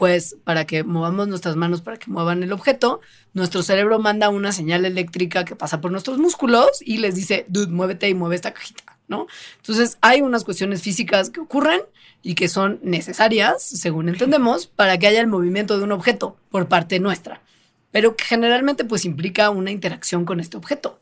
pues 0.00 0.34
para 0.44 0.64
que 0.64 0.82
movamos 0.82 1.28
nuestras 1.28 1.56
manos, 1.56 1.82
para 1.82 1.98
que 1.98 2.10
muevan 2.10 2.42
el 2.42 2.52
objeto, 2.52 3.02
nuestro 3.34 3.62
cerebro 3.62 3.98
manda 3.98 4.30
una 4.30 4.50
señal 4.50 4.86
eléctrica 4.86 5.44
que 5.44 5.56
pasa 5.56 5.82
por 5.82 5.92
nuestros 5.92 6.16
músculos 6.16 6.80
y 6.80 6.96
les 6.96 7.16
dice, 7.16 7.44
dude, 7.48 7.70
muévete 7.70 8.08
y 8.08 8.14
mueve 8.14 8.36
esta 8.36 8.54
cajita, 8.54 8.82
¿no? 9.08 9.26
Entonces, 9.58 9.98
hay 10.00 10.22
unas 10.22 10.44
cuestiones 10.44 10.80
físicas 10.80 11.28
que 11.28 11.40
ocurren 11.40 11.82
y 12.22 12.34
que 12.34 12.48
son 12.48 12.80
necesarias, 12.82 13.62
según 13.62 14.08
entendemos, 14.08 14.66
para 14.66 14.96
que 14.96 15.06
haya 15.06 15.20
el 15.20 15.26
movimiento 15.26 15.76
de 15.76 15.84
un 15.84 15.92
objeto 15.92 16.34
por 16.50 16.66
parte 16.66 16.98
nuestra, 16.98 17.42
pero 17.90 18.16
que 18.16 18.24
generalmente 18.24 18.84
pues 18.84 19.04
implica 19.04 19.50
una 19.50 19.70
interacción 19.70 20.24
con 20.24 20.40
este 20.40 20.56
objeto. 20.56 21.00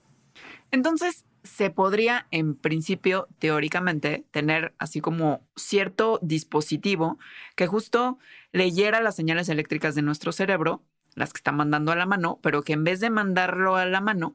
Entonces, 0.70 1.24
se 1.44 1.70
podría, 1.70 2.26
en 2.30 2.54
principio, 2.54 3.28
teóricamente, 3.38 4.24
tener 4.30 4.74
así 4.78 5.00
como 5.00 5.40
cierto 5.56 6.18
dispositivo 6.22 7.18
que 7.56 7.66
justo 7.66 8.18
leyera 8.52 9.00
las 9.00 9.16
señales 9.16 9.48
eléctricas 9.48 9.94
de 9.94 10.02
nuestro 10.02 10.32
cerebro, 10.32 10.82
las 11.14 11.32
que 11.32 11.38
está 11.38 11.52
mandando 11.52 11.92
a 11.92 11.96
la 11.96 12.06
mano, 12.06 12.38
pero 12.42 12.62
que 12.62 12.74
en 12.74 12.84
vez 12.84 13.00
de 13.00 13.10
mandarlo 13.10 13.76
a 13.76 13.86
la 13.86 14.00
mano, 14.00 14.34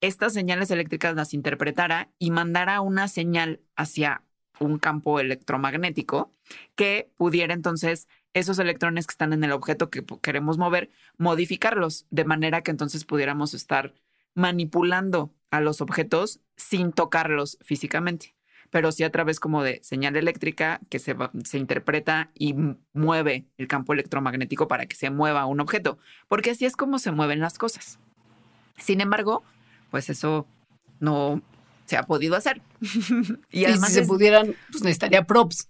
estas 0.00 0.32
señales 0.32 0.70
eléctricas 0.70 1.14
las 1.14 1.34
interpretara 1.34 2.10
y 2.18 2.30
mandara 2.30 2.80
una 2.80 3.08
señal 3.08 3.60
hacia 3.76 4.22
un 4.58 4.78
campo 4.78 5.20
electromagnético 5.20 6.30
que 6.74 7.10
pudiera 7.16 7.54
entonces 7.54 8.08
esos 8.34 8.58
electrones 8.58 9.06
que 9.06 9.12
están 9.12 9.32
en 9.32 9.44
el 9.44 9.52
objeto 9.52 9.90
que 9.90 10.04
queremos 10.22 10.58
mover, 10.58 10.90
modificarlos 11.18 12.06
de 12.10 12.24
manera 12.24 12.62
que 12.62 12.70
entonces 12.70 13.04
pudiéramos 13.04 13.54
estar 13.54 13.94
manipulando 14.34 15.30
a 15.50 15.60
los 15.60 15.80
objetos 15.80 16.40
sin 16.56 16.92
tocarlos 16.92 17.58
físicamente, 17.60 18.34
pero 18.70 18.90
sí 18.90 19.04
a 19.04 19.10
través 19.12 19.38
como 19.38 19.62
de 19.62 19.80
señal 19.82 20.16
eléctrica 20.16 20.80
que 20.88 20.98
se, 20.98 21.12
va- 21.12 21.30
se 21.44 21.58
interpreta 21.58 22.30
y 22.34 22.54
mueve 22.94 23.44
el 23.58 23.68
campo 23.68 23.92
electromagnético 23.92 24.66
para 24.68 24.86
que 24.86 24.96
se 24.96 25.10
mueva 25.10 25.44
un 25.46 25.60
objeto, 25.60 25.98
porque 26.28 26.50
así 26.50 26.64
es 26.64 26.74
como 26.76 26.98
se 26.98 27.12
mueven 27.12 27.40
las 27.40 27.58
cosas. 27.58 27.98
Sin 28.78 29.00
embargo, 29.02 29.42
pues 29.90 30.08
eso 30.08 30.46
no 31.00 31.42
se 31.84 31.96
ha 31.98 32.04
podido 32.04 32.36
hacer. 32.36 32.62
Y, 33.50 33.60
y 33.60 33.64
además 33.66 33.88
si 33.90 33.94
se 33.96 34.00
es- 34.02 34.08
pudieran, 34.08 34.54
pues 34.70 34.82
necesitaría 34.82 35.24
props. 35.24 35.68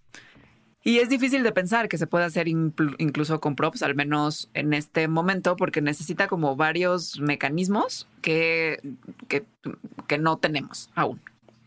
Y 0.85 0.99
es 0.99 1.09
difícil 1.09 1.43
de 1.45 1.53
pensar 1.53 1.89
que 1.89 1.97
se 1.99 2.07
pueda 2.09 2.25
hacer 2.27 2.49
inclu- 2.49 2.97
incluso 2.99 3.41
con 3.41 3.55
props, 3.55 3.83
al 3.83 3.95
menos 3.95 4.51
en 4.53 4.73
este 4.75 5.07
momento, 5.07 5.57
porque 5.57 5.81
necesita 5.81 6.27
como 6.27 6.57
varios 6.57 7.21
mecanismos 7.21 8.09
que, 8.21 8.81
que, 9.29 9.45
que 10.09 10.19
no 10.19 10.39
tenemos 10.39 10.91
aún. 10.95 11.21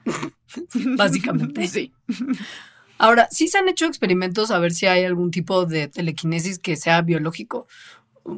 Básicamente. 0.98 1.68
Sí. 1.68 1.94
Ahora, 2.98 3.28
sí 3.32 3.48
se 3.48 3.58
han 3.58 3.68
hecho 3.70 3.86
experimentos 3.86 4.52
a 4.52 4.60
ver 4.60 4.74
si 4.74 4.86
hay 4.86 5.04
algún 5.04 5.32
tipo 5.32 5.66
de 5.66 5.88
telequinesis 5.88 6.60
que 6.60 6.76
sea 6.76 7.02
biológico. 7.02 7.68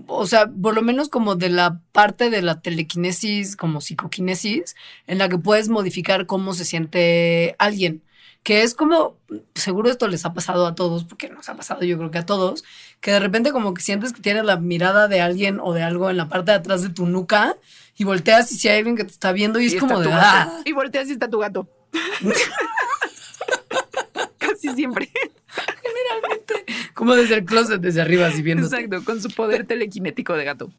O 0.07 0.25
sea, 0.27 0.47
por 0.47 0.75
lo 0.75 0.81
menos 0.81 1.09
como 1.09 1.35
de 1.35 1.49
la 1.49 1.79
parte 1.91 2.29
de 2.29 2.41
la 2.41 2.59
telequinesis, 2.61 3.55
como 3.55 3.81
psicoquinesis, 3.81 4.75
en 5.05 5.17
la 5.17 5.29
que 5.29 5.37
puedes 5.37 5.69
modificar 5.69 6.25
cómo 6.25 6.53
se 6.53 6.65
siente 6.65 7.55
alguien. 7.57 8.01
Que 8.47 8.63
es 8.63 8.73
como, 8.75 9.17
seguro 9.55 9.89
esto 9.89 10.07
les 10.07 10.23
ha 10.23 10.33
pasado 10.33 10.67
a 10.67 10.73
todos, 10.73 11.03
porque 11.03 11.27
nos 11.27 11.49
ha 11.49 11.57
pasado 11.57 11.83
yo 11.83 11.97
creo 11.97 12.11
que 12.11 12.19
a 12.19 12.25
todos, 12.25 12.63
que 13.01 13.11
de 13.11 13.19
repente 13.19 13.51
como 13.51 13.73
que 13.73 13.81
sientes 13.81 14.13
que 14.13 14.21
tienes 14.21 14.45
la 14.45 14.55
mirada 14.55 15.09
de 15.09 15.19
alguien 15.19 15.59
o 15.61 15.73
de 15.73 15.83
algo 15.83 16.09
en 16.09 16.15
la 16.15 16.29
parte 16.29 16.51
de 16.51 16.57
atrás 16.57 16.81
de 16.81 16.87
tu 16.87 17.07
nuca 17.07 17.57
y 17.97 18.05
volteas 18.05 18.49
y 18.53 18.55
si 18.55 18.69
hay 18.69 18.77
alguien 18.77 18.95
que 18.95 19.03
te 19.03 19.11
está 19.11 19.33
viendo 19.33 19.59
y, 19.59 19.65
es 19.65 19.75
como 19.75 19.99
de, 19.99 20.09
ah, 20.13 20.61
Y 20.63 20.71
volteas 20.71 21.09
y 21.09 21.11
está 21.11 21.29
tu 21.29 21.39
gato. 21.39 21.67
Casi 24.37 24.73
siempre. 24.75 25.11
como 26.93 27.15
desde 27.15 27.35
el 27.35 27.43
closet, 27.43 27.81
desde 27.81 27.99
arriba, 27.99 28.27
así 28.27 28.43
viendo. 28.43 28.65
Exacto, 28.65 29.03
con 29.03 29.21
su 29.21 29.27
poder 29.27 29.67
telequinético 29.67 30.35
de 30.35 30.45
gato. 30.45 30.71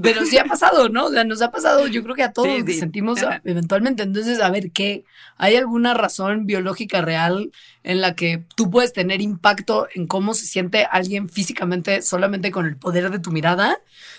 Pero 0.00 0.24
sí 0.24 0.38
ha 0.38 0.44
pasado, 0.44 0.88
¿no? 0.88 1.06
O 1.06 1.10
sea, 1.10 1.24
nos 1.24 1.42
ha 1.42 1.50
pasado, 1.50 1.86
yo 1.86 2.02
creo 2.02 2.14
que 2.14 2.22
a 2.22 2.32
todos 2.32 2.48
Sí, 2.64 2.74
sentimos 2.74 3.20
eventualmente. 3.44 4.02
Entonces, 4.02 4.40
a 4.40 4.50
ver, 4.50 4.70
¿qué? 4.70 5.04
¿Hay 5.36 5.56
alguna 5.56 5.92
razón 5.92 6.46
biológica 6.46 7.02
real 7.02 7.52
en 7.82 8.00
la 8.00 8.14
que 8.14 8.42
tú 8.54 8.70
puedes 8.70 8.92
tener 8.92 9.20
impacto 9.20 9.88
en 9.94 10.06
cómo 10.06 10.32
se 10.32 10.46
siente 10.46 10.86
alguien 10.90 11.28
físicamente 11.28 12.00
solamente 12.00 12.50
con 12.50 12.64
el 12.64 12.76
poder 12.76 13.10
de 13.10 13.18
tu 13.18 13.32
mirada? 13.32 13.78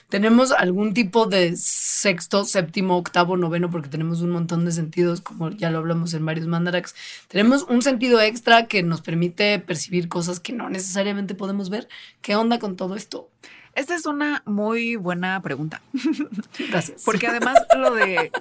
¿Tenemos 0.09 0.51
algún 0.51 0.93
tipo 0.93 1.25
de 1.25 1.55
sexto, 1.57 2.45
séptimo, 2.45 2.97
octavo, 2.97 3.35
noveno? 3.35 3.71
Porque 3.71 3.89
tenemos 3.89 4.21
un 4.21 4.29
montón 4.29 4.65
de 4.65 4.71
sentidos, 4.71 5.21
como 5.21 5.49
ya 5.49 5.71
lo 5.71 5.79
hablamos 5.79 6.13
en 6.13 6.23
varios 6.23 6.45
mandarax. 6.45 6.93
Tenemos 7.29 7.63
un 7.63 7.81
sentido 7.81 8.21
extra 8.21 8.67
que 8.67 8.83
nos 8.83 9.01
permite 9.01 9.57
percibir 9.57 10.07
cosas 10.07 10.39
que 10.39 10.53
no 10.53 10.69
necesariamente 10.69 11.33
podemos 11.33 11.71
ver. 11.71 11.87
¿Qué 12.21 12.35
onda 12.35 12.59
con 12.59 12.75
todo 12.75 12.95
esto? 12.95 13.29
Esta 13.75 13.95
es 13.95 14.05
una 14.05 14.43
muy 14.45 14.95
buena 14.95 15.41
pregunta. 15.41 15.81
Gracias. 16.69 17.03
Porque 17.03 17.27
además 17.27 17.57
lo 17.75 17.93
de, 17.95 18.31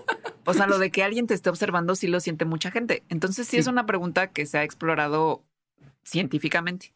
o 0.45 0.55
sea, 0.55 0.67
lo 0.67 0.79
de 0.79 0.91
que 0.91 1.03
alguien 1.03 1.27
te 1.27 1.35
esté 1.35 1.49
observando 1.51 1.95
sí 1.97 2.07
lo 2.07 2.21
siente 2.21 2.45
mucha 2.45 2.71
gente. 2.71 3.03
Entonces 3.09 3.47
sí, 3.47 3.53
Sí. 3.53 3.57
es 3.59 3.67
una 3.67 3.87
pregunta 3.87 4.29
que 4.29 4.45
se 4.47 4.59
ha 4.59 4.65
explorado 4.65 5.43
científicamente. 6.05 6.93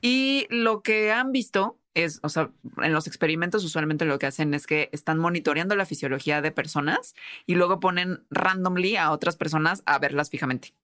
Y 0.00 0.46
lo 0.50 0.82
que 0.82 1.12
han 1.12 1.32
visto 1.32 1.78
es, 1.94 2.20
o 2.22 2.28
sea, 2.28 2.50
en 2.82 2.92
los 2.92 3.06
experimentos 3.06 3.64
usualmente 3.64 4.04
lo 4.04 4.18
que 4.18 4.26
hacen 4.26 4.52
es 4.54 4.66
que 4.66 4.90
están 4.92 5.18
monitoreando 5.18 5.74
la 5.76 5.86
fisiología 5.86 6.42
de 6.42 6.50
personas 6.52 7.14
y 7.46 7.54
luego 7.54 7.80
ponen 7.80 8.24
randomly 8.30 8.96
a 8.96 9.10
otras 9.10 9.36
personas 9.36 9.82
a 9.86 9.98
verlas 9.98 10.28
fijamente. 10.30 10.74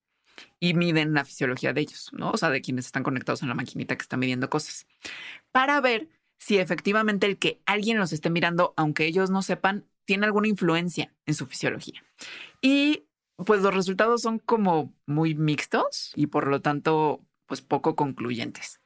Y 0.59 0.73
miden 0.73 1.13
la 1.13 1.25
fisiología 1.25 1.73
de 1.73 1.81
ellos, 1.81 2.09
¿no? 2.13 2.31
O 2.31 2.37
sea, 2.37 2.49
de 2.49 2.61
quienes 2.61 2.87
están 2.87 3.03
conectados 3.03 3.43
en 3.43 3.49
la 3.49 3.55
maquinita 3.55 3.95
que 3.95 4.01
está 4.01 4.17
midiendo 4.17 4.49
cosas. 4.49 4.87
Para 5.51 5.79
ver 5.81 6.07
si 6.43 6.57
efectivamente 6.57 7.25
el 7.25 7.37
que 7.37 7.61
alguien 7.65 7.97
los 7.97 8.11
esté 8.11 8.29
mirando, 8.29 8.73
aunque 8.75 9.05
ellos 9.05 9.29
no 9.29 9.41
sepan, 9.41 9.85
tiene 10.03 10.25
alguna 10.25 10.49
influencia 10.49 11.15
en 11.25 11.35
su 11.35 11.45
fisiología. 11.45 12.03
Y 12.61 13.05
pues 13.37 13.61
los 13.61 13.73
resultados 13.73 14.21
son 14.21 14.39
como 14.39 14.93
muy 15.05 15.35
mixtos 15.35 16.11
y 16.15 16.27
por 16.27 16.47
lo 16.47 16.61
tanto, 16.61 17.21
pues 17.45 17.61
poco 17.61 17.95
concluyentes. 17.95 18.81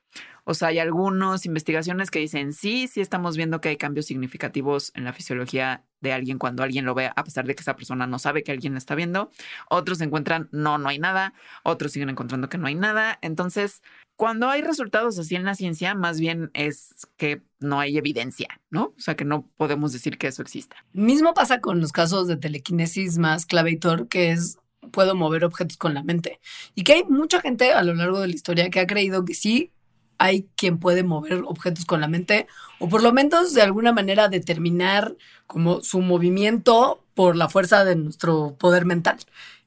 O 0.50 0.54
sea, 0.54 0.70
hay 0.70 0.80
algunas 0.80 1.46
investigaciones 1.46 2.10
que 2.10 2.20
dicen 2.20 2.54
sí, 2.54 2.88
sí 2.88 3.02
estamos 3.02 3.36
viendo 3.36 3.60
que 3.60 3.68
hay 3.68 3.76
cambios 3.76 4.06
significativos 4.06 4.94
en 4.96 5.04
la 5.04 5.12
fisiología 5.12 5.84
de 6.00 6.14
alguien 6.14 6.38
cuando 6.38 6.64
alguien 6.64 6.86
lo 6.86 6.96
ve, 6.96 7.12
a 7.14 7.24
pesar 7.26 7.46
de 7.46 7.54
que 7.54 7.64
esa 7.64 7.76
persona 7.76 8.08
no 8.08 8.18
sabe 8.18 8.44
que 8.44 8.54
alguien 8.54 8.78
está 8.78 8.96
viendo. 8.96 9.30
Otros 9.70 10.00
encuentran 10.00 10.48
no, 10.54 10.78
no 10.78 10.88
hay 10.88 11.00
nada. 11.00 11.34
Otros 11.64 11.92
siguen 11.92 12.10
encontrando 12.10 12.48
que 12.48 12.58
no 12.58 12.68
hay 12.68 12.76
nada. 12.76 13.20
Entonces, 13.22 13.82
cuando 14.16 14.48
hay 14.48 14.62
resultados 14.62 15.20
así 15.20 15.36
en 15.36 15.44
la 15.44 15.54
ciencia, 15.54 15.96
más 15.96 16.18
bien 16.18 16.50
es 16.54 17.10
que 17.18 17.42
no 17.60 17.82
hay 17.82 17.98
evidencia, 17.98 18.62
¿no? 18.70 18.94
O 18.98 19.02
sea, 19.02 19.18
que 19.18 19.26
no 19.26 19.50
podemos 19.58 19.92
decir 19.92 20.18
que 20.18 20.28
eso 20.28 20.42
exista. 20.42 20.78
Mismo 20.94 21.34
pasa 21.34 21.60
con 21.60 21.82
los 21.82 21.92
casos 21.92 22.30
de 22.30 22.38
telequinesis 22.38 23.18
más 23.18 23.46
clavator, 23.46 24.08
que 24.08 24.32
es 24.32 24.60
puedo 24.94 25.14
mover 25.14 25.44
objetos 25.44 25.76
con 25.76 25.94
la 25.94 26.04
mente. 26.04 26.40
Y 26.74 26.86
que 26.86 26.94
hay 26.94 27.04
mucha 27.04 27.42
gente 27.42 27.74
a 27.74 27.84
lo 27.84 27.94
largo 27.96 28.22
de 28.22 28.30
la 28.30 28.36
historia 28.36 28.70
que 28.70 28.80
ha 28.80 28.88
creído 28.88 29.26
que 29.26 29.34
sí 29.34 29.74
hay 30.18 30.50
quien 30.56 30.80
puede 30.80 31.04
mover 31.04 31.44
objetos 31.46 31.86
con 31.86 32.02
la 32.02 32.08
mente, 32.08 32.48
o 32.80 32.90
por 32.90 33.04
lo 33.04 33.14
menos 33.14 33.54
de 33.54 33.62
alguna 33.62 33.92
manera 33.92 34.30
determinar 34.30 35.16
como 35.48 35.82
su 35.82 36.02
movimiento 36.02 37.04
por 37.14 37.36
la 37.36 37.50
fuerza 37.50 37.84
de 37.86 37.96
nuestro 37.96 38.56
poder 38.58 38.86
mental. 38.86 39.18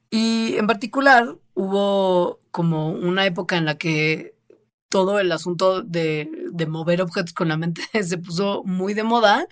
Y 0.09 0.55
en 0.57 0.67
particular 0.67 1.35
hubo 1.53 2.39
como 2.51 2.89
una 2.91 3.25
época 3.25 3.57
en 3.57 3.65
la 3.65 3.77
que 3.77 4.35
todo 4.89 5.19
el 5.19 5.31
asunto 5.31 5.81
de, 5.81 6.29
de 6.51 6.65
mover 6.67 7.01
objetos 7.01 7.33
con 7.33 7.47
la 7.47 7.57
mente 7.57 7.81
se 8.03 8.17
puso 8.17 8.63
muy 8.65 8.93
de 8.93 9.03
moda 9.03 9.47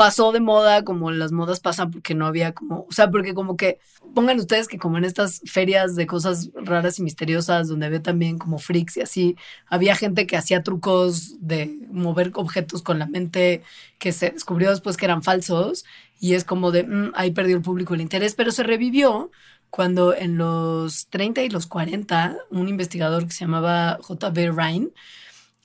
pasó 0.00 0.32
de 0.32 0.40
moda 0.40 0.82
como 0.82 1.10
las 1.10 1.30
modas 1.30 1.60
pasan 1.60 1.90
porque 1.90 2.14
no 2.14 2.26
había 2.26 2.54
como, 2.54 2.86
o 2.88 2.90
sea, 2.90 3.10
porque 3.10 3.34
como 3.34 3.58
que 3.58 3.80
pongan 4.14 4.38
ustedes 4.38 4.66
que 4.66 4.78
como 4.78 4.96
en 4.96 5.04
estas 5.04 5.42
ferias 5.44 5.94
de 5.94 6.06
cosas 6.06 6.48
raras 6.54 6.98
y 6.98 7.02
misteriosas 7.02 7.68
donde 7.68 7.84
había 7.84 8.00
también 8.00 8.38
como 8.38 8.58
freaks 8.58 8.96
y 8.96 9.02
así, 9.02 9.36
había 9.66 9.94
gente 9.94 10.26
que 10.26 10.38
hacía 10.38 10.62
trucos 10.62 11.36
de 11.46 11.86
mover 11.90 12.32
objetos 12.32 12.80
con 12.80 12.98
la 12.98 13.04
mente 13.04 13.62
que 13.98 14.12
se 14.12 14.30
descubrió 14.30 14.70
después 14.70 14.96
que 14.96 15.04
eran 15.04 15.22
falsos 15.22 15.84
y 16.18 16.32
es 16.32 16.44
como 16.44 16.70
de, 16.70 16.84
mm, 16.84 17.12
ahí 17.14 17.32
perdió 17.32 17.56
el 17.56 17.62
público 17.62 17.92
el 17.92 18.00
interés, 18.00 18.34
pero 18.34 18.52
se 18.52 18.62
revivió 18.62 19.30
cuando 19.68 20.16
en 20.16 20.38
los 20.38 21.08
30 21.08 21.42
y 21.42 21.50
los 21.50 21.66
40 21.66 22.38
un 22.48 22.68
investigador 22.68 23.26
que 23.26 23.32
se 23.32 23.40
llamaba 23.40 23.98
J.B. 24.00 24.52
Ryan 24.52 24.92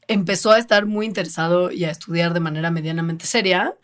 empezó 0.09 0.51
a 0.51 0.59
estar 0.59 0.85
muy 0.87 1.05
interesado 1.05 1.71
y 1.71 1.85
a 1.85 1.89
estudiar 1.89 2.33
de 2.33 2.41
manera 2.41 2.69
medianamente 2.69 3.25
seria 3.25 3.75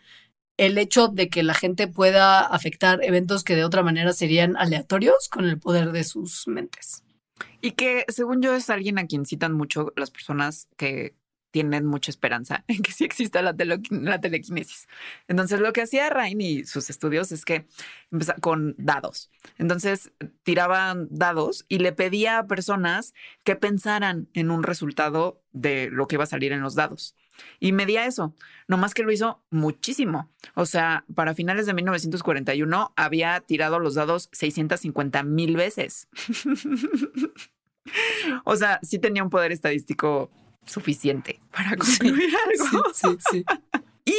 el 0.56 0.78
hecho 0.78 1.08
de 1.08 1.28
que 1.28 1.42
la 1.42 1.54
gente 1.54 1.88
pueda 1.88 2.40
afectar 2.40 3.02
eventos 3.02 3.44
que 3.44 3.56
de 3.56 3.64
otra 3.64 3.82
manera 3.82 4.12
serían 4.12 4.56
aleatorios 4.56 5.28
con 5.28 5.44
el 5.44 5.58
poder 5.58 5.92
de 5.92 6.04
sus 6.04 6.46
mentes. 6.46 7.04
Y 7.60 7.72
que 7.72 8.04
según 8.08 8.42
yo 8.42 8.54
es 8.54 8.70
alguien 8.70 8.98
a 8.98 9.06
quien 9.06 9.24
citan 9.26 9.52
mucho 9.52 9.92
las 9.96 10.10
personas 10.10 10.68
que 10.76 11.14
tienen 11.52 11.84
mucha 11.86 12.10
esperanza 12.10 12.64
en 12.68 12.82
que 12.82 12.92
sí 12.92 13.04
exista 13.04 13.42
la, 13.42 13.54
tele- 13.54 13.80
telequinesis. 14.20 14.88
Entonces 15.28 15.60
lo 15.60 15.72
que 15.72 15.82
hacía 15.82 16.10
Rain 16.10 16.40
y 16.40 16.64
sus 16.64 16.90
estudios 16.90 17.30
es 17.30 17.44
que 17.44 17.66
empezaba 18.10 18.38
con 18.40 18.74
dados. 18.78 19.30
Entonces 19.58 20.10
tiraban 20.42 21.08
dados 21.10 21.64
y 21.68 21.78
le 21.78 21.92
pedía 21.92 22.38
a 22.38 22.46
personas 22.46 23.14
que 23.44 23.54
pensaran 23.54 24.28
en 24.32 24.50
un 24.50 24.62
resultado 24.62 25.42
de 25.52 25.88
lo 25.90 26.06
que 26.08 26.16
iba 26.16 26.24
a 26.24 26.26
salir 26.28 26.52
en 26.52 26.62
los 26.62 26.74
dados. 26.74 27.14
Y 27.60 27.72
medía 27.72 28.06
eso, 28.06 28.34
nomás 28.68 28.94
que 28.94 29.02
lo 29.02 29.12
hizo 29.12 29.42
muchísimo. 29.50 30.28
O 30.54 30.66
sea, 30.66 31.04
para 31.14 31.34
finales 31.34 31.66
de 31.66 31.74
1941 31.74 32.92
había 32.96 33.40
tirado 33.40 33.78
los 33.78 33.94
dados 33.94 34.28
650 34.32 35.22
mil 35.22 35.56
veces. 35.56 36.08
o 38.44 38.56
sea, 38.56 38.78
sí 38.82 38.98
tenía 38.98 39.22
un 39.22 39.30
poder 39.30 39.52
estadístico 39.52 40.30
suficiente 40.66 41.40
para 41.50 41.76
concluir 41.76 42.30
algo. 42.46 42.84
Sí, 42.94 43.16
sí. 43.30 43.44
Y 44.04 44.16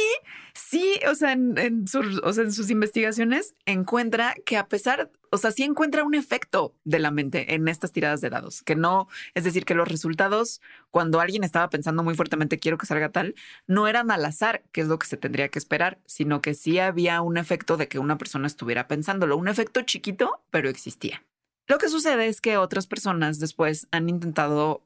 sí, 0.54 0.98
o 1.10 1.14
sea, 1.14 1.32
en, 1.32 1.86
sus, 1.86 2.20
sus 2.54 2.70
investigaciones 2.70 3.54
encuentra 3.66 4.34
que 4.46 4.56
a 4.56 4.66
pesar, 4.66 5.10
o 5.30 5.36
sea, 5.36 5.50
sí 5.50 5.62
encuentra 5.62 6.04
un 6.04 6.14
efecto 6.14 6.74
de 6.84 6.98
la 6.98 7.10
mente 7.10 7.54
en 7.54 7.68
estas 7.68 7.92
tiradas 7.92 8.22
de 8.22 8.30
dados, 8.30 8.62
que 8.62 8.76
no, 8.76 9.08
es 9.34 9.44
decir, 9.44 9.66
que 9.66 9.74
los 9.74 9.86
resultados, 9.86 10.62
cuando 10.90 11.20
alguien 11.20 11.44
estaba 11.44 11.68
pensando 11.68 12.02
muy 12.02 12.14
fuertemente, 12.14 12.58
quiero 12.58 12.78
que 12.78 12.86
salga 12.86 13.10
tal, 13.10 13.34
no 13.66 13.86
eran 13.86 14.10
al 14.10 14.24
azar, 14.24 14.64
que 14.72 14.80
es 14.80 14.88
lo 14.88 14.98
que 14.98 15.06
se 15.06 15.18
tendría 15.18 15.50
que 15.50 15.58
esperar, 15.58 16.00
sino 16.06 16.40
que 16.40 16.54
sí 16.54 16.78
había 16.78 17.20
un 17.20 17.36
efecto 17.36 17.76
de 17.76 17.88
que 17.88 17.98
una 17.98 18.16
persona 18.16 18.46
estuviera 18.46 18.88
pensándolo, 18.88 19.36
un 19.36 19.48
efecto 19.48 19.82
chiquito, 19.82 20.42
pero 20.50 20.70
existía. 20.70 21.24
Lo 21.66 21.78
que 21.78 21.88
sucede 21.88 22.26
es 22.26 22.40
que 22.40 22.56
otras 22.56 22.86
personas 22.86 23.38
después 23.38 23.88
han 23.90 24.08
intentado 24.08 24.82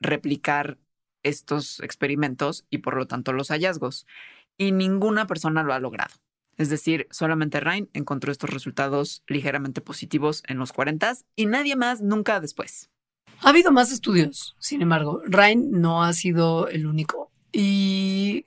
replicar 0.00 0.78
estos 1.22 1.80
experimentos 1.80 2.64
y 2.70 2.78
por 2.78 2.96
lo 2.96 3.06
tanto 3.06 3.32
los 3.32 3.48
hallazgos 3.48 4.06
y 4.56 4.72
ninguna 4.72 5.26
persona 5.26 5.62
lo 5.62 5.72
ha 5.72 5.80
logrado. 5.80 6.14
Es 6.56 6.68
decir, 6.68 7.06
solamente 7.10 7.58
Ryan 7.60 7.88
encontró 7.94 8.30
estos 8.30 8.50
resultados 8.50 9.22
ligeramente 9.26 9.80
positivos 9.80 10.42
en 10.46 10.58
los 10.58 10.72
40 10.72 11.14
y 11.34 11.46
nadie 11.46 11.74
más 11.74 12.02
nunca 12.02 12.38
después. 12.40 12.90
Ha 13.42 13.48
habido 13.48 13.72
más 13.72 13.90
estudios, 13.90 14.56
sin 14.58 14.82
embargo. 14.82 15.22
Ryan 15.24 15.70
no 15.70 16.04
ha 16.04 16.12
sido 16.12 16.68
el 16.68 16.86
único. 16.86 17.30
Y 17.52 18.44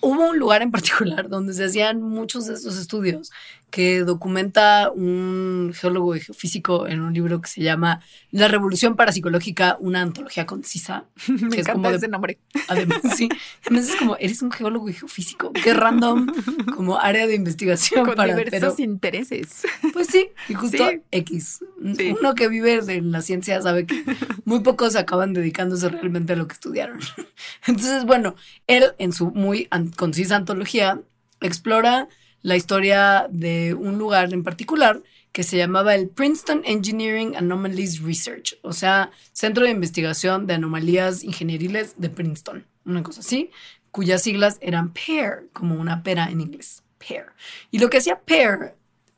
hubo 0.00 0.30
un 0.30 0.38
lugar 0.38 0.62
en 0.62 0.70
particular 0.70 1.28
donde 1.28 1.52
se 1.54 1.64
hacían 1.64 2.00
muchos 2.00 2.46
de 2.46 2.54
estos 2.54 2.78
estudios 2.78 3.32
que 3.72 4.00
documenta 4.04 4.92
un 4.94 5.72
geólogo 5.74 6.14
y 6.14 6.20
geofísico 6.20 6.86
en 6.86 7.00
un 7.00 7.12
libro 7.14 7.40
que 7.40 7.48
se 7.48 7.62
llama 7.62 8.00
La 8.30 8.46
Revolución 8.46 8.94
Parapsicológica, 8.94 9.76
una 9.80 10.02
antología 10.02 10.46
concisa. 10.46 11.06
Me 11.26 11.48
que 11.48 11.60
es 11.62 11.66
encanta 11.66 11.72
como 11.72 11.90
de- 11.90 11.96
ese 11.96 12.06
nombre. 12.08 12.38
Además, 12.68 13.00
sí. 13.16 13.28
Además 13.66 13.88
es 13.88 13.96
como, 13.96 14.16
eres 14.18 14.42
un 14.42 14.52
geólogo 14.52 14.88
y 14.88 14.92
geofísico. 14.92 15.52
Qué 15.52 15.74
random 15.74 16.26
como 16.76 16.98
área 17.00 17.26
de 17.26 17.34
investigación 17.34 18.04
Con 18.04 18.14
para... 18.14 18.34
diversos 18.36 18.74
Pero, 18.76 18.90
intereses. 18.92 19.62
pues 19.92 20.06
sí, 20.06 20.28
y 20.48 20.54
justo 20.54 20.88
Sí. 20.90 21.00
X. 21.10 21.64
Sí. 21.96 22.14
Uno 22.20 22.34
que 22.34 22.48
vive 22.48 22.82
de 22.82 23.00
la 23.00 23.22
ciencia 23.22 23.60
sabe 23.62 23.86
que 23.86 24.04
muy 24.44 24.60
pocos 24.60 24.94
acaban 24.96 25.32
dedicándose 25.32 25.88
realmente 25.88 26.34
a 26.34 26.36
lo 26.36 26.46
que 26.46 26.52
estudiaron. 26.54 27.00
Entonces, 27.66 28.04
bueno, 28.04 28.36
él 28.66 28.92
en 28.98 29.12
su 29.12 29.30
muy 29.30 29.66
an- 29.70 29.88
concisa 29.90 30.36
antología 30.36 31.00
explora 31.40 32.08
la 32.42 32.56
historia 32.56 33.26
de 33.30 33.74
un 33.74 33.98
lugar 33.98 34.32
en 34.32 34.42
particular 34.42 35.02
que 35.32 35.42
se 35.42 35.56
llamaba 35.56 35.94
el 35.94 36.08
Princeton 36.08 36.62
Engineering 36.64 37.36
Anomalies 37.36 38.02
Research, 38.02 38.58
o 38.62 38.72
sea, 38.72 39.10
Centro 39.32 39.64
de 39.64 39.70
Investigación 39.70 40.46
de 40.46 40.54
Anomalías 40.54 41.24
Ingenieriles 41.24 41.94
de 41.96 42.10
Princeton, 42.10 42.66
una 42.84 43.02
cosa 43.02 43.20
así, 43.20 43.50
cuyas 43.90 44.22
siglas 44.22 44.58
eran 44.60 44.92
PAIR, 44.92 45.48
como 45.52 45.74
una 45.76 46.02
pera 46.02 46.28
en 46.30 46.40
inglés, 46.40 46.82
PAIR. 46.98 47.26
Y 47.70 47.78
lo 47.78 47.88
que 47.88 47.98
hacía 47.98 48.20
PAIR 48.20 48.74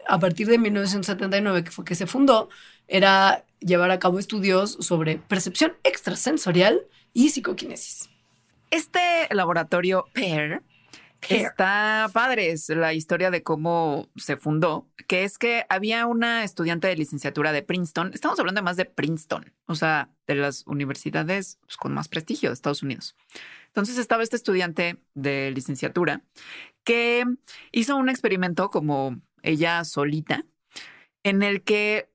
a 0.07 0.19
partir 0.21 0.47
de 0.47 0.59
1979, 0.59 1.65
que 1.65 1.71
fue 1.71 1.85
que 1.85 1.95
se 1.95 2.07
fundó, 2.07 2.49
era 2.87 3.45
llevar 3.61 3.91
a 3.91 3.99
cabo 3.99 4.19
estudios 4.19 4.77
sobre 4.81 5.17
percepción 5.17 5.73
extrasensorial 5.83 6.83
y 7.13 7.31
psicoquinesis. 7.31 8.11
Este 8.71 9.29
laboratorio 9.31 10.07
PAIR 10.15 10.63
Está 11.29 12.11
padre, 12.13 12.51
es 12.51 12.69
la 12.69 12.93
historia 12.95 13.31
de 13.31 13.43
cómo 13.43 14.09
se 14.17 14.37
fundó, 14.37 14.89
que 15.07 15.25
es 15.25 15.39
que 15.39 15.67
había 15.69 16.07
una 16.07 16.45
estudiante 16.45 16.89
de 16.89 16.97
licenciatura 16.97 17.53
de 17.53 17.63
Princeton, 17.63 18.11
estamos 18.15 18.39
hablando 18.39 18.63
más 18.63 18.77
de 18.77 18.85
Princeton, 18.85 19.53
o 19.67 19.75
sea, 19.75 20.11
de 20.27 20.35
las 20.35 20.67
universidades 20.67 21.59
pues, 21.63 21.77
con 21.77 21.93
más 21.93 22.09
prestigio 22.09 22.51
de 22.51 22.55
Estados 22.55 22.83
Unidos. 22.83 23.17
Entonces 23.69 23.99
estaba 23.99 24.23
este 24.23 24.37
estudiante 24.37 24.99
de 25.15 25.51
licenciatura 25.53 26.23
que 26.85 27.25
hizo 27.73 27.97
un 27.97 28.09
experimento 28.09 28.71
como 28.71 29.21
ella 29.43 29.85
solita, 29.85 30.45
en 31.23 31.43
el 31.43 31.63
que 31.63 32.11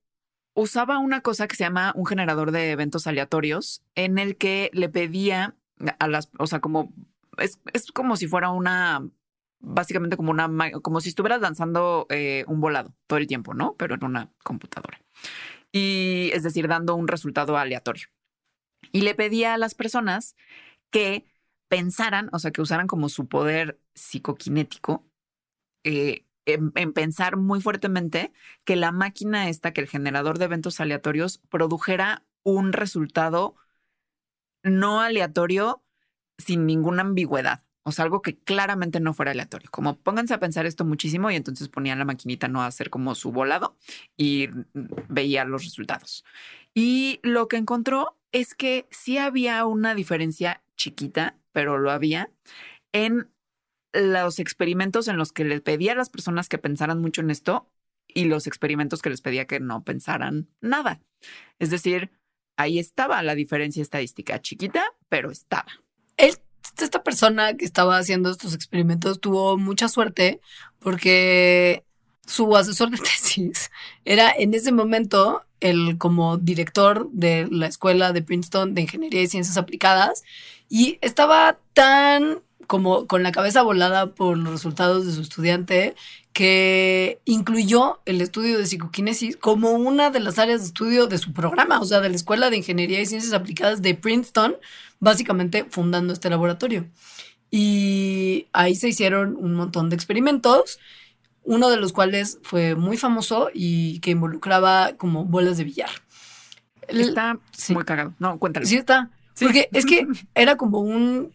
usaba 0.53 0.99
una 0.99 1.21
cosa 1.21 1.47
que 1.47 1.55
se 1.55 1.63
llama 1.63 1.93
un 1.95 2.05
generador 2.05 2.51
de 2.51 2.71
eventos 2.71 3.07
aleatorios, 3.07 3.83
en 3.95 4.17
el 4.17 4.37
que 4.37 4.69
le 4.73 4.89
pedía 4.89 5.55
a 5.99 6.07
las, 6.07 6.29
o 6.37 6.47
sea, 6.47 6.59
como 6.59 6.93
es, 7.37 7.59
es 7.73 7.91
como 7.91 8.15
si 8.17 8.27
fuera 8.27 8.49
una, 8.51 9.07
básicamente 9.59 10.17
como 10.17 10.31
una, 10.31 10.49
como 10.81 11.01
si 11.01 11.09
estuvieras 11.09 11.41
danzando 11.41 12.07
eh, 12.09 12.45
un 12.47 12.61
volado 12.61 12.93
todo 13.07 13.19
el 13.19 13.27
tiempo, 13.27 13.53
¿no? 13.53 13.75
Pero 13.77 13.95
en 13.95 14.03
una 14.03 14.31
computadora. 14.43 15.01
Y 15.71 16.31
es 16.33 16.43
decir, 16.43 16.67
dando 16.67 16.95
un 16.95 17.07
resultado 17.07 17.57
aleatorio. 17.57 18.07
Y 18.91 19.01
le 19.01 19.15
pedía 19.15 19.53
a 19.53 19.57
las 19.57 19.75
personas 19.75 20.35
que 20.89 21.25
pensaran, 21.67 22.29
o 22.33 22.39
sea, 22.39 22.51
que 22.51 22.61
usaran 22.61 22.87
como 22.87 23.09
su 23.09 23.27
poder 23.27 23.79
psicoquinético 23.93 25.05
eh, 25.83 26.25
en, 26.45 26.71
en 26.75 26.93
pensar 26.93 27.37
muy 27.37 27.61
fuertemente 27.61 28.31
que 28.63 28.75
la 28.75 28.91
máquina 28.91 29.49
esta, 29.49 29.71
que 29.73 29.81
el 29.81 29.87
generador 29.87 30.39
de 30.39 30.45
eventos 30.45 30.79
aleatorios 30.79 31.37
produjera 31.49 32.25
un 32.43 32.73
resultado 32.73 33.55
no 34.63 35.01
aleatorio 35.01 35.83
sin 36.39 36.65
ninguna 36.65 37.01
ambigüedad. 37.01 37.63
O 37.83 37.91
sea, 37.91 38.03
algo 38.03 38.21
que 38.21 38.37
claramente 38.37 38.99
no 38.99 39.13
fuera 39.13 39.31
aleatorio. 39.31 39.69
Como 39.71 39.97
pónganse 39.97 40.33
a 40.33 40.39
pensar 40.39 40.65
esto 40.65 40.85
muchísimo 40.85 41.31
y 41.31 41.35
entonces 41.35 41.69
ponían 41.69 41.99
la 41.99 42.05
maquinita 42.05 42.47
no 42.47 42.61
a 42.61 42.67
hacer 42.67 42.89
como 42.89 43.15
su 43.15 43.31
volado 43.31 43.77
y 44.17 44.49
veía 45.07 45.43
los 45.45 45.63
resultados. 45.63 46.23
Y 46.73 47.19
lo 47.23 47.47
que 47.47 47.57
encontró 47.57 48.17
es 48.31 48.53
que 48.53 48.87
sí 48.91 49.17
había 49.17 49.65
una 49.65 49.95
diferencia 49.95 50.61
chiquita, 50.75 51.35
pero 51.51 51.77
lo 51.77 51.91
había 51.91 52.31
en 52.91 53.29
los 53.93 54.39
experimentos 54.39 55.07
en 55.07 55.17
los 55.17 55.31
que 55.31 55.45
les 55.45 55.61
pedía 55.61 55.93
a 55.93 55.95
las 55.95 56.09
personas 56.09 56.47
que 56.47 56.57
pensaran 56.57 57.01
mucho 57.01 57.21
en 57.21 57.31
esto 57.31 57.71
y 58.07 58.25
los 58.25 58.47
experimentos 58.47 59.01
que 59.01 59.09
les 59.09 59.21
pedía 59.21 59.47
que 59.47 59.59
no 59.59 59.83
pensaran 59.83 60.47
nada. 60.61 61.01
Es 61.59 61.69
decir, 61.69 62.11
ahí 62.57 62.77
estaba 62.77 63.23
la 63.23 63.35
diferencia 63.35 63.81
estadística, 63.81 64.41
chiquita, 64.41 64.83
pero 65.09 65.31
estaba. 65.31 65.71
Él, 66.19 66.35
esta 66.79 67.03
persona 67.03 67.55
que 67.55 67.65
estaba 67.65 67.97
haciendo 67.97 68.29
estos 68.29 68.53
experimentos 68.53 69.19
tuvo 69.19 69.57
mucha 69.57 69.89
suerte 69.89 70.39
porque 70.79 71.83
su 72.25 72.55
asesor 72.55 72.91
de 72.91 72.97
tesis 72.99 73.71
era 74.05 74.31
en 74.31 74.53
ese 74.53 74.71
momento 74.71 75.43
el 75.59 75.97
como 75.97 76.37
director 76.37 77.09
de 77.11 77.47
la 77.51 77.67
escuela 77.67 78.13
de 78.13 78.21
Princeton 78.21 78.75
de 78.75 78.81
Ingeniería 78.81 79.21
y 79.21 79.27
Ciencias 79.27 79.57
Aplicadas 79.57 80.23
y 80.69 80.97
estaba 81.01 81.57
tan 81.73 82.41
como 82.67 83.07
con 83.07 83.23
la 83.23 83.31
cabeza 83.31 83.63
volada 83.63 84.13
por 84.13 84.37
los 84.37 84.51
resultados 84.51 85.05
de 85.05 85.11
su 85.11 85.21
estudiante 85.21 85.95
que 86.33 87.19
incluyó 87.25 87.99
el 88.05 88.21
estudio 88.21 88.59
de 88.59 88.67
psicoquinesis 88.67 89.35
como 89.35 89.71
una 89.71 90.11
de 90.11 90.19
las 90.19 90.37
áreas 90.37 90.61
de 90.61 90.67
estudio 90.67 91.07
de 91.07 91.17
su 91.17 91.33
programa, 91.33 91.81
o 91.81 91.85
sea, 91.85 91.99
de 91.99 92.09
la 92.09 92.15
Escuela 92.15 92.51
de 92.51 92.57
Ingeniería 92.57 93.01
y 93.01 93.07
Ciencias 93.07 93.33
Aplicadas 93.33 93.81
de 93.81 93.95
Princeton, 93.95 94.55
básicamente 94.99 95.65
fundando 95.69 96.13
este 96.13 96.29
laboratorio. 96.29 96.87
Y 97.51 98.47
ahí 98.53 98.75
se 98.75 98.89
hicieron 98.89 99.35
un 99.35 99.55
montón 99.55 99.89
de 99.89 99.95
experimentos, 99.95 100.79
uno 101.43 101.69
de 101.69 101.77
los 101.77 101.93
cuales 101.93 102.39
fue 102.43 102.75
muy 102.75 102.97
famoso 102.97 103.49
y 103.53 103.99
que 104.01 104.11
involucraba 104.11 104.93
como 104.97 105.25
bolas 105.25 105.57
de 105.57 105.63
billar. 105.63 105.89
Está 106.87 107.39
sí. 107.51 107.73
muy 107.73 107.85
cagado. 107.85 108.13
No, 108.19 108.37
cuéntalo. 108.37 108.65
Sí 108.65 108.77
está. 108.77 109.09
Sí. 109.33 109.45
Porque 109.45 109.69
es 109.71 109.85
que 109.85 110.07
era 110.35 110.57
como 110.57 110.79
un 110.79 111.33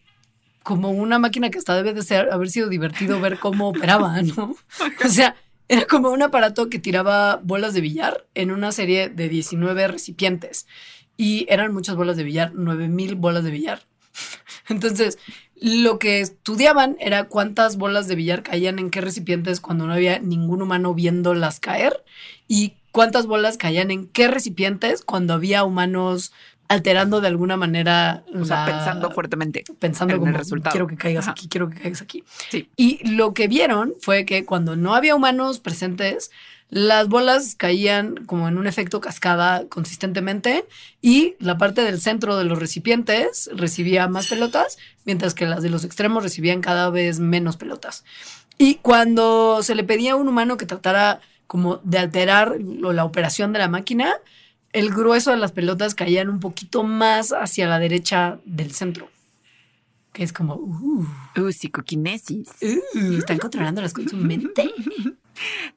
como 0.63 0.89
una 0.89 1.19
máquina 1.19 1.51
que 1.51 1.59
hasta 1.59 1.75
debe 1.75 1.93
de 1.93 2.01
ser 2.01 2.31
haber 2.31 2.49
sido 2.49 2.69
divertido 2.69 3.21
ver 3.21 3.37
cómo 3.37 3.69
operaba, 3.69 4.21
¿no? 4.23 4.55
O 5.05 5.09
sea, 5.09 5.35
era 5.67 5.85
como 5.85 6.09
un 6.09 6.23
aparato 6.23 6.69
que 6.69 6.79
tiraba 6.79 7.39
bolas 7.43 7.75
de 7.75 7.81
billar 7.81 8.25
en 8.33 8.49
una 8.49 8.71
serie 8.71 9.09
de 9.09 9.29
19 9.29 9.87
recipientes 9.87 10.65
y 11.17 11.45
eran 11.49 11.73
muchas 11.73 11.95
bolas 11.95 12.17
de 12.17 12.23
billar, 12.23 12.53
9000 12.53 13.15
bolas 13.15 13.43
de 13.43 13.51
billar. 13.51 13.81
Entonces, 14.69 15.17
lo 15.59 15.99
que 15.99 16.19
estudiaban 16.21 16.97
era 16.99 17.25
cuántas 17.25 17.77
bolas 17.77 18.07
de 18.07 18.15
billar 18.15 18.43
caían 18.43 18.79
en 18.79 18.89
qué 18.89 19.01
recipientes 19.01 19.61
cuando 19.61 19.87
no 19.87 19.93
había 19.93 20.19
ningún 20.19 20.61
humano 20.61 20.93
viéndolas 20.93 21.59
caer 21.59 22.03
y 22.47 22.73
cuántas 22.91 23.25
bolas 23.27 23.57
caían 23.57 23.91
en 23.91 24.07
qué 24.07 24.27
recipientes 24.27 25.01
cuando 25.03 25.33
había 25.33 25.63
humanos 25.63 26.33
alterando 26.67 27.21
de 27.21 27.27
alguna 27.27 27.57
manera, 27.57 28.23
O 28.33 28.43
sea, 28.43 28.65
pensando 28.65 29.11
fuertemente. 29.11 29.63
pensando 29.79 30.15
en 30.15 30.19
como 30.19 30.31
el 30.31 30.37
resultado. 30.37 30.71
quiero 30.71 30.87
que 30.87 30.97
caigas 30.97 31.25
Ajá. 31.25 31.31
aquí, 31.31 31.47
quiero 31.47 31.69
que 31.69 31.79
caigas 31.79 32.01
aquí. 32.01 32.23
Sí. 32.49 32.69
Y 32.75 33.07
lo 33.07 33.33
que 33.35 33.47
vieron 33.47 33.93
fue 34.01 34.25
que 34.25 34.45
cuando 34.45 34.75
no 34.75 34.95
había 34.95 35.13
humanos 35.15 35.59
presentes, 35.59 36.31
las 36.69 37.07
bolas 37.07 37.55
caían 37.55 38.15
como 38.25 38.47
en 38.47 38.57
un 38.57 38.65
efecto 38.67 38.99
cascada 38.99 39.67
consistentemente 39.69 40.65
y 41.01 41.35
la 41.39 41.57
parte 41.57 41.81
del 41.83 42.01
centro 42.01 42.37
de 42.37 42.43
los 42.45 42.57
recipientes 42.59 43.49
recibía 43.53 44.07
más 44.07 44.27
pelotas, 44.27 44.77
mientras 45.05 45.33
que 45.35 45.45
las 45.45 45.61
de 45.61 45.69
los 45.69 45.83
extremos 45.83 46.23
recibían 46.23 46.61
cada 46.61 46.89
vez 46.89 47.19
menos 47.19 47.55
pelotas. 47.57 48.03
Y 48.57 48.75
cuando 48.75 49.61
se 49.63 49.75
le 49.75 49.83
pedía 49.83 50.13
a 50.13 50.15
un 50.15 50.27
humano 50.27 50.57
que 50.57 50.65
tratara 50.65 51.21
como 51.47 51.77
de 51.83 51.99
alterar 51.99 52.57
lo- 52.59 52.93
la 52.93 53.05
operación 53.05 53.53
de 53.53 53.59
la 53.59 53.67
máquina, 53.67 54.13
el 54.73 54.89
grueso 54.89 55.31
de 55.31 55.37
las 55.37 55.51
pelotas 55.51 55.93
caían 55.95 56.29
un 56.29 56.39
poquito 56.39 56.83
más 56.83 57.31
hacia 57.31 57.67
la 57.67 57.79
derecha 57.79 58.39
del 58.45 58.71
centro. 58.73 59.09
Que 60.13 60.23
es 60.23 60.33
como, 60.33 60.55
uh, 60.55 61.05
Uh, 61.37 61.51
psicoquinesis. 61.51 62.49
uh, 62.61 63.17
están 63.17 63.37
controlando 63.37 63.81
las 63.81 63.93
cosas 63.93 64.13
en 64.13 64.19
su 64.19 64.25
mente. 64.25 64.71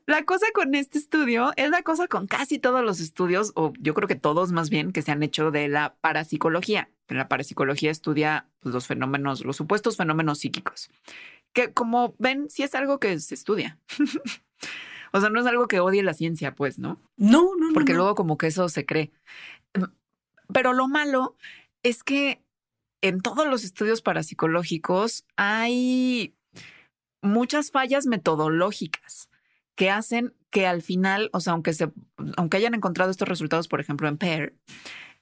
La 0.07 0.25
cosa 0.25 0.47
con 0.55 0.75
este 0.75 0.99
estudio 0.99 1.53
es 1.57 1.71
la 1.71 1.83
cosa 1.83 2.09
con 2.09 2.27
casi 2.27 2.59
todos 2.59 2.85
los 2.85 3.01
estudios, 3.01 3.53
o 3.55 3.73
yo 3.79 3.95
creo 3.95 4.09
que 4.09 4.15
todos 4.15 4.53
más 4.53 4.71
bien, 4.71 4.93
que 4.93 5.03
se 5.03 5.11
han 5.13 5.23
hecho 5.23 5.51
de 5.51 5.69
la 5.69 5.97
parapsicología. 6.01 6.91
La 7.09 7.29
parapsicología 7.29 7.91
estudia 7.91 8.47
pues, 8.61 8.75
los 8.75 8.87
fenómenos, 8.87 9.45
los 9.45 9.57
supuestos 9.57 9.97
fenómenos 9.97 10.41
psíquicos, 10.41 10.91
que 11.53 11.73
como 11.73 12.15
ven, 12.19 12.51
sí 12.51 12.63
es 12.63 12.75
algo 12.75 12.99
que 13.01 13.19
se 13.21 13.35
estudia. 13.35 13.79
o 15.13 15.21
sea, 15.21 15.31
no 15.31 15.41
es 15.41 15.47
algo 15.47 15.69
que 15.69 15.81
odie 15.81 16.03
la 16.03 16.15
ciencia, 16.15 16.55
pues, 16.55 16.79
¿no? 16.79 17.01
No, 17.17 17.55
no, 17.57 17.69
no. 17.69 17.75
porque 17.75 17.93
no. 17.93 17.99
luego 17.99 18.15
como 18.15 18.37
que 18.39 18.49
eso 18.49 18.69
se 18.69 18.85
cree. 18.85 19.11
Pero 20.53 20.73
lo 20.73 20.89
malo 20.89 21.37
es 21.83 22.03
que 22.03 22.43
en 23.01 23.21
todos 23.21 23.47
los 23.47 23.65
estudios 23.65 24.03
parapsicológicos 24.03 25.25
hay 25.37 26.35
muchas 27.23 27.71
fallas 27.71 28.07
metodológicas 28.07 29.28
que 29.79 29.91
hacen 29.91 30.35
que 30.51 30.67
al 30.67 30.83
final, 30.83 31.31
o 31.33 31.39
sea, 31.39 31.53
aunque 31.53 31.73
se, 31.73 31.93
aunque 32.37 32.57
hayan 32.57 32.75
encontrado 32.75 33.13
estos 33.13 33.29
resultados, 33.29 33.69
por 33.69 33.81
ejemplo, 33.81 34.09
en 34.09 34.19
PAIR, 34.19 34.57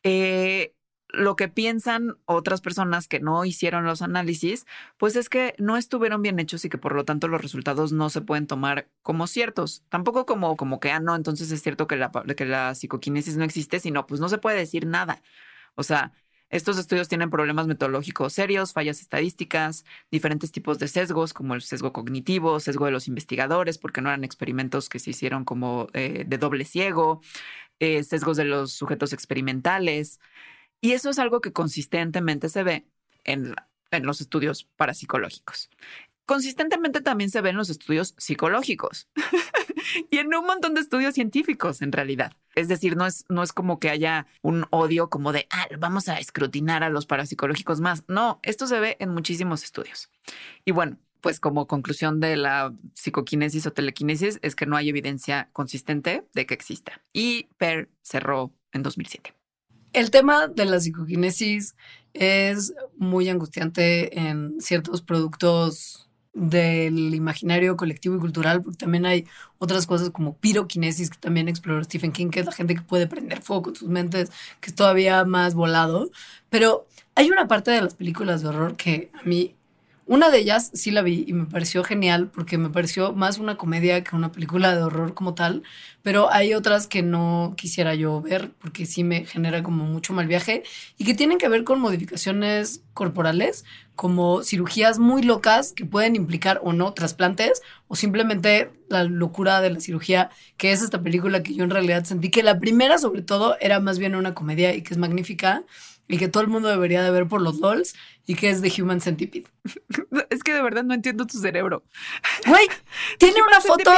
eh, 0.03 0.75
lo 1.09 1.37
que 1.37 1.49
piensan 1.49 2.17
otras 2.25 2.63
personas 2.63 3.07
que 3.07 3.21
no 3.21 3.45
hicieron 3.45 3.85
los 3.85 4.01
análisis, 4.01 4.65
pues 4.97 5.15
es 5.15 5.29
que 5.29 5.55
no 5.59 5.77
estuvieron 5.77 6.23
bien 6.23 6.39
hechos 6.39 6.65
y 6.65 6.71
que 6.71 6.79
por 6.79 6.95
lo 6.95 7.05
tanto 7.05 7.29
los 7.29 7.43
resultados 7.43 7.93
no 7.93 8.09
se 8.09 8.23
pueden 8.23 8.47
tomar 8.47 8.89
como 9.03 9.27
ciertos. 9.27 9.85
Tampoco 9.91 10.25
como, 10.25 10.57
como 10.57 10.81
que, 10.81 10.91
ah, 10.91 11.01
no, 11.01 11.15
entonces 11.15 11.51
es 11.53 11.63
cierto 11.63 11.87
que 11.87 11.97
la, 11.97 12.11
que 12.11 12.47
la 12.47 12.75
psicoquinesis 12.75 13.37
no 13.37 13.45
existe, 13.45 13.79
sino 13.79 14.07
pues 14.07 14.23
no 14.23 14.31
se 14.31 14.39
puede 14.39 14.57
decir 14.57 14.87
nada. 14.87 15.23
O 15.75 15.83
sea, 15.83 16.13
estos 16.49 16.79
estudios 16.79 17.09
tienen 17.09 17.31
problemas 17.31 17.67
metodológicos 17.67 18.33
serios, 18.33 18.73
fallas 18.73 19.01
estadísticas, 19.01 19.85
diferentes 20.11 20.53
tipos 20.53 20.79
de 20.79 20.89
sesgos, 20.89 21.33
como 21.33 21.55
el 21.55 21.63
sesgo 21.63 21.93
cognitivo, 21.93 22.61
sesgo 22.61 22.87
de 22.87 22.93
los 22.93 23.09
investigadores, 23.09 23.79
porque 23.79 24.01
no 24.01 24.11
eran 24.11 24.25
experimentos 24.25 24.89
que 24.89 25.01
se 25.01 25.11
hicieron 25.11 25.45
como 25.45 25.89
eh, 25.93 26.25
de 26.27 26.39
doble 26.39 26.65
ciego, 26.65 27.21
eh, 27.81 28.05
sesgos 28.05 28.37
de 28.37 28.45
los 28.45 28.73
sujetos 28.73 29.13
experimentales. 29.13 30.21
Y 30.81 30.93
eso 30.93 31.11
es 31.11 31.19
algo 31.19 31.41
que 31.41 31.53
consistentemente 31.53 32.49
se 32.49 32.63
ve 32.63 32.87
en, 33.25 33.55
en 33.91 34.07
los 34.07 34.21
estudios 34.21 34.65
parapsicológicos. 34.77 35.69
Consistentemente 36.27 37.01
también 37.01 37.31
se 37.31 37.41
ve 37.41 37.51
en 37.51 37.57
los 37.57 37.71
estudios 37.71 38.15
psicológicos 38.19 39.09
y 40.11 40.19
en 40.19 40.35
un 40.35 40.47
montón 40.47 40.75
de 40.75 40.81
estudios 40.81 41.15
científicos 41.15 41.83
en 41.83 41.93
realidad. 41.93 42.33
Es 42.55 42.69
decir, 42.69 42.97
no 42.97 43.07
es, 43.07 43.25
no 43.29 43.43
es 43.43 43.53
como 43.53 43.79
que 43.79 43.91
haya 43.91 44.27
un 44.43 44.67
odio 44.71 45.11
como 45.11 45.33
de, 45.33 45.47
ah, 45.51 45.67
vamos 45.79 46.09
a 46.09 46.19
escrutinar 46.19 46.83
a 46.83 46.91
los 46.91 47.07
parapsicológicos 47.07 47.81
más. 47.81 48.05
No, 48.09 48.41
esto 48.43 48.67
se 48.67 48.81
ve 48.81 48.97
en 48.99 49.11
muchísimos 49.11 49.63
estudios. 49.63 50.11
Y 50.65 50.73
bueno, 50.73 50.99
pues 51.21 51.41
como 51.41 51.67
conclusión 51.67 52.21
de 52.21 52.37
la 52.37 52.73
psicoquinesis 52.95 53.67
o 53.67 53.73
telequinesis 53.73 54.39
es 54.43 54.55
que 54.55 54.67
no 54.67 54.77
hay 54.77 54.89
evidencia 54.89 55.51
consistente 55.53 56.25
de 56.35 56.47
que 56.47 56.55
exista. 56.55 57.03
Y 57.13 57.49
Per 57.59 57.91
cerró 58.03 58.53
en 58.73 58.83
2007. 58.83 59.35
El 59.93 60.11
tema 60.11 60.49
de 60.49 60.67
la 60.67 60.79
psicoquinesis 60.79 61.75
es 62.13 62.75
muy 62.97 63.29
angustiante 63.29 64.19
en 64.19 64.61
ciertos 64.61 65.03
productos 65.03 66.06
del 66.37 67.15
imaginario 67.15 67.77
colectivo 67.77 68.15
y 68.15 68.21
cultural, 68.21 68.63
porque 68.63 68.77
también 68.77 69.07
hay 69.07 69.27
otras 69.59 69.87
cosas 69.87 70.11
como 70.11 70.37
piroquinesis 70.37 71.11
que 71.11 71.19
también 71.19 71.49
exploró 71.49 71.83
Stephen 71.83 72.13
King, 72.13 72.29
que 72.29 72.41
es 72.41 72.47
la 72.47 72.53
gente 72.53 72.75
que 72.75 72.83
puede 72.83 73.07
prender 73.07 73.41
fuego 73.43 73.63
con 73.63 73.75
sus 73.75 73.89
mentes, 73.89 74.31
que 74.61 74.71
es 74.71 74.77
todavía 74.77 75.25
más 75.25 75.55
volado. 75.55 76.11
Pero 76.51 76.87
hay 77.15 77.31
una 77.31 77.49
parte 77.49 77.71
de 77.71 77.81
las 77.81 77.95
películas 77.95 78.43
de 78.43 78.49
horror 78.49 78.77
que 78.77 79.11
a 79.15 79.23
mí 79.27 79.56
una 80.07 80.31
de 80.31 80.39
ellas 80.39 80.71
sí 80.73 80.93
la 80.93 81.03
vi 81.03 81.25
y 81.27 81.33
me 81.33 81.47
pareció 81.47 81.83
genial 81.83 82.31
porque 82.33 82.59
me 82.59 82.71
pareció 82.71 83.13
más 83.13 83.39
una 83.39 83.57
comedia 83.57 84.05
que 84.05 84.15
una 84.15 84.31
película 84.31 84.75
de 84.75 84.83
horror 84.83 85.15
como 85.15 85.35
tal, 85.35 85.65
pero 86.03 86.31
hay 86.33 86.55
otras 86.55 86.87
que 86.87 87.03
no 87.03 87.55
quisiera 87.57 87.93
yo 87.97 88.23
ver 88.23 88.53
porque 88.61 88.87
sí 88.87 89.03
me 89.03 89.25
genera 89.25 89.65
como 89.65 89.85
mucho 89.85 90.13
mal 90.13 90.29
viaje 90.29 90.63
y 90.97 91.05
que 91.05 91.15
tienen 91.15 91.39
que 91.39 91.49
ver 91.49 91.65
con 91.65 91.81
modificaciones 91.81 92.83
corporales, 92.95 93.65
como 93.97 94.45
cirugías 94.45 95.01
muy 95.01 95.23
locas 95.23 95.73
que 95.73 95.85
pueden 95.85 96.15
implicar 96.15 96.61
o 96.63 96.73
no 96.73 96.93
trasplantes 96.93 97.63
o 97.89 97.97
simplemente 97.97 98.71
la 98.89 99.03
locura 99.03 99.61
de 99.61 99.71
la 99.71 99.81
cirugía, 99.81 100.31
que 100.57 100.71
es 100.71 100.83
esta 100.83 101.03
película 101.03 101.43
que 101.43 101.55
yo 101.55 101.65
en 101.65 101.71
realidad 101.71 102.05
sentí 102.05 102.31
que 102.31 102.45
la 102.45 102.61
primera 102.61 102.99
sobre 102.99 103.23
todo 103.23 103.57
era 103.61 103.81
más 103.81 103.99
bien 103.99 104.15
una 104.15 104.35
comedia 104.35 104.73
y 104.75 104.83
que 104.83 104.95
es 104.95 104.99
magnífica 104.99 105.65
y 106.09 106.19
que 106.19 106.29
todo 106.29 106.43
el 106.43 106.49
mundo 106.49 106.69
debería 106.69 107.03
de 107.03 107.11
ver 107.11 107.27
por 107.27 107.41
los 107.41 107.59
LOLs 107.59 107.95
y 108.27 108.35
que 108.35 108.51
es 108.51 108.63
The 108.63 108.83
Human 108.83 109.01
Centipede. 109.01 109.47
Es 110.31 110.43
que 110.43 110.53
de 110.53 110.63
verdad 110.63 110.85
no 110.85 110.95
entiendo 110.95 111.27
tu 111.27 111.39
cerebro. 111.39 111.85
Güey, 112.47 112.67
tiene 113.19 113.41
una 113.47 113.61
foto 113.61 113.93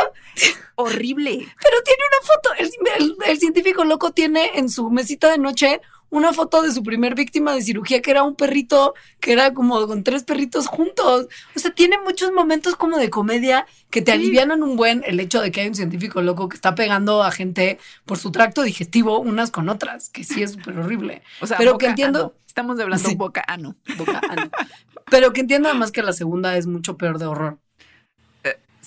horrible. 0.74 1.30
Pero 1.30 1.76
tiene 1.84 2.02
una 2.08 2.26
foto. 2.26 3.24
el, 3.26 3.38
científico 3.38 3.84
loco 3.84 4.12
tiene 4.12 4.50
en 4.54 4.68
su 4.68 4.90
mesita 4.90 5.30
de 5.30 5.38
noche 5.38 5.80
una 6.10 6.32
foto 6.32 6.62
de 6.62 6.72
su 6.72 6.82
primer 6.82 7.14
víctima 7.14 7.54
de 7.54 7.62
cirugía, 7.62 8.00
que 8.00 8.10
era 8.10 8.22
un 8.22 8.34
perrito, 8.34 8.94
que 9.20 9.32
era 9.32 9.52
como 9.52 9.86
con 9.86 10.02
tres 10.02 10.24
perritos 10.24 10.66
juntos. 10.66 11.28
O 11.54 11.58
sea, 11.58 11.72
tiene 11.72 11.98
muchos 11.98 12.32
momentos 12.32 12.76
como 12.76 12.98
de 12.98 13.10
comedia 13.10 13.66
que 13.90 14.02
te 14.02 14.12
alivianan 14.12 14.62
un 14.62 14.76
buen 14.76 15.02
el 15.06 15.20
hecho 15.20 15.40
de 15.40 15.50
que 15.50 15.62
hay 15.62 15.68
un 15.68 15.74
científico 15.74 16.20
loco 16.22 16.48
que 16.48 16.56
está 16.56 16.74
pegando 16.74 17.22
a 17.22 17.30
gente 17.30 17.78
por 18.04 18.18
su 18.18 18.30
tracto 18.30 18.62
digestivo 18.62 19.18
unas 19.20 19.50
con 19.50 19.68
otras, 19.68 20.10
que 20.10 20.24
sí 20.24 20.42
es 20.42 20.52
súper 20.52 20.78
horrible. 20.78 21.22
O 21.40 21.46
sea, 21.46 21.56
pero 21.56 21.78
que 21.78 21.86
entiendo. 21.86 22.34
Estamos 22.46 22.80
hablando 22.80 23.14
boca 23.14 23.44
ano. 23.46 23.76
Boca 23.96 24.20
ano. 24.28 24.50
pero 25.10 25.32
que 25.32 25.40
entiendo 25.40 25.68
además 25.68 25.92
que 25.92 26.02
la 26.02 26.12
segunda 26.12 26.56
es 26.56 26.66
mucho 26.66 26.96
peor 26.96 27.18
de 27.18 27.26
horror. 27.26 27.58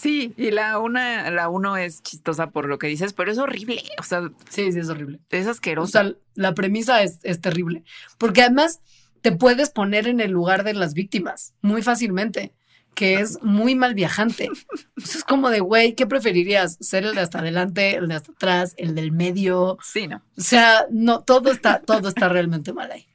Sí, 0.01 0.33
y 0.35 0.49
la 0.49 0.79
una, 0.79 1.29
la 1.29 1.47
uno 1.47 1.77
es 1.77 2.01
chistosa 2.01 2.49
por 2.49 2.67
lo 2.67 2.79
que 2.79 2.87
dices, 2.87 3.13
pero 3.13 3.31
es 3.31 3.37
horrible. 3.37 3.83
O 3.99 4.03
sea, 4.03 4.31
sí, 4.49 4.71
sí, 4.71 4.79
es 4.79 4.89
horrible. 4.89 5.19
Es 5.29 5.45
asquerosa. 5.45 5.99
O 5.99 6.03
sea, 6.03 6.15
la 6.33 6.55
premisa 6.55 7.03
es, 7.03 7.19
es 7.21 7.39
terrible. 7.39 7.83
Porque 8.17 8.41
además 8.41 8.81
te 9.21 9.31
puedes 9.31 9.69
poner 9.69 10.07
en 10.07 10.19
el 10.19 10.31
lugar 10.31 10.63
de 10.63 10.73
las 10.73 10.95
víctimas 10.95 11.53
muy 11.61 11.83
fácilmente, 11.83 12.51
que 12.95 13.19
es 13.19 13.43
muy 13.43 13.75
mal 13.75 13.93
viajante. 13.93 14.49
es 14.97 15.23
como 15.23 15.51
de, 15.51 15.59
güey, 15.59 15.93
¿qué 15.93 16.07
preferirías? 16.07 16.77
¿Ser 16.81 17.03
el 17.03 17.13
de 17.13 17.21
hasta 17.21 17.37
adelante, 17.37 17.97
el 17.97 18.07
de 18.07 18.15
hasta 18.15 18.31
atrás, 18.31 18.73
el 18.77 18.95
del 18.95 19.11
medio? 19.11 19.77
Sí, 19.83 20.07
no. 20.07 20.23
O 20.35 20.41
sea, 20.41 20.87
no, 20.89 21.21
todo 21.21 21.51
está, 21.51 21.79
todo 21.79 22.09
está 22.09 22.27
realmente 22.27 22.73
mal 22.73 22.91
ahí. 22.91 23.05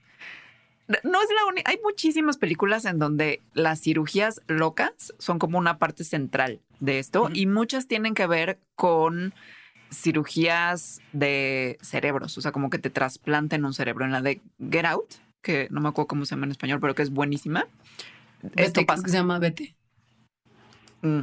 No 1.03 1.20
es 1.20 1.28
la 1.34 1.47
única. 1.49 1.68
Hay 1.68 1.80
muchísimas 1.82 2.37
películas 2.37 2.84
en 2.84 3.01
donde 3.01 3.43
las 3.55 3.80
cirugías 3.80 4.41
locas 4.47 5.12
son 5.18 5.41
como 5.41 5.59
una 5.59 5.80
parte 5.80 6.05
central 6.05 6.61
de 6.81 6.99
esto 6.99 7.31
y 7.33 7.47
muchas 7.47 7.87
tienen 7.87 8.14
que 8.14 8.27
ver 8.27 8.59
con 8.74 9.35
cirugías 9.91 11.01
de 11.12 11.79
cerebros, 11.81 12.37
o 12.39 12.41
sea, 12.41 12.53
como 12.53 12.70
que 12.70 12.79
te 12.79 12.91
trasplanten 12.91 13.64
un 13.64 13.74
cerebro. 13.74 14.05
En 14.05 14.12
la 14.12 14.22
de 14.22 14.41
Get 14.59 14.85
Out, 14.85 15.14
que 15.43 15.68
no 15.70 15.81
me 15.81 15.89
acuerdo 15.89 16.09
cómo 16.09 16.24
se 16.24 16.35
llama 16.35 16.47
en 16.47 16.53
español, 16.53 16.81
pero 16.81 16.95
que 16.95 17.03
es 17.03 17.11
buenísima. 17.11 17.66
esto 18.57 18.85
pasa. 18.85 19.03
Que 19.03 19.11
se 19.11 19.16
llama 19.16 19.39
Vete. 19.39 19.77
Mm, 21.03 21.20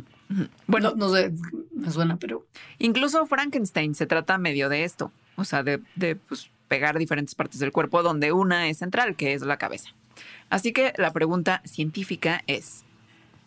bueno, 0.68 0.94
no, 0.96 1.10
sé, 1.10 1.34
me 1.72 1.92
suena, 1.92 2.18
pero. 2.18 2.46
Incluso 2.80 3.26
Frankenstein 3.26 3.96
se 3.96 4.06
trata 4.06 4.38
medio 4.38 4.70
de 4.70 4.84
esto, 4.84 5.12
o 5.36 5.44
sea, 5.44 5.64
de, 5.64 5.82
de 5.96 6.16
pues, 6.16 6.50
pegar 6.68 6.98
diferentes 6.98 7.36
partes 7.36 7.60
del 7.60 7.72
cuerpo, 7.72 8.02
donde 8.02 8.32
una 8.32 8.68
es 8.70 8.78
central, 8.78 9.16
que 9.16 9.34
es 9.34 9.42
la 9.42 9.58
cabeza. 9.58 9.90
Así 10.50 10.72
que 10.72 10.94
la 10.98 11.12
pregunta 11.12 11.62
científica 11.66 12.44
es: 12.48 12.86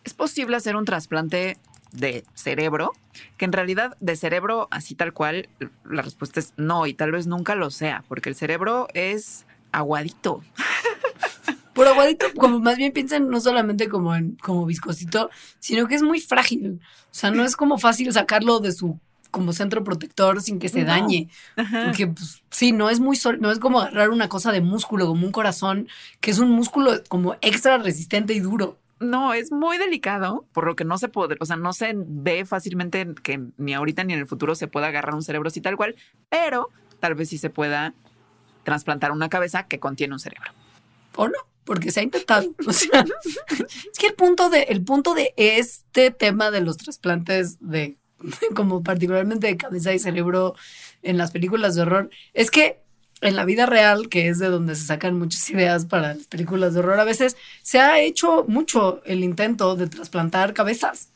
¿es 0.03 0.13
posible 0.13 0.57
hacer 0.57 0.75
un 0.75 0.85
trasplante 0.85 1.57
de 1.91 2.23
cerebro, 2.33 2.93
que 3.37 3.45
en 3.45 3.51
realidad 3.51 3.97
de 3.99 4.15
cerebro 4.15 4.67
así 4.71 4.95
tal 4.95 5.13
cual, 5.13 5.49
la 5.85 6.01
respuesta 6.01 6.39
es 6.39 6.53
no 6.57 6.85
y 6.85 6.93
tal 6.93 7.11
vez 7.11 7.27
nunca 7.27 7.55
lo 7.55 7.71
sea, 7.71 8.03
porque 8.07 8.29
el 8.29 8.35
cerebro 8.35 8.87
es 8.93 9.45
aguadito. 9.71 10.43
Por 11.73 11.87
aguadito, 11.87 12.25
como 12.35 12.59
más 12.59 12.77
bien 12.77 12.91
piensan 12.91 13.29
no 13.29 13.39
solamente 13.39 13.87
como 13.87 14.15
en 14.15 14.35
como 14.37 14.65
viscosito, 14.65 15.29
sino 15.59 15.87
que 15.87 15.93
es 15.93 16.01
muy 16.01 16.19
frágil. 16.19 16.79
O 16.81 17.13
sea, 17.13 17.29
no 17.29 17.45
es 17.45 17.55
como 17.55 17.77
fácil 17.77 18.11
sacarlo 18.11 18.59
de 18.59 18.71
su 18.71 18.99
como 19.29 19.53
centro 19.53 19.83
protector 19.83 20.41
sin 20.41 20.57
que 20.57 20.69
se 20.69 20.83
dañe. 20.83 21.29
Porque 21.55 22.07
pues, 22.07 22.43
sí, 22.49 22.71
no 22.71 22.89
es 22.89 22.99
muy 22.99 23.19
no 23.39 23.51
es 23.51 23.59
como 23.59 23.81
agarrar 23.81 24.09
una 24.09 24.27
cosa 24.27 24.51
de 24.51 24.61
músculo, 24.61 25.05
como 25.05 25.25
un 25.25 25.31
corazón, 25.31 25.87
que 26.19 26.31
es 26.31 26.39
un 26.39 26.49
músculo 26.49 27.03
como 27.07 27.35
extra 27.41 27.77
resistente 27.77 28.33
y 28.33 28.39
duro. 28.39 28.79
No, 28.99 29.33
es 29.33 29.51
muy 29.51 29.77
delicado, 29.77 30.45
por 30.53 30.65
lo 30.65 30.75
que 30.75 30.83
no 30.83 30.97
se 30.97 31.07
puede, 31.07 31.37
o 31.39 31.45
sea, 31.45 31.55
no 31.55 31.73
se 31.73 31.93
ve 31.95 32.45
fácilmente 32.45 33.07
que 33.21 33.39
ni 33.57 33.73
ahorita 33.73 34.03
ni 34.03 34.13
en 34.13 34.19
el 34.19 34.27
futuro 34.27 34.55
se 34.55 34.67
pueda 34.67 34.87
agarrar 34.87 35.13
un 35.13 35.21
cerebro 35.21 35.49
así 35.49 35.61
tal 35.61 35.77
cual, 35.77 35.95
pero 36.29 36.69
tal 36.99 37.13
vez 37.13 37.29
sí 37.29 37.37
se 37.37 37.49
pueda 37.49 37.93
trasplantar 38.63 39.11
una 39.11 39.29
cabeza 39.29 39.67
que 39.67 39.79
contiene 39.79 40.13
un 40.13 40.19
cerebro. 40.19 40.51
O 41.15 41.27
no, 41.27 41.37
porque 41.63 41.91
se 41.91 41.99
ha 41.99 42.03
intentado. 42.03 42.47
Es 42.59 43.99
que 43.99 44.07
el 44.07 44.13
punto 44.15 44.49
de, 44.49 44.63
el 44.63 44.83
punto 44.83 45.13
de 45.13 45.33
este 45.37 46.11
tema 46.11 46.51
de 46.51 46.61
los 46.61 46.77
trasplantes 46.77 47.57
de, 47.59 47.97
como 48.55 48.83
particularmente 48.83 49.47
de 49.47 49.57
cabeza 49.57 49.93
y 49.93 49.99
cerebro 49.99 50.55
en 51.03 51.17
las 51.17 51.31
películas 51.31 51.75
de 51.75 51.83
horror, 51.83 52.09
es 52.33 52.51
que 52.51 52.81
en 53.21 53.35
la 53.35 53.45
vida 53.45 53.65
real, 53.65 54.09
que 54.09 54.29
es 54.29 54.39
de 54.39 54.47
donde 54.47 54.75
se 54.75 54.85
sacan 54.85 55.17
muchas 55.17 55.49
ideas 55.51 55.85
para 55.85 56.13
las 56.13 56.27
películas 56.27 56.73
de 56.73 56.79
horror, 56.79 56.99
a 56.99 57.05
veces 57.05 57.37
se 57.61 57.79
ha 57.79 57.99
hecho 57.99 58.45
mucho 58.47 59.01
el 59.05 59.23
intento 59.23 59.75
de 59.75 59.87
trasplantar 59.87 60.53
cabezas. 60.53 61.09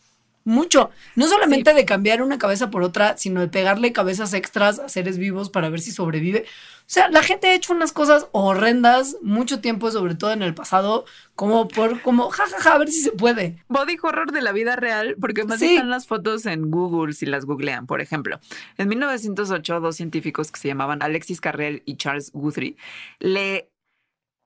Mucho. 0.44 0.90
No 1.16 1.28
solamente 1.28 1.74
de 1.74 1.86
cambiar 1.86 2.22
una 2.22 2.40
cabeza 2.40 2.72
por 2.72 2.82
otra, 2.82 3.16
sino 3.18 3.42
de 3.42 3.48
pegarle 3.48 3.94
cabezas 3.94 4.34
extras 4.34 4.80
a 4.80 4.90
seres 4.90 5.18
vivos 5.18 5.50
para 5.50 5.70
ver 5.70 5.82
si 5.82 5.92
sobrevive. 5.92 6.46
O 6.82 6.94
sea, 6.94 7.10
la 7.10 7.22
gente 7.22 7.48
ha 7.48 7.54
hecho 7.54 7.74
unas 7.74 7.94
cosas 7.94 8.28
horrendas 8.32 9.18
mucho 9.22 9.62
tiempo, 9.62 9.92
sobre 9.92 10.16
todo 10.16 10.32
en 10.32 10.42
el 10.42 10.56
pasado, 10.56 11.06
como 11.36 11.68
por, 11.68 12.02
como, 12.02 12.30
jajaja, 12.30 12.74
a 12.74 12.78
ver 12.80 12.90
si 12.90 13.02
se 13.02 13.12
puede. 13.12 13.64
Body 13.68 13.98
horror 14.02 14.32
de 14.32 14.42
la 14.42 14.52
vida 14.52 14.76
real, 14.76 15.16
porque 15.22 15.44
más 15.44 15.62
están 15.62 15.90
las 15.90 16.08
fotos 16.08 16.46
en 16.48 16.72
Google 16.72 17.14
si 17.14 17.28
las 17.28 17.46
googlean. 17.46 17.86
Por 17.86 18.02
ejemplo, 18.02 18.40
en 18.78 18.90
1908, 18.90 19.80
dos 19.80 19.96
científicos 19.96 20.52
que 20.52 20.60
se 20.60 20.68
llamaban 20.68 21.04
Alexis 21.04 21.40
Carrel 21.40 21.84
y 21.86 21.98
Charles 21.98 22.32
Guthrie 22.34 22.78
le 23.20 23.70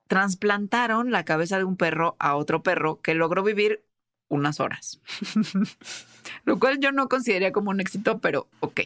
trasplantaron 0.08 1.12
la 1.12 1.26
cabeza 1.26 1.58
de 1.58 1.64
un 1.64 1.78
perro 1.78 2.16
a 2.20 2.36
otro 2.36 2.62
perro 2.64 3.02
que 3.02 3.16
logró 3.16 3.44
vivir 3.44 3.84
unas 4.28 4.60
horas. 4.60 5.00
Lo 6.46 6.60
cual 6.60 6.80
yo 6.80 6.92
no 6.92 7.08
consideraría 7.08 7.52
como 7.52 7.70
un 7.70 7.80
éxito, 7.80 8.20
pero 8.20 8.48
ok. 8.60 8.82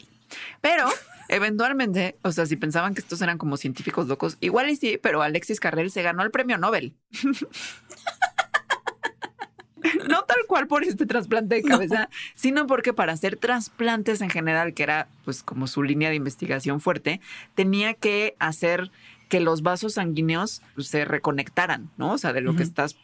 Pero 0.61 0.89
Eventualmente, 1.29 2.17
o 2.23 2.31
sea, 2.31 2.47
si 2.47 2.55
pensaban 2.55 2.95
que 2.95 3.01
estos 3.01 3.21
eran 3.21 3.37
como 3.37 3.55
científicos 3.55 4.07
locos, 4.07 4.37
igual 4.41 4.67
y 4.71 4.75
sí, 4.75 4.99
pero 5.01 5.21
Alexis 5.21 5.59
Carrel 5.59 5.91
se 5.91 6.01
ganó 6.01 6.23
el 6.23 6.31
premio 6.31 6.57
Nobel. 6.57 6.95
no 10.09 10.23
tal 10.23 10.37
cual 10.47 10.67
por 10.67 10.83
este 10.83 11.05
trasplante 11.05 11.55
de 11.55 11.61
cabeza, 11.61 12.09
sino 12.33 12.65
porque 12.65 12.93
para 12.93 13.13
hacer 13.13 13.37
trasplantes 13.37 14.21
en 14.21 14.31
general, 14.31 14.73
que 14.73 14.81
era 14.81 15.07
pues 15.23 15.43
como 15.43 15.67
su 15.67 15.83
línea 15.83 16.09
de 16.09 16.15
investigación 16.15 16.81
fuerte, 16.81 17.21
tenía 17.53 17.93
que 17.93 18.35
hacer 18.39 18.89
que 19.29 19.39
los 19.39 19.61
vasos 19.61 19.93
sanguíneos 19.93 20.63
se 20.79 21.05
reconectaran, 21.05 21.91
¿no? 21.97 22.13
O 22.13 22.17
sea, 22.17 22.33
de 22.33 22.41
lo 22.41 22.55
que 22.55 22.63
estás 22.63 22.97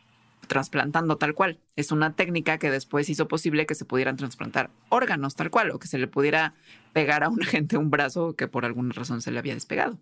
trasplantando 0.48 1.18
tal 1.18 1.34
cual. 1.34 1.60
Es 1.76 1.92
una 1.92 2.16
técnica 2.16 2.58
que 2.58 2.72
después 2.72 3.10
hizo 3.10 3.28
posible 3.28 3.66
que 3.66 3.76
se 3.76 3.86
pudieran 3.86 4.18
trasplantar 4.18 4.72
órganos 4.90 5.36
tal 5.36 5.50
cual 5.50 5.72
o 5.72 5.80
que 5.80 5.88
se 5.88 5.98
le 5.98 6.08
pudiera 6.08 6.54
pegar 6.94 7.24
a 7.24 7.30
una 7.30 7.46
gente 7.46 7.78
un 7.78 7.90
brazo 7.90 8.36
que 8.36 8.48
por 8.48 8.66
alguna 8.66 8.94
razón 8.94 9.22
se 9.22 9.32
le 9.32 9.40
había 9.40 9.54
despegado. 9.54 10.00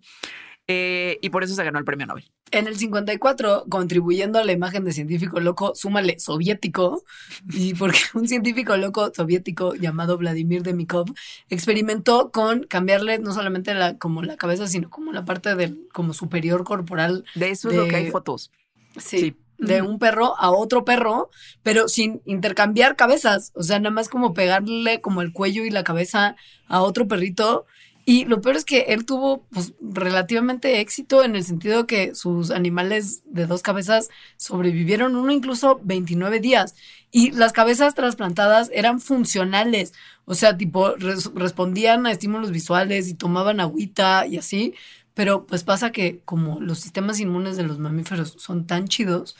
Eh, 0.66 1.18
y 1.20 1.28
por 1.28 1.44
eso 1.44 1.54
se 1.54 1.62
ganó 1.62 1.78
el 1.78 1.84
premio 1.84 2.06
Nobel. 2.06 2.24
En 2.50 2.66
el 2.66 2.76
54, 2.76 3.66
contribuyendo 3.68 4.38
a 4.38 4.44
la 4.44 4.52
imagen 4.52 4.84
de 4.84 4.92
científico 4.92 5.38
loco, 5.38 5.74
súmale 5.74 6.18
soviético, 6.18 7.04
y 7.52 7.74
porque 7.74 7.98
un 8.14 8.26
científico 8.26 8.74
loco 8.76 9.12
soviético 9.14 9.74
llamado 9.74 10.16
Vladimir 10.16 10.62
Demikov 10.62 11.12
experimentó 11.50 12.30
con 12.30 12.62
cambiarle 12.62 13.18
no 13.18 13.34
solamente 13.34 13.74
la, 13.74 13.98
como 13.98 14.22
la 14.22 14.36
cabeza, 14.36 14.66
sino 14.66 14.88
como 14.88 15.12
la 15.12 15.26
parte 15.26 15.54
del 15.54 15.86
como 15.92 16.14
superior 16.14 16.64
corporal. 16.64 17.26
De 17.34 17.50
eso 17.50 17.68
es 17.68 17.76
lo 17.76 17.86
que 17.86 17.96
hay 17.96 18.10
fotos. 18.10 18.50
sí 18.96 19.36
de 19.58 19.82
un 19.82 19.98
perro 19.98 20.38
a 20.38 20.50
otro 20.50 20.84
perro, 20.84 21.30
pero 21.62 21.88
sin 21.88 22.22
intercambiar 22.24 22.96
cabezas. 22.96 23.52
O 23.54 23.62
sea, 23.62 23.78
nada 23.78 23.94
más 23.94 24.08
como 24.08 24.34
pegarle 24.34 25.00
como 25.00 25.22
el 25.22 25.32
cuello 25.32 25.64
y 25.64 25.70
la 25.70 25.84
cabeza 25.84 26.36
a 26.68 26.82
otro 26.82 27.08
perrito. 27.08 27.66
Y 28.06 28.26
lo 28.26 28.42
peor 28.42 28.56
es 28.56 28.66
que 28.66 28.80
él 28.88 29.06
tuvo 29.06 29.46
pues, 29.50 29.72
relativamente 29.80 30.80
éxito 30.80 31.24
en 31.24 31.36
el 31.36 31.44
sentido 31.44 31.86
que 31.86 32.14
sus 32.14 32.50
animales 32.50 33.22
de 33.24 33.46
dos 33.46 33.62
cabezas 33.62 34.10
sobrevivieron 34.36 35.16
uno 35.16 35.32
incluso 35.32 35.80
29 35.82 36.40
días. 36.40 36.74
Y 37.10 37.30
las 37.30 37.52
cabezas 37.52 37.94
trasplantadas 37.94 38.70
eran 38.74 39.00
funcionales. 39.00 39.94
O 40.26 40.34
sea, 40.34 40.56
tipo, 40.58 40.94
respondían 40.96 42.06
a 42.06 42.10
estímulos 42.10 42.50
visuales 42.50 43.08
y 43.08 43.14
tomaban 43.14 43.60
agüita 43.60 44.26
y 44.26 44.36
así. 44.36 44.74
Pero 45.14 45.46
pues 45.46 45.62
pasa 45.64 45.92
que 45.92 46.20
como 46.24 46.60
los 46.60 46.80
sistemas 46.80 47.20
inmunes 47.20 47.56
de 47.56 47.62
los 47.62 47.78
mamíferos 47.78 48.34
son 48.38 48.66
tan 48.66 48.88
chidos, 48.88 49.36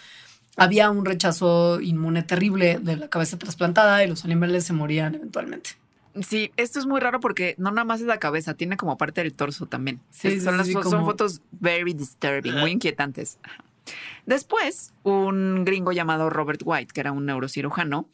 había 0.56 0.90
un 0.90 1.04
rechazo 1.04 1.80
inmune 1.80 2.22
terrible 2.22 2.78
de 2.80 2.96
la 2.96 3.08
cabeza 3.08 3.38
trasplantada 3.38 4.04
y 4.04 4.08
los 4.08 4.24
animales 4.24 4.64
se 4.64 4.72
morían 4.72 5.14
eventualmente. 5.14 5.70
Sí, 6.22 6.52
esto 6.56 6.78
es 6.78 6.86
muy 6.86 7.00
raro 7.00 7.18
porque 7.18 7.56
no 7.58 7.72
nada 7.72 7.84
más 7.84 8.00
es 8.00 8.06
la 8.06 8.18
cabeza, 8.18 8.54
tiene 8.54 8.76
como 8.76 8.96
parte 8.96 9.22
del 9.22 9.34
torso 9.34 9.66
también. 9.66 10.00
Sí, 10.10 10.40
son, 10.40 10.56
las, 10.56 10.68
son 10.68 11.04
fotos 11.04 11.42
very 11.50 11.92
disturbing, 11.92 12.54
muy 12.54 12.70
inquietantes. 12.70 13.38
Después, 14.24 14.94
un 15.02 15.64
gringo 15.64 15.92
llamado 15.92 16.30
Robert 16.30 16.62
White, 16.64 16.92
que 16.94 17.00
era 17.00 17.12
un 17.12 17.26
neurocirujano, 17.26 18.08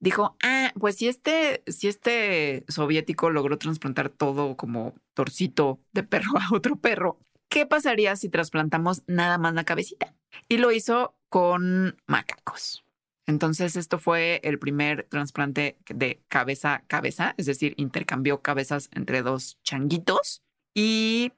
dijo, 0.00 0.36
ah, 0.42 0.72
pues 0.78 0.96
si 0.96 1.08
este, 1.08 1.62
si 1.66 1.88
este 1.88 2.64
soviético 2.68 3.30
logró 3.30 3.58
trasplantar 3.58 4.08
todo 4.08 4.56
como 4.56 4.94
torcito 5.14 5.80
de 5.92 6.02
perro 6.02 6.38
a 6.38 6.54
otro 6.54 6.76
perro, 6.76 7.18
¿qué 7.48 7.66
pasaría 7.66 8.16
si 8.16 8.28
trasplantamos 8.28 9.02
nada 9.06 9.38
más 9.38 9.54
la 9.54 9.64
cabecita? 9.64 10.14
Y 10.48 10.58
lo 10.58 10.72
hizo 10.72 11.14
con 11.28 11.96
macacos. 12.06 12.84
Entonces, 13.26 13.74
esto 13.74 13.98
fue 13.98 14.40
el 14.44 14.58
primer 14.58 15.04
trasplante 15.08 15.76
de 15.88 16.20
cabeza 16.28 16.74
a 16.74 16.80
cabeza, 16.86 17.34
es 17.36 17.46
decir, 17.46 17.74
intercambió 17.76 18.40
cabezas 18.40 18.88
entre 18.92 19.22
dos 19.22 19.58
changuitos. 19.64 20.42
Y 20.74 21.32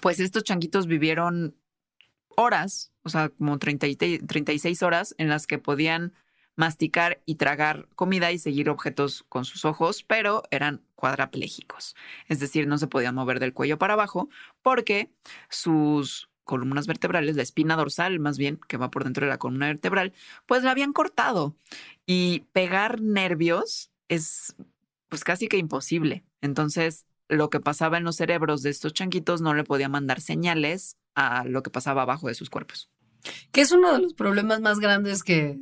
pues 0.00 0.20
estos 0.20 0.44
changuitos 0.44 0.86
vivieron 0.86 1.56
horas, 2.36 2.92
o 3.04 3.08
sea, 3.08 3.30
como 3.30 3.58
36 3.58 4.82
horas 4.82 5.14
en 5.18 5.28
las 5.28 5.46
que 5.46 5.58
podían 5.58 6.12
masticar 6.58 7.22
y 7.24 7.36
tragar 7.36 7.88
comida 7.94 8.32
y 8.32 8.38
seguir 8.38 8.68
objetos 8.68 9.24
con 9.28 9.44
sus 9.44 9.64
ojos, 9.64 10.02
pero 10.02 10.42
eran 10.50 10.82
cuadraplégicos. 10.96 11.94
Es 12.26 12.40
decir, 12.40 12.66
no 12.66 12.78
se 12.78 12.88
podían 12.88 13.14
mover 13.14 13.38
del 13.38 13.54
cuello 13.54 13.78
para 13.78 13.94
abajo 13.94 14.28
porque 14.60 15.12
sus 15.48 16.28
columnas 16.42 16.88
vertebrales, 16.88 17.36
la 17.36 17.42
espina 17.42 17.76
dorsal 17.76 18.18
más 18.18 18.38
bien, 18.38 18.58
que 18.66 18.76
va 18.76 18.90
por 18.90 19.04
dentro 19.04 19.24
de 19.24 19.30
la 19.30 19.38
columna 19.38 19.66
vertebral, 19.66 20.12
pues 20.46 20.64
la 20.64 20.72
habían 20.72 20.92
cortado. 20.92 21.54
Y 22.06 22.40
pegar 22.52 23.00
nervios 23.00 23.92
es 24.08 24.56
pues 25.08 25.22
casi 25.22 25.46
que 25.46 25.58
imposible. 25.58 26.24
Entonces, 26.40 27.06
lo 27.28 27.50
que 27.50 27.60
pasaba 27.60 27.98
en 27.98 28.04
los 28.04 28.16
cerebros 28.16 28.62
de 28.62 28.70
estos 28.70 28.94
chanquitos 28.94 29.40
no 29.42 29.54
le 29.54 29.62
podía 29.62 29.88
mandar 29.88 30.20
señales 30.20 30.96
a 31.14 31.44
lo 31.44 31.62
que 31.62 31.70
pasaba 31.70 32.02
abajo 32.02 32.26
de 32.26 32.34
sus 32.34 32.50
cuerpos. 32.50 32.90
Que 33.52 33.60
es 33.60 33.72
uno 33.72 33.92
de 33.92 34.00
los 34.00 34.14
problemas 34.14 34.60
más 34.60 34.78
grandes 34.78 35.22
que, 35.22 35.56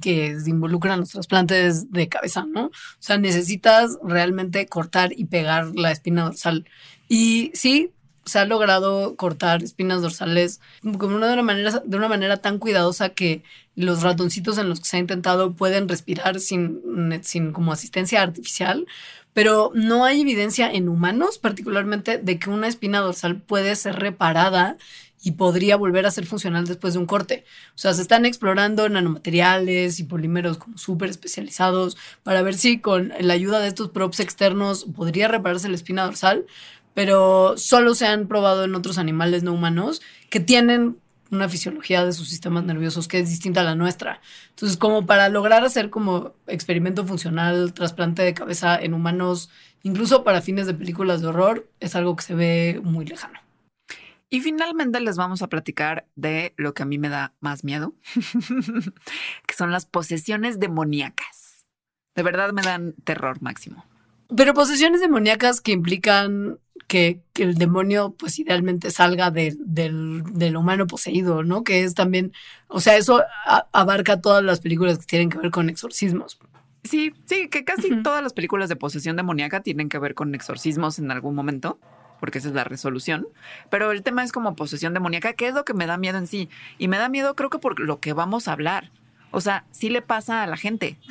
que 0.00 0.36
involucran 0.46 1.00
los 1.00 1.10
trasplantes 1.10 1.90
de 1.90 2.08
cabeza, 2.08 2.46
¿no? 2.46 2.66
O 2.66 2.72
sea, 2.98 3.18
necesitas 3.18 3.98
realmente 4.02 4.66
cortar 4.66 5.12
y 5.16 5.26
pegar 5.26 5.74
la 5.74 5.92
espina 5.92 6.24
dorsal. 6.24 6.66
Y 7.08 7.50
sí, 7.54 7.90
se 8.24 8.38
ha 8.38 8.44
logrado 8.44 9.16
cortar 9.16 9.62
espinas 9.62 10.02
dorsales 10.02 10.60
como 10.98 11.18
de 11.18 11.32
una 11.32 11.42
manera, 11.42 11.82
de 11.84 11.96
una 11.96 12.08
manera 12.08 12.36
tan 12.36 12.58
cuidadosa 12.58 13.10
que 13.10 13.42
los 13.74 14.02
ratoncitos 14.02 14.58
en 14.58 14.68
los 14.68 14.80
que 14.80 14.86
se 14.86 14.96
ha 14.96 15.00
intentado 15.00 15.54
pueden 15.54 15.88
respirar 15.88 16.38
sin, 16.38 16.80
sin 17.22 17.52
como 17.52 17.72
asistencia 17.72 18.22
artificial, 18.22 18.86
pero 19.32 19.72
no 19.74 20.04
hay 20.04 20.20
evidencia 20.20 20.70
en 20.70 20.88
humanos 20.88 21.38
particularmente 21.38 22.18
de 22.18 22.38
que 22.38 22.50
una 22.50 22.68
espina 22.68 23.00
dorsal 23.00 23.40
puede 23.40 23.74
ser 23.76 23.96
reparada 23.96 24.76
y 25.22 25.32
podría 25.32 25.76
volver 25.76 26.06
a 26.06 26.10
ser 26.10 26.26
funcional 26.26 26.66
después 26.66 26.94
de 26.94 27.00
un 27.00 27.06
corte. 27.06 27.44
O 27.74 27.78
sea, 27.78 27.92
se 27.92 28.02
están 28.02 28.24
explorando 28.24 28.88
nanomateriales 28.88 30.00
y 30.00 30.04
polímeros 30.04 30.58
como 30.58 30.78
súper 30.78 31.10
especializados 31.10 31.96
para 32.22 32.42
ver 32.42 32.54
si 32.54 32.80
con 32.80 33.12
la 33.20 33.34
ayuda 33.34 33.60
de 33.60 33.68
estos 33.68 33.90
props 33.90 34.20
externos 34.20 34.86
podría 34.96 35.28
repararse 35.28 35.68
la 35.68 35.74
espina 35.74 36.04
dorsal, 36.04 36.46
pero 36.94 37.56
solo 37.56 37.94
se 37.94 38.06
han 38.06 38.28
probado 38.28 38.64
en 38.64 38.74
otros 38.74 38.98
animales 38.98 39.42
no 39.42 39.52
humanos 39.52 40.00
que 40.30 40.40
tienen 40.40 40.96
una 41.30 41.48
fisiología 41.48 42.04
de 42.04 42.12
sus 42.12 42.28
sistemas 42.28 42.64
nerviosos 42.64 43.06
que 43.06 43.20
es 43.20 43.28
distinta 43.28 43.60
a 43.60 43.64
la 43.64 43.76
nuestra. 43.76 44.20
Entonces, 44.50 44.76
como 44.76 45.06
para 45.06 45.28
lograr 45.28 45.64
hacer 45.64 45.90
como 45.90 46.34
experimento 46.46 47.06
funcional, 47.06 47.72
trasplante 47.72 48.22
de 48.22 48.34
cabeza 48.34 48.76
en 48.76 48.94
humanos, 48.94 49.50
incluso 49.82 50.24
para 50.24 50.42
fines 50.42 50.66
de 50.66 50.74
películas 50.74 51.20
de 51.20 51.28
horror, 51.28 51.68
es 51.78 51.94
algo 51.94 52.16
que 52.16 52.24
se 52.24 52.34
ve 52.34 52.80
muy 52.82 53.06
lejano. 53.06 53.38
Y 54.32 54.40
finalmente 54.40 55.00
les 55.00 55.16
vamos 55.16 55.42
a 55.42 55.48
platicar 55.48 56.06
de 56.14 56.54
lo 56.56 56.72
que 56.72 56.84
a 56.84 56.86
mí 56.86 56.98
me 56.98 57.08
da 57.08 57.34
más 57.40 57.64
miedo, 57.64 57.94
que 59.46 59.54
son 59.54 59.72
las 59.72 59.86
posesiones 59.86 60.60
demoníacas. 60.60 61.66
De 62.14 62.22
verdad 62.22 62.52
me 62.52 62.62
dan 62.62 62.94
terror 63.02 63.42
máximo. 63.42 63.84
Pero 64.34 64.54
posesiones 64.54 65.00
demoníacas 65.00 65.60
que 65.60 65.72
implican 65.72 66.60
que, 66.86 67.20
el 67.34 67.54
demonio 67.54 68.14
pues 68.18 68.38
idealmente 68.38 68.90
salga 68.90 69.30
del, 69.30 69.56
del, 69.64 70.56
humano 70.56 70.86
poseído, 70.86 71.42
¿no? 71.42 71.64
Que 71.64 71.82
es 71.82 71.94
también, 71.94 72.32
o 72.68 72.80
sea, 72.80 72.96
eso 72.96 73.22
abarca 73.72 74.20
todas 74.20 74.44
las 74.44 74.60
películas 74.60 74.98
que 74.98 75.06
tienen 75.06 75.30
que 75.30 75.38
ver 75.38 75.50
con 75.50 75.70
exorcismos. 75.70 76.38
Sí, 76.84 77.12
sí, 77.26 77.48
que 77.48 77.64
casi 77.64 78.02
todas 78.02 78.22
las 78.22 78.32
películas 78.32 78.68
de 78.68 78.76
posesión 78.76 79.16
demoníaca 79.16 79.62
tienen 79.62 79.88
que 79.88 79.98
ver 79.98 80.14
con 80.14 80.34
exorcismos 80.34 80.98
en 80.98 81.10
algún 81.10 81.34
momento 81.34 81.80
porque 82.20 82.38
esa 82.38 82.48
es 82.48 82.54
la 82.54 82.64
resolución. 82.64 83.26
Pero 83.70 83.90
el 83.90 84.02
tema 84.02 84.22
es 84.22 84.30
como 84.30 84.54
posesión 84.54 84.94
demoníaca, 84.94 85.32
que 85.32 85.48
es 85.48 85.54
lo 85.54 85.64
que 85.64 85.74
me 85.74 85.86
da 85.86 85.96
miedo 85.96 86.18
en 86.18 86.26
sí. 86.26 86.48
Y 86.78 86.88
me 86.88 86.98
da 86.98 87.08
miedo 87.08 87.34
creo 87.34 87.50
que 87.50 87.58
por 87.58 87.80
lo 87.80 87.98
que 87.98 88.12
vamos 88.12 88.46
a 88.46 88.52
hablar. 88.52 88.90
O 89.32 89.40
sea, 89.40 89.64
sí 89.70 89.88
le 89.88 90.02
pasa 90.02 90.42
a 90.42 90.46
la 90.46 90.56
gente. 90.56 90.98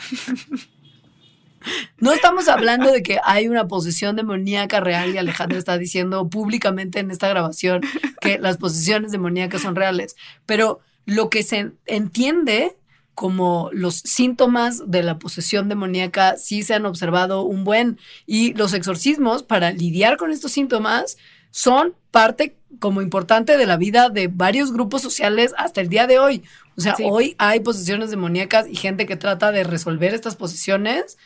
No 1.98 2.14
estamos 2.14 2.48
hablando 2.48 2.90
de 2.90 3.04
que 3.04 3.20
hay 3.24 3.50
una 3.50 3.68
posesión 3.68 4.16
demoníaca 4.16 4.80
real 4.80 5.14
y 5.14 5.18
Alejandra 5.18 5.58
está 5.58 5.78
diciendo 5.78 6.30
públicamente 6.30 7.00
en 7.00 7.12
esta 7.12 7.28
grabación 7.28 7.82
que 8.22 8.40
las 8.40 8.58
posesiones 8.58 9.12
demoníacas 9.12 9.62
son 9.62 9.76
reales, 9.76 10.16
pero 10.46 10.80
lo 11.06 11.30
que 11.30 11.44
se 11.44 11.72
entiende 11.86 12.78
como 13.20 13.70
los 13.74 13.96
síntomas 13.96 14.90
de 14.90 15.04
la 15.04 15.20
posesión 15.20 15.68
demoníaca 15.68 16.38
sí 16.38 16.64
se 16.64 16.74
han 16.74 16.86
observado 16.86 17.42
un 17.42 17.66
buen. 17.66 18.00
Y 18.26 18.54
los 18.54 18.74
exorcismos 18.74 19.44
para 19.44 19.74
lidiar 19.74 20.16
con 20.16 20.32
estos 20.32 20.54
síntomas 20.54 21.18
son 21.52 21.96
parte 22.12 22.56
como 22.80 23.02
importante 23.02 23.58
de 23.58 23.66
la 23.66 23.76
vida 23.76 24.08
de 24.08 24.30
varios 24.30 24.72
grupos 24.72 25.02
sociales 25.02 25.54
hasta 25.58 25.82
el 25.82 25.90
día 25.90 26.08
de 26.08 26.18
hoy. 26.18 26.44
O 26.78 26.82
sea, 26.82 26.96
hoy 27.04 27.36
hay 27.40 27.60
posesiones 27.60 28.10
demoníacas 28.10 28.70
y 28.70 28.76
gente 28.78 29.06
que 29.06 29.18
trata 29.18 29.52
de 29.52 29.66
resolver 29.66 30.14
estas 30.14 30.38
posesiones 30.38 31.18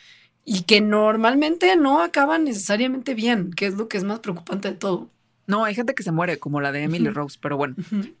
y 0.44 0.62
que 0.62 0.80
normalmente 0.80 1.76
no 1.76 2.02
acaban 2.02 2.42
necesariamente 2.42 3.14
bien, 3.14 3.52
que 3.52 3.66
es 3.66 3.74
lo 3.74 3.86
que 3.86 3.98
es 3.98 4.02
más 4.02 4.18
preocupante 4.18 4.66
de 4.66 4.74
todo. 4.74 5.10
No, 5.46 5.64
hay 5.64 5.76
gente 5.76 5.94
que 5.94 6.02
se 6.02 6.10
muere, 6.10 6.40
como 6.40 6.60
la 6.60 6.72
de 6.72 6.82
Emily 6.82 7.10
Rose, 7.10 7.38
pero 7.40 7.56
bueno, 7.56 7.76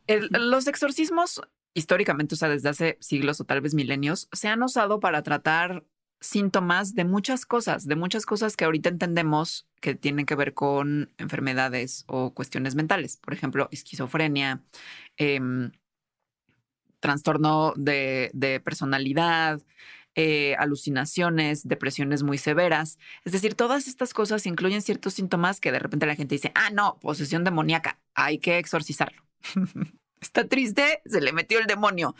los 0.06 0.68
exorcismos 0.68 1.40
históricamente, 1.74 2.34
o 2.34 2.38
sea, 2.38 2.48
desde 2.48 2.68
hace 2.68 2.98
siglos 3.00 3.40
o 3.40 3.44
tal 3.44 3.60
vez 3.60 3.74
milenios, 3.74 4.28
se 4.32 4.48
han 4.48 4.62
usado 4.62 5.00
para 5.00 5.22
tratar 5.22 5.84
síntomas 6.20 6.94
de 6.94 7.04
muchas 7.04 7.44
cosas, 7.46 7.86
de 7.86 7.96
muchas 7.96 8.26
cosas 8.26 8.56
que 8.56 8.64
ahorita 8.64 8.88
entendemos 8.88 9.68
que 9.80 9.94
tienen 9.94 10.26
que 10.26 10.34
ver 10.34 10.54
con 10.54 11.12
enfermedades 11.18 12.04
o 12.08 12.32
cuestiones 12.34 12.74
mentales. 12.74 13.18
Por 13.18 13.34
ejemplo, 13.34 13.68
esquizofrenia, 13.70 14.62
em, 15.18 15.72
trastorno 17.00 17.74
de, 17.76 18.60
personalidad, 18.64 19.60
eh, 20.14 20.54
alucinaciones, 20.58 21.68
depresiones 21.68 22.22
muy 22.22 22.38
severas. 22.38 22.98
Es 23.24 23.32
decir, 23.32 23.54
todas 23.54 23.88
estas 23.88 24.14
cosas 24.14 24.46
incluyen 24.46 24.80
ciertos 24.80 25.14
síntomas 25.14 25.60
que 25.60 25.72
de 25.72 25.80
repente 25.80 26.06
la 26.06 26.16
gente 26.16 26.36
dice, 26.36 26.52
ah, 26.54 26.70
no, 26.70 26.98
posesión 27.00 27.44
demoníaca, 27.44 28.00
hay 28.14 28.38
que 28.38 28.58
exorcizarlo. 28.58 29.22
Está 30.24 30.48
triste, 30.48 31.02
se 31.04 31.20
le 31.20 31.32
metió 31.32 31.58
el 31.58 31.66
demonio. 31.66 32.16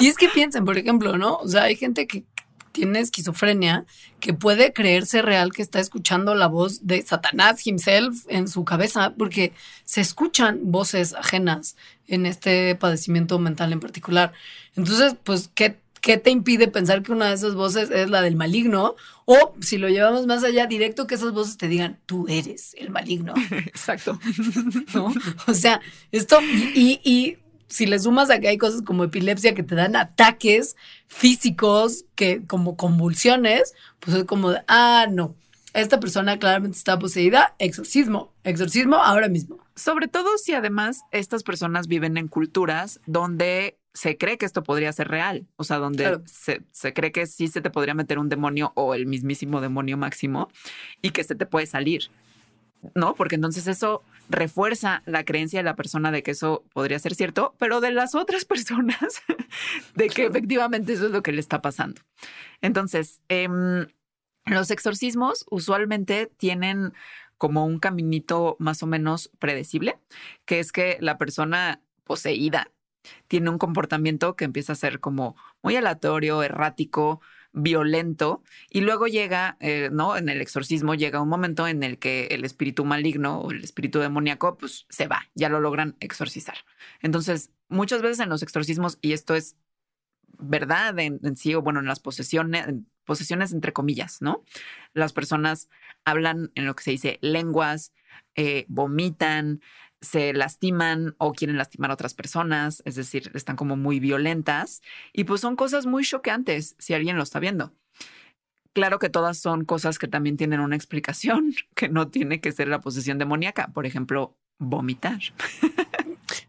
Y 0.00 0.08
es 0.08 0.16
que 0.16 0.28
piensen, 0.28 0.64
por 0.64 0.78
ejemplo, 0.78 1.18
¿no? 1.18 1.36
O 1.36 1.46
sea, 1.48 1.64
hay 1.64 1.76
gente 1.76 2.06
que 2.06 2.24
tiene 2.72 3.00
esquizofrenia 3.00 3.84
que 4.18 4.32
puede 4.32 4.72
creerse 4.72 5.20
real 5.20 5.52
que 5.52 5.62
está 5.62 5.78
escuchando 5.78 6.34
la 6.34 6.46
voz 6.46 6.86
de 6.86 7.02
Satanás 7.02 7.66
himself 7.66 8.24
en 8.28 8.48
su 8.48 8.64
cabeza, 8.64 9.14
porque 9.18 9.52
se 9.84 10.00
escuchan 10.00 10.60
voces 10.62 11.14
ajenas 11.14 11.76
en 12.06 12.24
este 12.24 12.74
padecimiento 12.76 13.38
mental 13.38 13.72
en 13.72 13.80
particular. 13.80 14.32
Entonces, 14.74 15.14
pues, 15.22 15.50
¿qué 15.54 15.76
¿qué 16.00 16.18
te 16.18 16.30
impide 16.30 16.68
pensar 16.68 17.02
que 17.02 17.12
una 17.12 17.28
de 17.28 17.34
esas 17.34 17.54
voces 17.54 17.90
es 17.90 18.10
la 18.10 18.22
del 18.22 18.36
maligno? 18.36 18.96
O 19.24 19.54
si 19.60 19.78
lo 19.78 19.88
llevamos 19.88 20.26
más 20.26 20.44
allá, 20.44 20.66
directo 20.66 21.06
que 21.06 21.14
esas 21.14 21.32
voces 21.32 21.56
te 21.56 21.68
digan, 21.68 22.00
tú 22.06 22.26
eres 22.28 22.74
el 22.78 22.90
maligno. 22.90 23.34
Exacto. 23.66 24.18
¿No? 24.94 25.12
O 25.46 25.54
sea, 25.54 25.80
esto, 26.12 26.40
y, 26.42 27.00
y, 27.04 27.38
si 27.68 27.84
le 27.84 27.98
sumas 27.98 28.30
a 28.30 28.40
que 28.40 28.48
hay 28.48 28.56
cosas 28.56 28.82
como 28.82 29.04
epilepsia 29.04 29.54
que 29.54 29.62
te 29.62 29.74
dan 29.74 29.94
ataques 29.94 30.74
físicos, 31.06 32.06
que 32.14 32.46
como 32.46 32.76
convulsiones, 32.76 33.74
pues 34.00 34.16
es 34.16 34.24
como 34.24 34.52
de, 34.52 34.62
ah, 34.68 35.06
no, 35.10 35.34
esta 35.74 36.00
persona 36.00 36.38
claramente 36.38 36.78
está 36.78 36.98
poseída, 36.98 37.54
exorcismo, 37.58 38.32
exorcismo 38.42 38.96
ahora 38.96 39.28
mismo. 39.28 39.58
Sobre 39.76 40.08
todo 40.08 40.38
si 40.38 40.54
además 40.54 41.02
estas 41.12 41.42
personas 41.42 41.86
viven 41.86 42.16
en 42.16 42.28
culturas 42.28 43.00
donde 43.06 43.78
se 43.98 44.16
cree 44.16 44.38
que 44.38 44.46
esto 44.46 44.62
podría 44.62 44.92
ser 44.92 45.08
real, 45.08 45.48
o 45.56 45.64
sea, 45.64 45.78
donde 45.78 46.20
se, 46.24 46.62
se, 46.70 46.92
cree 46.92 47.10
que 47.10 47.26
sí 47.26 47.48
se 47.48 47.60
te 47.60 47.68
podría 47.68 47.94
meter 47.94 48.20
un 48.20 48.28
demonio 48.28 48.70
o 48.76 48.94
el 48.94 49.06
mismísimo 49.06 49.60
demonio 49.60 49.96
máximo 49.96 50.48
y 51.02 51.10
que 51.10 51.24
se 51.24 51.34
te 51.34 51.46
puede 51.46 51.66
salir, 51.66 52.04
¿no? 52.94 53.16
Porque 53.16 53.34
entonces 53.34 53.66
eso 53.66 54.04
refuerza 54.28 55.02
la 55.04 55.24
creencia 55.24 55.58
de 55.58 55.64
la 55.64 55.74
persona 55.74 56.12
de 56.12 56.22
que 56.22 56.30
eso 56.30 56.62
podría 56.72 57.00
ser 57.00 57.16
cierto, 57.16 57.56
pero 57.58 57.80
de 57.80 57.90
las 57.90 58.14
otras 58.14 58.44
personas 58.44 59.20
de 59.96 60.08
que 60.08 60.26
efectivamente 60.26 60.92
eso 60.92 61.06
es 61.06 61.10
lo 61.10 61.24
que 61.24 61.32
le 61.32 61.40
está 61.40 61.60
pasando. 61.60 62.00
Entonces, 62.60 63.20
em, 63.28 63.88
los 64.44 64.70
exorcismos 64.70 65.44
usualmente 65.50 66.30
tienen 66.36 66.92
como 67.36 67.66
un 67.66 67.80
caminito 67.80 68.54
más 68.60 68.80
o 68.84 68.86
menos 68.86 69.32
predecible, 69.40 69.98
que 70.44 70.60
es 70.60 70.70
que 70.70 70.98
la 71.00 71.18
persona 71.18 71.82
poseída 72.04 72.70
tiene 73.28 73.50
un 73.50 73.58
comportamiento 73.58 74.36
que 74.36 74.44
empieza 74.44 74.72
a 74.72 74.76
ser 74.76 75.00
como 75.00 75.36
muy 75.62 75.76
aleatorio, 75.76 76.42
errático, 76.42 77.20
violento, 77.52 78.42
y 78.70 78.82
luego 78.82 79.06
llega, 79.06 79.56
eh, 79.60 79.90
¿no? 79.92 80.16
En 80.16 80.28
el 80.28 80.40
exorcismo 80.40 80.94
llega 80.94 81.22
un 81.22 81.28
momento 81.28 81.66
en 81.66 81.82
el 81.82 81.98
que 81.98 82.26
el 82.26 82.44
espíritu 82.44 82.84
maligno 82.84 83.40
o 83.40 83.50
el 83.50 83.64
espíritu 83.64 83.98
demoníaco, 83.98 84.56
pues 84.58 84.86
se 84.88 85.06
va, 85.06 85.28
ya 85.34 85.48
lo 85.48 85.60
logran 85.60 85.96
exorcizar. 86.00 86.56
Entonces, 87.00 87.50
muchas 87.68 88.02
veces 88.02 88.20
en 88.20 88.28
los 88.28 88.42
exorcismos, 88.42 88.98
y 89.00 89.12
esto 89.12 89.34
es 89.34 89.56
verdad 90.38 90.98
en, 90.98 91.36
sí, 91.36 91.54
o 91.54 91.62
bueno, 91.62 91.80
en 91.80 91.86
las 91.86 92.00
posesiones, 92.00 92.66
posesiones 93.04 93.52
entre 93.52 93.72
comillas, 93.72 94.20
¿no? 94.20 94.44
Las 94.92 95.12
personas 95.12 95.68
hablan 96.04 96.52
en 96.54 96.66
lo 96.66 96.76
que 96.76 96.84
se 96.84 96.90
dice 96.92 97.18
lenguas, 97.22 97.92
eh, 98.34 98.66
vomitan, 98.68 99.60
se 100.00 100.32
lastiman 100.32 101.14
o 101.18 101.32
quieren 101.32 101.58
lastimar 101.58 101.90
a 101.90 101.94
otras 101.94 102.14
personas, 102.14 102.82
es 102.84 102.94
decir, 102.94 103.30
están 103.34 103.56
como 103.56 103.76
muy 103.76 104.00
violentas 104.00 104.82
y 105.12 105.24
pues 105.24 105.40
son 105.40 105.56
cosas 105.56 105.86
muy 105.86 106.04
choqueantes 106.04 106.76
si 106.78 106.94
alguien 106.94 107.16
lo 107.16 107.22
está 107.22 107.40
viendo. 107.40 107.72
Claro 108.72 108.98
que 108.98 109.08
todas 109.08 109.38
son 109.38 109.64
cosas 109.64 109.98
que 109.98 110.06
también 110.06 110.36
tienen 110.36 110.60
una 110.60 110.76
explicación, 110.76 111.54
que 111.74 111.88
no 111.88 112.08
tiene 112.08 112.40
que 112.40 112.52
ser 112.52 112.68
la 112.68 112.80
posesión 112.80 113.18
demoníaca, 113.18 113.68
por 113.68 113.86
ejemplo, 113.86 114.36
vomitar. 114.58 115.18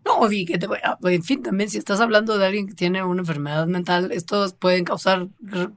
No, 0.03 0.27
vi 0.27 0.45
que 0.45 0.57
te 0.57 0.65
a, 0.65 0.97
en 1.03 1.23
fin, 1.23 1.41
también 1.41 1.69
si 1.69 1.77
estás 1.77 2.01
hablando 2.01 2.37
de 2.37 2.45
alguien 2.45 2.67
que 2.67 2.73
tiene 2.73 3.03
una 3.03 3.21
enfermedad 3.21 3.67
mental, 3.67 4.11
estos 4.11 4.53
pueden 4.53 4.83
causar 4.83 5.29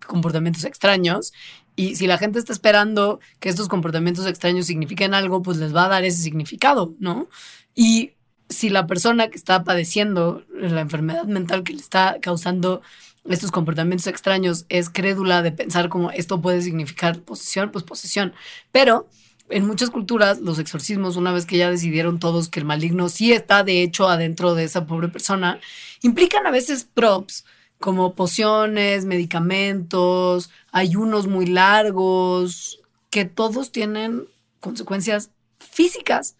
comportamientos 0.07 0.65
extraños 0.65 1.33
y 1.77 1.97
si 1.97 2.07
la 2.07 2.19
gente 2.19 2.39
está 2.39 2.53
esperando 2.53 3.21
que 3.41 3.49
estos 3.49 3.69
comportamientos 3.69 4.27
extraños 4.27 4.67
signifiquen 4.67 5.15
algo, 5.15 5.43
pues 5.43 5.59
les 5.59 5.75
va 5.75 5.87
a 5.87 5.89
dar 5.89 6.05
ese 6.05 6.23
significado, 6.23 6.95
¿no? 6.99 7.29
Y 7.75 8.13
si 8.49 8.69
la 8.69 8.87
persona 8.87 9.29
que 9.29 9.37
está 9.37 9.65
padeciendo 9.65 10.45
la 10.53 10.81
enfermedad 10.81 11.25
mental 11.25 11.65
que 11.65 11.73
le 11.73 11.81
está 11.81 12.19
causando 12.21 12.83
estos 13.29 13.51
comportamientos 13.51 14.07
extraños 14.07 14.67
es 14.69 14.91
crédula 14.91 15.43
de 15.43 15.53
pensar 15.53 15.89
como 15.89 16.11
esto 16.11 16.41
puede 16.41 16.61
significar 16.63 17.21
posesión, 17.21 17.71
pues 17.71 17.85
posesión. 17.85 18.35
Pero 18.73 19.09
en 19.49 19.67
muchas 19.67 19.91
culturas 19.91 20.41
los 20.41 20.59
exorcismos, 20.59 21.17
una 21.17 21.33
vez 21.33 21.47
que 21.47 21.59
ya 21.59 21.71
decidieron 21.71 22.19
todos 22.19 22.49
que 22.49 22.61
el 22.61 22.67
maligno 22.67 23.09
sí 23.09 23.33
está 23.33 23.65
de 23.65 23.83
hecho 23.83 24.09
adentro 24.09 24.55
de 24.55 24.65
esa 24.65 24.87
pobre 24.87 25.09
persona, 25.09 25.61
implican 26.03 26.47
a 26.47 26.51
veces 26.51 26.85
props 26.93 27.45
como 27.79 28.15
pociones, 28.15 29.05
medicamentos, 29.05 30.51
ayunos 30.71 31.27
muy 31.27 31.47
largos, 31.47 32.81
que 33.11 33.25
todos 33.25 33.73
tienen 33.73 34.25
consecuencias 34.61 35.31
físicas. 35.59 36.37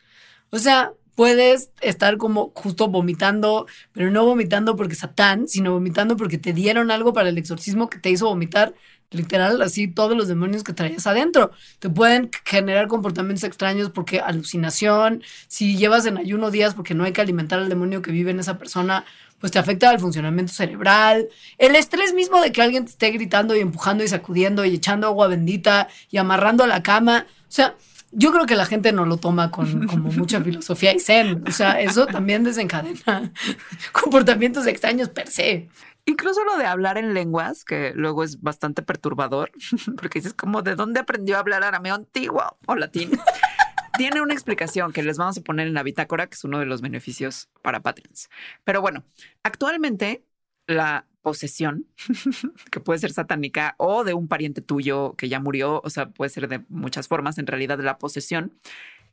O 0.51 0.59
sea, 0.59 0.93
puedes 1.15 1.71
estar 1.81 2.17
como 2.17 2.53
justo 2.55 2.89
vomitando, 2.89 3.67
pero 3.93 4.11
no 4.11 4.25
vomitando 4.25 4.77
porque 4.77 4.95
Satán, 4.95 5.49
sino 5.49 5.73
vomitando 5.73 6.17
porque 6.17 6.39
te 6.39 6.53
dieron 6.53 6.91
algo 6.91 7.13
para 7.13 7.29
el 7.29 7.39
exorcismo 7.39 7.91
que 7.91 7.99
te 7.99 8.11
hizo 8.11 8.27
vomitar 8.27 8.75
literal 9.13 9.61
así 9.63 9.89
todos 9.89 10.17
los 10.17 10.29
demonios 10.29 10.65
que 10.65 10.73
traías 10.73 11.07
adentro. 11.07 11.53
Te 11.79 11.89
pueden 11.89 12.31
generar 12.45 12.89
comportamientos 12.89 13.45
extraños 13.45 13.91
porque 13.91 14.21
alucinación, 14.21 15.23
si 15.49 15.77
llevas 15.77 16.07
en 16.07 16.17
ayuno 16.17 16.51
días 16.51 16.75
porque 16.75 16.95
no 16.95 17.05
hay 17.05 17.13
que 17.13 17.21
alimentar 17.21 17.59
al 17.59 17.69
demonio 17.69 18.03
que 18.03 18.11
vive 18.11 18.31
en 18.31 18.41
esa 18.41 18.59
persona, 18.59 19.05
pues 19.39 19.53
te 19.53 19.59
afecta 19.59 19.91
al 19.91 20.01
funcionamiento 20.01 20.53
cerebral. 20.53 21.29
El 21.59 21.77
estrés 21.77 22.15
mismo 22.15 22.41
de 22.41 22.53
que 22.53 22.63
alguien 22.63 22.85
te 22.85 22.93
esté 22.93 23.11
gritando 23.11 23.57
y 23.57 23.61
empujando 23.61 24.05
y 24.05 24.09
sacudiendo 24.09 24.65
y 24.65 24.75
echando 24.75 25.09
agua 25.09 25.29
bendita 25.29 25.89
y 26.11 26.19
amarrando 26.19 26.65
a 26.65 26.69
la 26.69 26.83
cama. 26.83 27.27
O 27.29 27.53
sea, 27.55 27.77
yo 28.13 28.31
creo 28.31 28.47
que 28.47 28.57
la 28.57 28.67
gente 28.67 28.93
no 28.93 29.07
lo 29.07 29.17
toma 29.17 29.51
con 29.51 29.87
como 29.87 30.11
mucha 30.13 30.41
filosofía 30.41 30.95
y 30.95 31.01
zen. 31.01 31.43
O 31.49 31.51
sea, 31.51 31.81
eso 31.81 32.07
también 32.07 32.45
desencadena 32.45 33.33
comportamientos 33.93 34.67
extraños 34.67 35.09
per 35.09 35.29
se. 35.29 35.69
Incluso 36.05 36.45
lo 36.45 36.57
de 36.57 36.67
hablar 36.67 36.99
en 36.99 37.15
lenguas, 37.15 37.65
que 37.65 37.93
luego 37.95 38.25
es 38.25 38.41
bastante 38.41 38.83
perturbador, 38.83 39.53
porque 39.97 40.19
dices 40.19 40.35
como, 40.35 40.63
¿de 40.63 40.75
dónde 40.75 41.01
aprendió 41.01 41.37
a 41.37 41.41
hablar 41.41 41.65
arameo 41.65 41.95
antiguo 41.95 42.59
o 42.67 42.75
latín? 42.75 43.11
Tiene 43.97 44.21
una 44.21 44.35
explicación 44.35 44.93
que 44.93 45.03
les 45.03 45.19
vamos 45.19 45.39
a 45.39 45.43
poner 45.43 45.67
en 45.67 45.75
la 45.75 45.83
bitácora, 45.83 46.27
que 46.27 46.35
es 46.35 46.45
uno 46.45 46.59
de 46.59 46.67
los 46.67 46.81
beneficios 46.81 47.51
para 47.63 47.81
Patreons. 47.81 48.31
Pero 48.65 48.81
bueno, 48.81 49.05
actualmente 49.43 50.25
la 50.67 51.07
posesión, 51.23 51.87
que 52.71 52.81
puede 52.81 52.99
ser 52.99 53.13
satánica 53.13 53.75
o 53.79 54.05
de 54.05 54.15
un 54.15 54.29
pariente 54.29 54.61
tuyo 54.61 55.15
que 55.17 55.29
ya 55.29 55.41
murió, 55.41 55.81
o 55.85 55.91
sea, 55.91 56.11
puede 56.11 56.29
ser 56.29 56.49
de 56.49 56.63
muchas 56.69 57.09
formas, 57.09 57.39
en 57.39 57.47
realidad 57.47 57.79
la 57.81 57.99
posesión, 57.99 58.53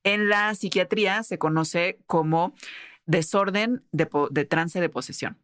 en 0.03 0.29
la 0.29 0.53
psiquiatría 0.55 1.23
se 1.23 1.37
conoce 1.37 1.99
como 2.07 2.53
desorden 3.05 3.83
de, 3.91 4.09
de 4.31 4.45
trance 4.45 4.81
de 4.81 4.89
posesión, 4.89 5.37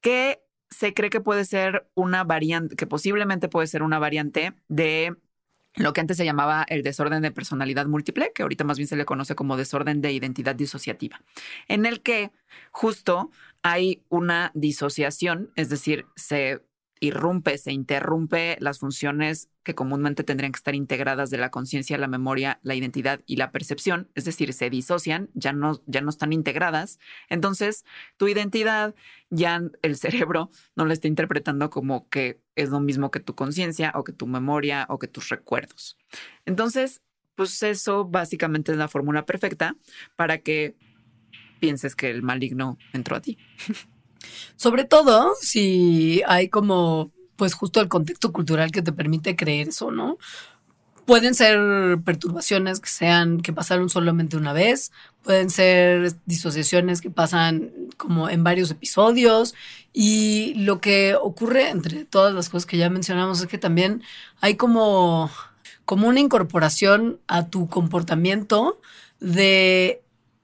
que 0.00 0.40
se 0.70 0.94
cree 0.94 1.10
que 1.10 1.20
puede 1.20 1.44
ser 1.44 1.88
una 1.94 2.24
variante, 2.24 2.76
que 2.76 2.86
posiblemente 2.86 3.48
puede 3.48 3.66
ser 3.66 3.82
una 3.82 3.98
variante 3.98 4.54
de 4.68 5.14
lo 5.76 5.92
que 5.92 6.00
antes 6.00 6.16
se 6.16 6.24
llamaba 6.24 6.64
el 6.68 6.82
desorden 6.82 7.22
de 7.22 7.30
personalidad 7.30 7.86
múltiple, 7.86 8.32
que 8.34 8.42
ahorita 8.42 8.64
más 8.64 8.78
bien 8.78 8.88
se 8.88 8.96
le 8.96 9.04
conoce 9.04 9.34
como 9.34 9.56
desorden 9.56 10.00
de 10.00 10.12
identidad 10.12 10.54
disociativa, 10.54 11.20
en 11.68 11.86
el 11.86 12.02
que 12.02 12.30
justo 12.70 13.30
hay 13.62 14.02
una 14.08 14.50
disociación, 14.54 15.50
es 15.56 15.68
decir, 15.68 16.06
se 16.16 16.60
irrumpe, 17.06 17.58
se 17.58 17.72
interrumpe 17.72 18.56
las 18.60 18.78
funciones 18.78 19.48
que 19.62 19.74
comúnmente 19.74 20.24
tendrían 20.24 20.52
que 20.52 20.58
estar 20.58 20.74
integradas 20.74 21.30
de 21.30 21.38
la 21.38 21.50
conciencia, 21.50 21.98
la 21.98 22.08
memoria, 22.08 22.60
la 22.62 22.74
identidad 22.74 23.20
y 23.26 23.36
la 23.36 23.50
percepción, 23.50 24.10
es 24.14 24.24
decir, 24.24 24.52
se 24.52 24.70
disocian, 24.70 25.30
ya 25.34 25.52
no, 25.52 25.80
ya 25.86 26.00
no 26.00 26.10
están 26.10 26.32
integradas. 26.32 26.98
Entonces, 27.28 27.84
tu 28.16 28.28
identidad, 28.28 28.94
ya 29.30 29.62
el 29.82 29.96
cerebro 29.96 30.50
no 30.76 30.84
la 30.84 30.92
está 30.92 31.08
interpretando 31.08 31.70
como 31.70 32.08
que 32.08 32.40
es 32.54 32.70
lo 32.70 32.80
mismo 32.80 33.10
que 33.10 33.20
tu 33.20 33.34
conciencia 33.34 33.92
o 33.94 34.04
que 34.04 34.12
tu 34.12 34.26
memoria 34.26 34.86
o 34.88 34.98
que 34.98 35.08
tus 35.08 35.28
recuerdos. 35.28 35.96
Entonces, 36.44 37.02
pues 37.34 37.62
eso 37.62 38.04
básicamente 38.04 38.72
es 38.72 38.78
la 38.78 38.88
fórmula 38.88 39.26
perfecta 39.26 39.76
para 40.16 40.38
que 40.38 40.76
pienses 41.60 41.96
que 41.96 42.10
el 42.10 42.22
maligno 42.22 42.78
entró 42.92 43.16
a 43.16 43.20
ti. 43.20 43.38
Sobre 44.56 44.84
todo 44.84 45.32
si 45.40 46.22
hay 46.26 46.48
como 46.48 47.10
pues 47.36 47.54
justo 47.54 47.80
el 47.80 47.88
contexto 47.88 48.32
cultural 48.32 48.70
que 48.70 48.82
te 48.82 48.92
permite 48.92 49.36
creer 49.36 49.68
eso, 49.68 49.90
¿no? 49.90 50.18
Pueden 51.04 51.34
ser 51.34 51.98
perturbaciones 52.04 52.80
que 52.80 52.88
sean 52.88 53.40
que 53.40 53.52
pasaron 53.52 53.90
solamente 53.90 54.36
una 54.36 54.52
vez, 54.52 54.90
pueden 55.22 55.50
ser 55.50 56.14
disociaciones 56.24 57.00
que 57.00 57.10
pasan 57.10 57.72
como 57.96 58.30
en 58.30 58.42
varios 58.44 58.70
episodios 58.70 59.54
y 59.92 60.54
lo 60.54 60.80
que 60.80 61.14
ocurre 61.14 61.70
entre 61.70 62.04
todas 62.04 62.34
las 62.34 62.48
cosas 62.48 62.66
que 62.66 62.78
ya 62.78 62.88
mencionamos 62.88 63.40
es 63.40 63.46
que 63.46 63.58
también 63.58 64.02
hay 64.40 64.56
como 64.56 65.30
como 65.84 66.08
una 66.08 66.20
incorporación 66.20 67.20
a 67.26 67.48
tu 67.48 67.68
comportamiento 67.68 68.80
de 69.20 70.02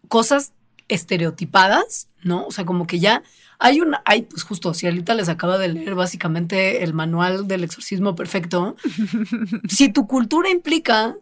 cosas 0.09 0.53
estereotipadas, 0.89 2.09
¿no? 2.22 2.47
O 2.47 2.51
sea, 2.51 2.66
como 2.66 2.87
que 2.87 2.99
ya 2.99 3.22
hay 3.61 3.80
una, 3.80 4.02
hay, 4.06 4.22
pues 4.22 4.42
justo, 4.42 4.72
si 4.72 4.86
ahorita 4.86 5.14
les 5.14 5.28
acaba 5.28 5.58
de 5.58 5.68
leer 5.68 5.94
básicamente 5.94 6.82
el 6.82 6.94
manual 6.94 7.46
del 7.46 7.62
exorcismo 7.62 8.16
perfecto, 8.16 8.74
si 9.68 9.92
tu 9.92 10.06
cultura 10.06 10.48
implica 10.48 11.14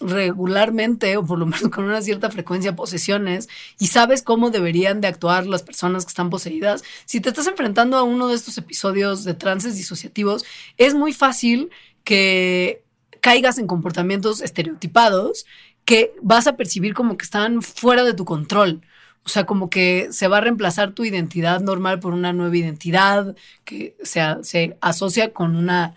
regularmente 0.00 1.16
o 1.16 1.24
por 1.24 1.38
lo 1.38 1.46
menos 1.46 1.68
con 1.70 1.84
una 1.84 2.02
cierta 2.02 2.28
frecuencia 2.28 2.74
posesiones 2.74 3.48
y 3.78 3.86
sabes 3.86 4.24
cómo 4.24 4.50
deberían 4.50 5.00
de 5.00 5.06
actuar 5.06 5.46
las 5.46 5.62
personas 5.62 6.04
que 6.04 6.08
están 6.08 6.30
poseídas, 6.30 6.82
si 7.04 7.20
te 7.20 7.28
estás 7.28 7.46
enfrentando 7.46 7.96
a 7.96 8.02
uno 8.02 8.26
de 8.26 8.34
estos 8.34 8.58
episodios 8.58 9.22
de 9.22 9.34
trances 9.34 9.76
disociativos, 9.76 10.44
es 10.76 10.94
muy 10.94 11.12
fácil 11.12 11.70
que 12.02 12.82
caigas 13.20 13.58
en 13.58 13.68
comportamientos 13.68 14.42
estereotipados 14.42 15.46
que 15.84 16.12
vas 16.22 16.48
a 16.48 16.56
percibir 16.56 16.92
como 16.92 17.16
que 17.16 17.24
están 17.24 17.62
fuera 17.62 18.02
de 18.02 18.14
tu 18.14 18.24
control. 18.24 18.82
O 19.24 19.28
sea, 19.28 19.46
como 19.46 19.70
que 19.70 20.08
se 20.10 20.28
va 20.28 20.38
a 20.38 20.40
reemplazar 20.42 20.92
tu 20.92 21.04
identidad 21.04 21.60
normal 21.60 21.98
por 21.98 22.12
una 22.12 22.32
nueva 22.32 22.56
identidad 22.56 23.34
que 23.64 23.96
se, 24.02 24.20
se 24.42 24.76
asocia 24.80 25.32
con 25.32 25.56
una, 25.56 25.94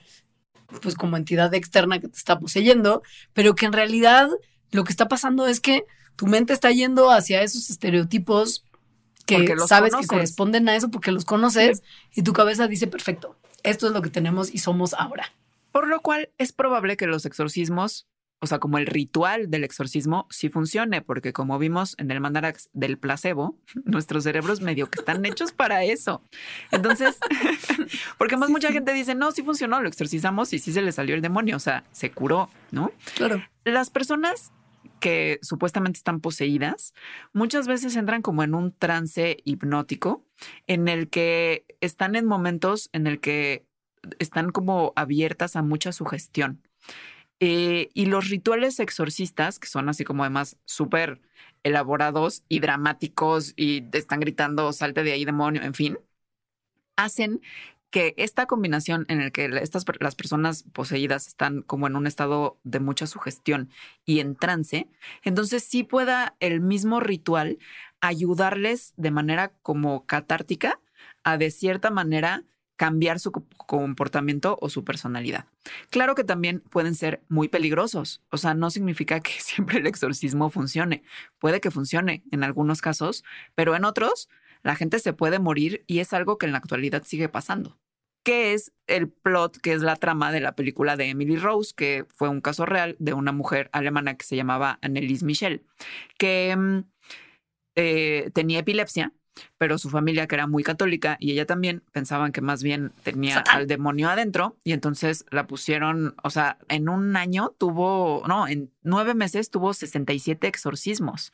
pues 0.81 0.95
como 0.95 1.17
entidad 1.17 1.53
externa 1.53 1.99
que 1.99 2.07
te 2.07 2.17
está 2.17 2.39
poseyendo, 2.39 3.03
pero 3.33 3.53
que 3.55 3.65
en 3.65 3.73
realidad 3.73 4.29
lo 4.71 4.83
que 4.83 4.91
está 4.91 5.07
pasando 5.07 5.47
es 5.47 5.59
que 5.59 5.85
tu 6.15 6.25
mente 6.27 6.53
está 6.53 6.71
yendo 6.71 7.11
hacia 7.11 7.41
esos 7.41 7.69
estereotipos 7.69 8.63
que 9.25 9.55
sabes 9.67 9.93
que 9.93 10.07
corresponden 10.07 10.69
a 10.69 10.75
eso 10.75 10.89
porque 10.89 11.11
los 11.11 11.25
conoces 11.25 11.83
y 12.15 12.23
tu 12.23 12.31
cabeza 12.31 12.67
dice, 12.67 12.87
perfecto, 12.87 13.37
esto 13.63 13.87
es 13.87 13.93
lo 13.93 14.01
que 14.01 14.09
tenemos 14.09 14.53
y 14.53 14.59
somos 14.59 14.93
ahora. 14.93 15.33
Por 15.71 15.87
lo 15.87 16.01
cual 16.01 16.29
es 16.37 16.53
probable 16.53 16.95
que 16.95 17.07
los 17.07 17.25
exorcismos 17.25 18.07
o 18.39 18.47
sea, 18.47 18.59
como 18.59 18.77
el 18.77 18.85
ritual 18.85 19.49
del 19.49 19.63
exorcismo 19.63 20.27
sí 20.29 20.49
funcione, 20.49 21.01
porque 21.01 21.33
como 21.33 21.57
vimos 21.57 21.95
en 21.97 22.11
el 22.11 22.19
mandarax 22.19 22.69
del 22.73 22.97
placebo, 22.97 23.57
nuestros 23.85 24.23
cerebros 24.23 24.61
medio 24.61 24.89
que 24.89 24.99
están 24.99 25.25
hechos 25.25 25.51
para 25.51 25.83
eso. 25.83 26.21
Entonces, 26.71 27.17
porque 28.17 28.37
más 28.37 28.49
mucha 28.49 28.71
gente 28.71 28.93
dice, 28.93 29.15
no, 29.15 29.31
sí 29.31 29.41
funcionó, 29.41 29.81
lo 29.81 29.89
exorcizamos 29.89 30.53
y 30.53 30.59
sí 30.59 30.71
se 30.71 30.81
le 30.81 30.91
salió 30.91 31.15
el 31.15 31.21
demonio, 31.21 31.55
o 31.55 31.59
sea, 31.59 31.83
se 31.91 32.11
curó, 32.11 32.49
¿no? 32.71 32.91
Claro. 33.15 33.43
Las 33.63 33.89
personas 33.89 34.51
que 34.99 35.39
supuestamente 35.41 35.97
están 35.97 36.21
poseídas, 36.21 36.93
muchas 37.33 37.67
veces 37.67 37.95
entran 37.95 38.21
como 38.21 38.43
en 38.43 38.55
un 38.55 38.71
trance 38.71 39.37
hipnótico 39.43 40.23
en 40.65 40.87
el 40.87 41.09
que 41.09 41.65
están 41.81 42.15
en 42.15 42.25
momentos 42.25 42.89
en 42.93 43.07
el 43.07 43.19
que 43.19 43.65
están 44.19 44.51
como 44.51 44.93
abiertas 44.95 45.55
a 45.55 45.61
mucha 45.61 45.91
sugestión. 45.91 46.61
Eh, 47.39 47.89
y 47.93 48.07
los 48.07 48.29
rituales 48.29 48.79
exorcistas, 48.79 49.59
que 49.59 49.67
son 49.67 49.89
así 49.89 50.03
como 50.03 50.23
además 50.23 50.57
súper 50.65 51.21
elaborados 51.63 52.43
y 52.49 52.59
dramáticos 52.59 53.53
y 53.55 53.83
están 53.93 54.19
gritando, 54.19 54.73
salte 54.73 55.03
de 55.03 55.11
ahí, 55.11 55.25
demonio, 55.25 55.61
en 55.61 55.73
fin, 55.73 55.99
hacen 56.95 57.41
que 57.89 58.13
esta 58.17 58.47
combinación 58.47 59.05
en 59.07 59.21
el 59.21 59.31
que 59.31 59.45
estas, 59.61 59.85
las 59.99 60.15
personas 60.15 60.63
poseídas 60.73 61.27
están 61.27 61.61
como 61.61 61.87
en 61.87 61.95
un 61.95 62.07
estado 62.07 62.59
de 62.63 62.79
mucha 62.79 63.07
sugestión 63.07 63.69
y 64.05 64.19
en 64.19 64.35
trance, 64.35 64.89
entonces 65.23 65.63
sí 65.63 65.83
pueda 65.83 66.35
el 66.39 66.59
mismo 66.59 66.99
ritual 66.99 67.59
ayudarles 68.01 68.93
de 68.97 69.11
manera 69.11 69.49
como 69.61 70.05
catártica 70.05 70.79
a 71.23 71.37
de 71.37 71.51
cierta 71.51 71.89
manera 71.91 72.43
cambiar 72.77 73.19
su 73.19 73.31
comportamiento 73.31 74.57
o 74.61 74.69
su 74.69 74.83
personalidad. 74.85 75.45
Claro 75.89 76.15
que 76.15 76.23
también 76.23 76.61
pueden 76.61 76.95
ser 76.95 77.21
muy 77.27 77.49
peligrosos, 77.49 78.21
o 78.29 78.37
sea, 78.37 78.53
no 78.53 78.69
significa 78.69 79.19
que 79.19 79.31
siempre 79.39 79.79
el 79.79 79.87
exorcismo 79.87 80.49
funcione. 80.49 81.03
Puede 81.39 81.59
que 81.59 81.71
funcione 81.71 82.23
en 82.31 82.43
algunos 82.43 82.81
casos, 82.81 83.23
pero 83.55 83.75
en 83.75 83.83
otros 83.83 84.29
la 84.63 84.75
gente 84.75 84.99
se 84.99 85.13
puede 85.13 85.39
morir 85.39 85.83
y 85.87 85.99
es 85.99 86.13
algo 86.13 86.37
que 86.37 86.45
en 86.45 86.51
la 86.53 86.59
actualidad 86.59 87.03
sigue 87.03 87.29
pasando. 87.29 87.77
¿Qué 88.23 88.53
es 88.53 88.73
el 88.87 89.09
plot, 89.09 89.57
que 89.57 89.71
es 89.71 89.81
la 89.81 89.95
trama 89.95 90.31
de 90.33 90.41
la 90.41 90.53
película 90.53 90.97
de 90.97 91.09
Emily 91.09 91.37
Rose, 91.37 91.73
que 91.75 92.05
fue 92.13 92.27
un 92.27 92.41
caso 92.41 92.65
real 92.65 92.97
de 92.99 93.13
una 93.13 93.31
mujer 93.31 93.69
alemana 93.71 94.17
que 94.17 94.25
se 94.25 94.35
llamaba 94.35 94.79
Annelies 94.81 95.23
Michel, 95.23 95.65
que 96.17 96.53
mm, 96.55 96.79
eh, 97.75 98.31
tenía 98.33 98.59
epilepsia 98.59 99.13
pero 99.57 99.77
su 99.77 99.89
familia, 99.89 100.27
que 100.27 100.35
era 100.35 100.47
muy 100.47 100.63
católica 100.63 101.17
y 101.19 101.31
ella 101.31 101.45
también, 101.45 101.83
pensaban 101.91 102.31
que 102.31 102.41
más 102.41 102.63
bien 102.63 102.91
tenía 103.03 103.39
al 103.39 103.67
demonio 103.67 104.09
adentro 104.09 104.57
y 104.63 104.73
entonces 104.73 105.25
la 105.29 105.47
pusieron, 105.47 106.15
o 106.23 106.29
sea, 106.29 106.57
en 106.69 106.89
un 106.89 107.15
año 107.15 107.53
tuvo, 107.57 108.23
no, 108.27 108.47
en 108.47 108.71
nueve 108.83 109.13
meses 109.13 109.49
tuvo 109.49 109.73
67 109.73 110.47
exorcismos. 110.47 111.33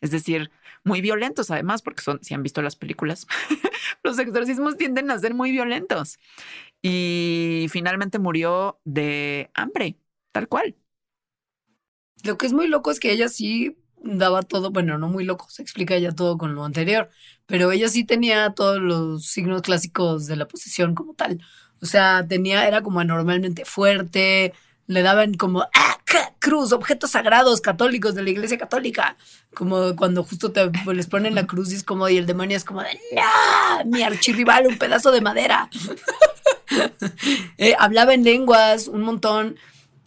Es 0.00 0.10
decir, 0.10 0.50
muy 0.84 1.00
violentos 1.00 1.50
además, 1.50 1.82
porque 1.82 2.02
son, 2.02 2.22
si 2.22 2.34
han 2.34 2.42
visto 2.42 2.62
las 2.62 2.76
películas, 2.76 3.26
los 4.02 4.18
exorcismos 4.18 4.76
tienden 4.76 5.10
a 5.10 5.18
ser 5.18 5.34
muy 5.34 5.50
violentos. 5.50 6.18
Y 6.82 7.66
finalmente 7.70 8.18
murió 8.18 8.78
de 8.84 9.50
hambre, 9.54 9.96
tal 10.32 10.48
cual. 10.48 10.76
Lo 12.22 12.38
que 12.38 12.46
es 12.46 12.52
muy 12.52 12.68
loco 12.68 12.90
es 12.90 13.00
que 13.00 13.12
ella 13.12 13.28
sí 13.28 13.76
daba 14.04 14.42
todo, 14.42 14.70
bueno, 14.70 14.98
no 14.98 15.08
muy 15.08 15.24
loco, 15.24 15.46
se 15.48 15.62
explica 15.62 15.98
ya 15.98 16.12
todo 16.12 16.38
con 16.38 16.54
lo 16.54 16.64
anterior, 16.64 17.10
pero 17.46 17.72
ella 17.72 17.88
sí 17.88 18.04
tenía 18.04 18.50
todos 18.50 18.78
los 18.78 19.26
signos 19.26 19.62
clásicos 19.62 20.26
de 20.26 20.36
la 20.36 20.46
posesión 20.46 20.94
como 20.94 21.14
tal. 21.14 21.40
O 21.80 21.86
sea, 21.86 22.26
tenía, 22.28 22.66
era 22.68 22.82
como 22.82 23.00
anormalmente 23.00 23.64
fuerte, 23.64 24.52
le 24.86 25.02
daban 25.02 25.34
como 25.34 25.62
¡Ah, 25.62 25.98
cruz, 26.38 26.72
objetos 26.72 27.12
sagrados 27.12 27.60
católicos 27.60 28.14
de 28.14 28.22
la 28.22 28.30
iglesia 28.30 28.58
católica. 28.58 29.16
Como 29.54 29.96
cuando 29.96 30.22
justo 30.22 30.52
te 30.52 30.70
les 30.92 31.06
ponen 31.06 31.34
la 31.34 31.46
cruz 31.46 31.72
y 31.72 31.76
es 31.76 31.84
como, 31.84 32.08
y 32.08 32.18
el 32.18 32.26
demonio 32.26 32.56
es 32.56 32.64
como 32.64 32.82
de 32.82 33.00
¡No! 33.12 33.84
Mi 33.86 34.02
archirrival, 34.02 34.66
un 34.66 34.78
pedazo 34.78 35.10
de 35.10 35.20
madera. 35.20 35.70
Eh, 37.58 37.76
hablaba 37.78 38.14
en 38.14 38.24
lenguas 38.24 38.88
un 38.88 39.02
montón. 39.02 39.56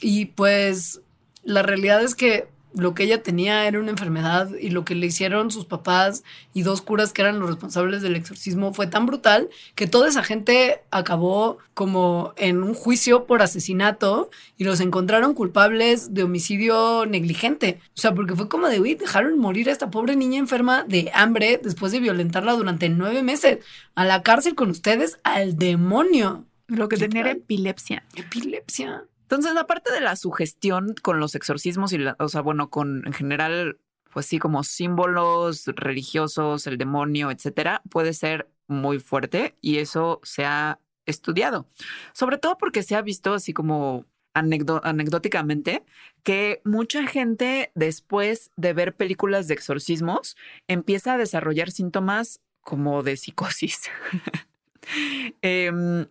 Y 0.02 0.26
pues 0.26 1.02
la 1.44 1.64
realidad 1.64 2.04
es 2.04 2.14
que 2.14 2.48
lo 2.74 2.94
que 2.94 3.04
ella 3.04 3.24
tenía 3.24 3.68
era 3.68 3.80
una 3.80 3.92
enfermedad 3.92 4.50
y 4.60 4.70
lo 4.70 4.86
que 4.86 4.96
le 4.96 5.08
hicieron 5.08 5.52
sus 5.52 5.66
papás 5.66 6.24
y 6.54 6.62
dos 6.62 6.82
curas 6.82 7.14
que 7.14 7.22
eran 7.22 7.40
los 7.40 7.50
responsables 7.50 8.02
del 8.02 8.16
exorcismo 8.16 8.74
fue 8.74 8.88
tan 8.88 9.06
brutal 9.06 9.50
que 9.76 9.88
toda 9.88 10.10
esa 10.10 10.24
gente 10.24 10.82
acabó 10.92 11.58
como 11.74 12.34
en 12.38 12.64
un 12.64 12.74
juicio 12.74 13.26
por 13.26 13.42
asesinato 13.42 14.30
y 14.58 14.64
los 14.64 14.80
encontraron 14.80 15.34
culpables 15.34 16.14
de 16.14 16.24
homicidio 16.24 17.06
negligente. 17.06 17.80
O 17.96 18.00
sea, 18.00 18.14
porque 18.14 18.36
fue 18.36 18.50
como 18.50 18.68
de, 18.68 18.80
uy, 18.80 18.96
dejaron 18.96 19.40
morir 19.40 19.70
a 19.70 19.72
esta 19.72 19.90
pobre 19.90 20.16
niña 20.16 20.40
enferma 20.40 20.84
de 20.84 21.10
hambre 21.14 21.60
después 21.64 21.92
de 21.92 22.00
violentarla 22.00 22.54
durante 22.54 22.90
nueve 22.90 23.24
meses. 23.24 23.60
A 23.96 24.06
la 24.06 24.22
cárcel 24.24 24.56
con 24.56 24.70
ustedes, 24.70 25.20
al 25.24 25.58
demonio. 25.58 26.46
Lo 26.68 26.90
que 26.90 26.98
tenía 26.98 27.22
era 27.22 27.32
epilepsia. 27.32 28.04
Epilepsia. 28.16 29.06
Entonces, 29.28 29.58
aparte 29.58 29.92
de 29.92 30.00
la 30.00 30.16
sugestión 30.16 30.96
con 31.02 31.20
los 31.20 31.36
exorcismos 31.36 31.92
y, 31.92 31.98
la, 31.98 32.16
o 32.18 32.30
sea, 32.30 32.40
bueno, 32.40 32.70
con 32.70 33.06
en 33.06 33.12
general, 33.12 33.78
pues 34.14 34.26
sí, 34.26 34.40
como 34.40 34.64
símbolos 34.64 35.66
religiosos, 35.68 36.66
el 36.66 36.78
demonio, 36.78 37.30
etcétera, 37.30 37.82
puede 37.90 38.14
ser 38.14 38.50
muy 38.68 39.00
fuerte 39.00 39.58
y 39.60 39.80
eso 39.80 40.22
se 40.24 40.46
ha 40.46 40.80
estudiado. 41.06 41.68
Sobre 42.14 42.38
todo 42.38 42.58
porque 42.58 42.84
se 42.84 42.96
ha 42.96 43.02
visto 43.02 43.34
así 43.34 43.52
como 43.52 44.06
anecdóticamente 44.34 45.84
que 46.24 46.62
mucha 46.64 47.06
gente 47.06 47.72
después 47.76 48.52
de 48.56 48.72
ver 48.72 48.96
películas 48.96 49.50
de 49.50 49.56
exorcismos 49.56 50.38
empieza 50.70 51.14
a 51.14 51.18
desarrollar 51.18 51.70
síntomas 51.70 52.40
como 52.62 53.04
de 53.04 53.18
psicosis. 53.18 53.90
eh, 55.42 56.08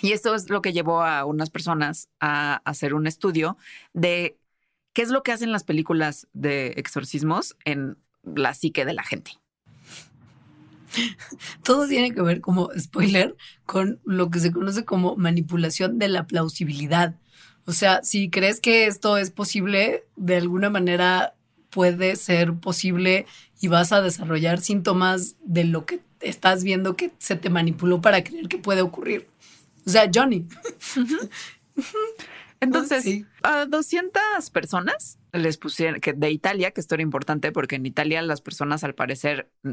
y 0.00 0.12
esto 0.12 0.34
es 0.34 0.48
lo 0.48 0.62
que 0.62 0.72
llevó 0.72 1.02
a 1.02 1.24
unas 1.24 1.50
personas 1.50 2.08
a 2.20 2.56
hacer 2.64 2.94
un 2.94 3.06
estudio 3.06 3.56
de 3.92 4.38
qué 4.92 5.02
es 5.02 5.10
lo 5.10 5.22
que 5.22 5.32
hacen 5.32 5.52
las 5.52 5.64
películas 5.64 6.28
de 6.32 6.68
exorcismos 6.76 7.56
en 7.64 7.98
la 8.22 8.54
psique 8.54 8.84
de 8.84 8.94
la 8.94 9.02
gente. 9.02 9.32
Todo 11.64 11.88
tiene 11.88 12.12
que 12.12 12.22
ver 12.22 12.40
como 12.40 12.70
spoiler 12.78 13.36
con 13.66 14.00
lo 14.04 14.30
que 14.30 14.40
se 14.40 14.52
conoce 14.52 14.84
como 14.84 15.16
manipulación 15.16 15.98
de 15.98 16.08
la 16.08 16.26
plausibilidad. 16.26 17.16
O 17.64 17.72
sea, 17.72 18.02
si 18.02 18.30
crees 18.30 18.60
que 18.60 18.86
esto 18.86 19.18
es 19.18 19.30
posible, 19.30 20.04
de 20.16 20.36
alguna 20.36 20.70
manera 20.70 21.34
puede 21.70 22.16
ser 22.16 22.54
posible 22.54 23.26
y 23.60 23.68
vas 23.68 23.92
a 23.92 24.02
desarrollar 24.02 24.60
síntomas 24.60 25.36
de 25.44 25.64
lo 25.64 25.86
que 25.86 26.00
estás 26.20 26.64
viendo 26.64 26.96
que 26.96 27.12
se 27.18 27.36
te 27.36 27.50
manipuló 27.50 28.00
para 28.00 28.22
creer 28.22 28.48
que 28.48 28.58
puede 28.58 28.82
ocurrir. 28.82 29.31
O 29.86 29.90
sea, 29.90 30.10
Johnny. 30.12 30.46
Entonces, 32.60 33.02
Sí. 33.02 33.26
a 33.42 33.66
200 33.66 34.50
personas 34.50 35.18
les 35.32 35.58
pusieron, 35.58 36.00
que 36.00 36.12
de 36.12 36.30
Italia, 36.30 36.70
que 36.70 36.80
esto 36.80 36.94
era 36.94 37.02
importante 37.02 37.50
porque 37.50 37.76
en 37.76 37.86
Italia 37.86 38.22
las 38.22 38.40
personas 38.40 38.84
al 38.84 38.94
parecer 38.94 39.50
mm, 39.62 39.72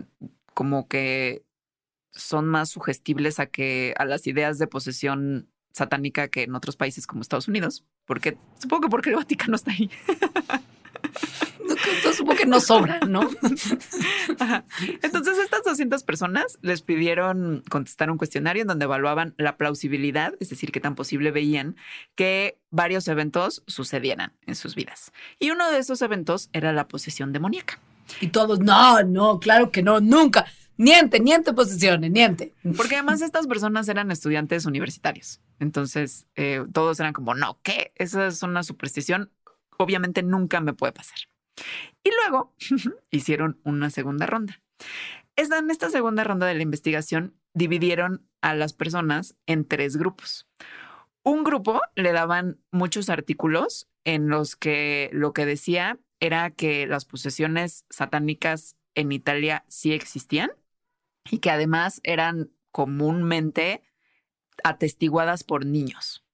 como 0.54 0.88
que 0.88 1.44
son 2.12 2.48
más 2.48 2.70
sugestibles 2.70 3.40
a 3.40 3.46
que 3.46 3.94
a 3.98 4.06
las 4.06 4.26
ideas 4.26 4.58
de 4.58 4.66
posesión 4.68 5.50
satánica 5.72 6.30
que 6.30 6.44
en 6.44 6.56
otros 6.56 6.76
países 6.76 7.06
como 7.06 7.22
Estados 7.22 7.48
Unidos, 7.48 7.86
porque 8.06 8.38
supongo 8.60 8.82
que 8.84 8.90
porque 8.90 9.10
el 9.12 9.16
Vaticano 9.18 9.56
está 9.56 9.72
ahí. 9.72 9.90
Entonces, 11.60 12.16
supongo 12.16 12.38
que 12.38 12.46
no 12.46 12.60
sobra, 12.60 13.00
¿no? 13.08 13.22
Ajá. 14.40 14.66
Entonces, 15.02 15.38
estas 15.38 15.64
200 15.64 16.04
personas 16.04 16.58
les 16.62 16.82
pidieron 16.82 17.64
contestar 17.70 18.10
un 18.10 18.18
cuestionario 18.18 18.62
en 18.62 18.68
donde 18.68 18.86
evaluaban 18.86 19.36
la 19.38 19.58
plausibilidad, 19.58 20.34
es 20.40 20.50
decir, 20.50 20.72
qué 20.72 20.80
tan 20.80 20.96
posible 20.96 21.32
veían 21.32 21.76
que 22.16 22.58
varios 22.72 23.08
eventos 23.08 23.64
sucedieran 23.68 24.34
en 24.46 24.56
sus 24.56 24.76
vidas. 24.76 25.12
Y 25.40 25.52
uno 25.52 25.70
de 25.70 25.80
esos 25.80 26.02
eventos 26.02 26.50
era 26.54 26.74
la 26.74 26.88
posesión 26.88 27.34
demoníaca. 27.34 27.80
Y 28.22 28.28
todos, 28.28 28.60
no, 28.60 29.04
no, 29.04 29.40
claro 29.40 29.72
que 29.72 29.84
no, 29.84 30.00
nunca. 30.00 30.46
Niente, 30.78 31.20
niente 31.20 31.52
posesiones, 31.52 32.10
niente. 32.10 32.54
Porque 32.78 32.96
además 32.96 33.22
estas 33.22 33.48
personas 33.48 33.90
eran 33.90 34.12
estudiantes 34.12 34.66
universitarios. 34.66 35.42
Entonces, 35.60 36.26
eh, 36.36 36.64
todos 36.72 37.00
eran 37.02 37.12
como, 37.12 37.36
no, 37.36 37.60
¿qué? 37.64 37.92
Esa 37.96 38.28
es 38.28 38.42
una 38.44 38.64
superstición. 38.64 39.30
Obviamente 39.80 40.24
nunca 40.24 40.60
me 40.62 40.74
puede 40.74 40.94
pasar. 40.94 41.18
Y 42.04 42.12
luego 42.12 42.54
hicieron 43.12 43.60
una 43.64 43.90
segunda 43.90 44.26
ronda. 44.26 44.62
En 45.36 45.72
esta 45.72 45.90
segunda 45.90 46.24
ronda 46.24 46.48
de 46.48 46.56
la 46.56 46.64
investigación 46.64 47.36
dividieron 47.54 48.28
a 48.42 48.56
las 48.56 48.74
personas 48.74 49.36
en 49.46 49.66
tres 49.66 49.96
grupos. 49.96 50.48
Un 51.24 51.44
grupo 51.44 51.82
le 51.96 52.12
daban 52.12 52.60
muchos 52.72 53.10
artículos 53.10 53.88
en 54.04 54.30
los 54.30 54.56
que 54.56 55.10
lo 55.14 55.34
que 55.34 55.46
decía 55.46 56.00
era 56.20 56.50
que 56.52 56.88
las 56.88 57.06
posesiones 57.06 57.86
satánicas 57.90 58.76
en 58.96 59.12
Italia 59.12 59.64
sí 59.68 59.94
existían 59.94 60.52
y 61.30 61.40
que 61.40 61.52
además 61.52 62.02
eran 62.04 62.52
comúnmente 62.72 63.84
atestiguadas 64.64 65.44
por 65.44 65.66
niños. 65.66 66.26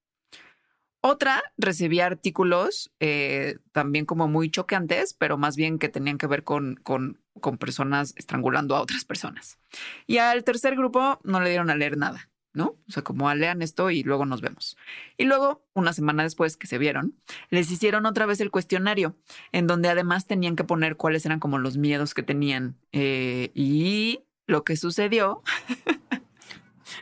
Otra 1.08 1.44
recibía 1.56 2.08
artículos 2.08 2.92
eh, 3.00 3.60
también 3.72 4.08
como 4.08 4.28
muy 4.28 4.50
chocantes, 4.50 5.14
pero 5.14 5.38
más 5.38 5.56
bien 5.56 5.78
que 5.78 5.88
tenían 5.88 6.18
que 6.18 6.26
ver 6.26 6.44
con, 6.44 6.78
con, 6.82 7.22
con 7.40 7.60
personas 7.60 8.16
estrangulando 8.18 8.76
a 8.76 8.82
otras 8.82 9.06
personas. 9.06 9.60
Y 10.08 10.18
al 10.18 10.44
tercer 10.44 10.76
grupo 10.76 11.20
no 11.24 11.42
le 11.42 11.52
dieron 11.52 11.70
a 11.70 11.76
leer 11.76 11.96
nada, 11.96 12.32
¿no? 12.54 12.80
O 12.88 12.92
sea, 12.92 13.04
como 13.04 13.30
"Ah, 13.30 13.36
lean 13.36 13.62
esto 13.62 13.92
y 13.92 14.02
luego 14.02 14.26
nos 14.26 14.42
vemos. 14.42 14.78
Y 15.16 15.26
luego, 15.26 15.64
una 15.76 15.94
semana 15.94 16.24
después 16.24 16.58
que 16.58 16.66
se 16.66 16.80
vieron, 16.80 17.14
les 17.52 17.70
hicieron 17.70 18.08
otra 18.08 18.26
vez 18.26 18.42
el 18.42 18.50
cuestionario, 18.50 19.16
en 19.52 19.68
donde 19.68 19.90
además 19.90 20.26
tenían 20.26 20.56
que 20.56 20.64
poner 20.64 20.98
cuáles 20.98 21.24
eran 21.28 21.40
como 21.40 21.60
los 21.60 21.78
miedos 21.78 22.16
que 22.16 22.24
tenían. 22.24 22.80
Eh, 22.94 23.52
y 23.54 24.22
lo 24.48 24.64
que 24.64 24.76
sucedió 24.76 25.44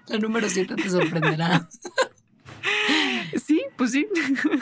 La 0.08 0.18
número 0.18 0.50
7 0.50 0.76
te 0.76 0.90
sorprenderá. 0.90 1.70
Sí, 3.46 3.63
pues 3.76 3.92
sí. 3.92 4.08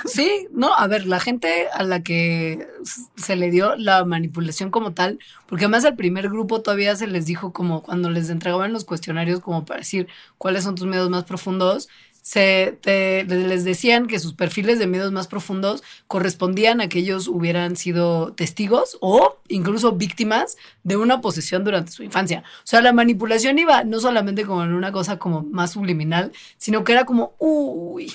Sí, 0.05 0.47
no, 0.51 0.73
a 0.73 0.87
ver, 0.87 1.05
la 1.05 1.19
gente 1.19 1.67
a 1.73 1.83
la 1.83 2.01
que 2.03 2.67
se 3.15 3.35
le 3.35 3.51
dio 3.51 3.75
la 3.75 4.03
manipulación 4.05 4.71
como 4.71 4.93
tal, 4.93 5.19
porque 5.47 5.65
además 5.65 5.85
al 5.85 5.95
primer 5.95 6.29
grupo 6.29 6.61
todavía 6.61 6.95
se 6.95 7.07
les 7.07 7.25
dijo 7.25 7.53
como 7.53 7.83
cuando 7.83 8.09
les 8.09 8.29
entregaban 8.29 8.73
los 8.73 8.85
cuestionarios 8.85 9.39
como 9.39 9.65
para 9.65 9.79
decir 9.79 10.07
cuáles 10.37 10.63
son 10.63 10.75
tus 10.75 10.87
miedos 10.87 11.09
más 11.09 11.23
profundos, 11.23 11.87
se 12.21 12.77
les 12.83 13.63
decían 13.63 14.05
que 14.05 14.19
sus 14.19 14.33
perfiles 14.33 14.77
de 14.77 14.85
miedos 14.85 15.11
más 15.11 15.27
profundos 15.27 15.83
correspondían 16.07 16.79
a 16.79 16.87
que 16.87 16.99
ellos 16.99 17.27
hubieran 17.27 17.75
sido 17.75 18.33
testigos 18.33 18.97
o 19.01 19.39
incluso 19.47 19.93
víctimas 19.93 20.55
de 20.83 20.97
una 20.97 21.19
posesión 21.19 21.63
durante 21.63 21.91
su 21.91 22.03
infancia. 22.03 22.43
O 22.59 22.67
sea, 22.67 22.81
la 22.81 22.93
manipulación 22.93 23.57
iba 23.57 23.83
no 23.83 23.99
solamente 23.99 24.45
como 24.45 24.63
en 24.63 24.73
una 24.73 24.91
cosa 24.91 25.17
como 25.17 25.41
más 25.41 25.71
subliminal, 25.71 26.31
sino 26.57 26.83
que 26.83 26.91
era 26.91 27.05
como, 27.05 27.33
uy, 27.39 28.13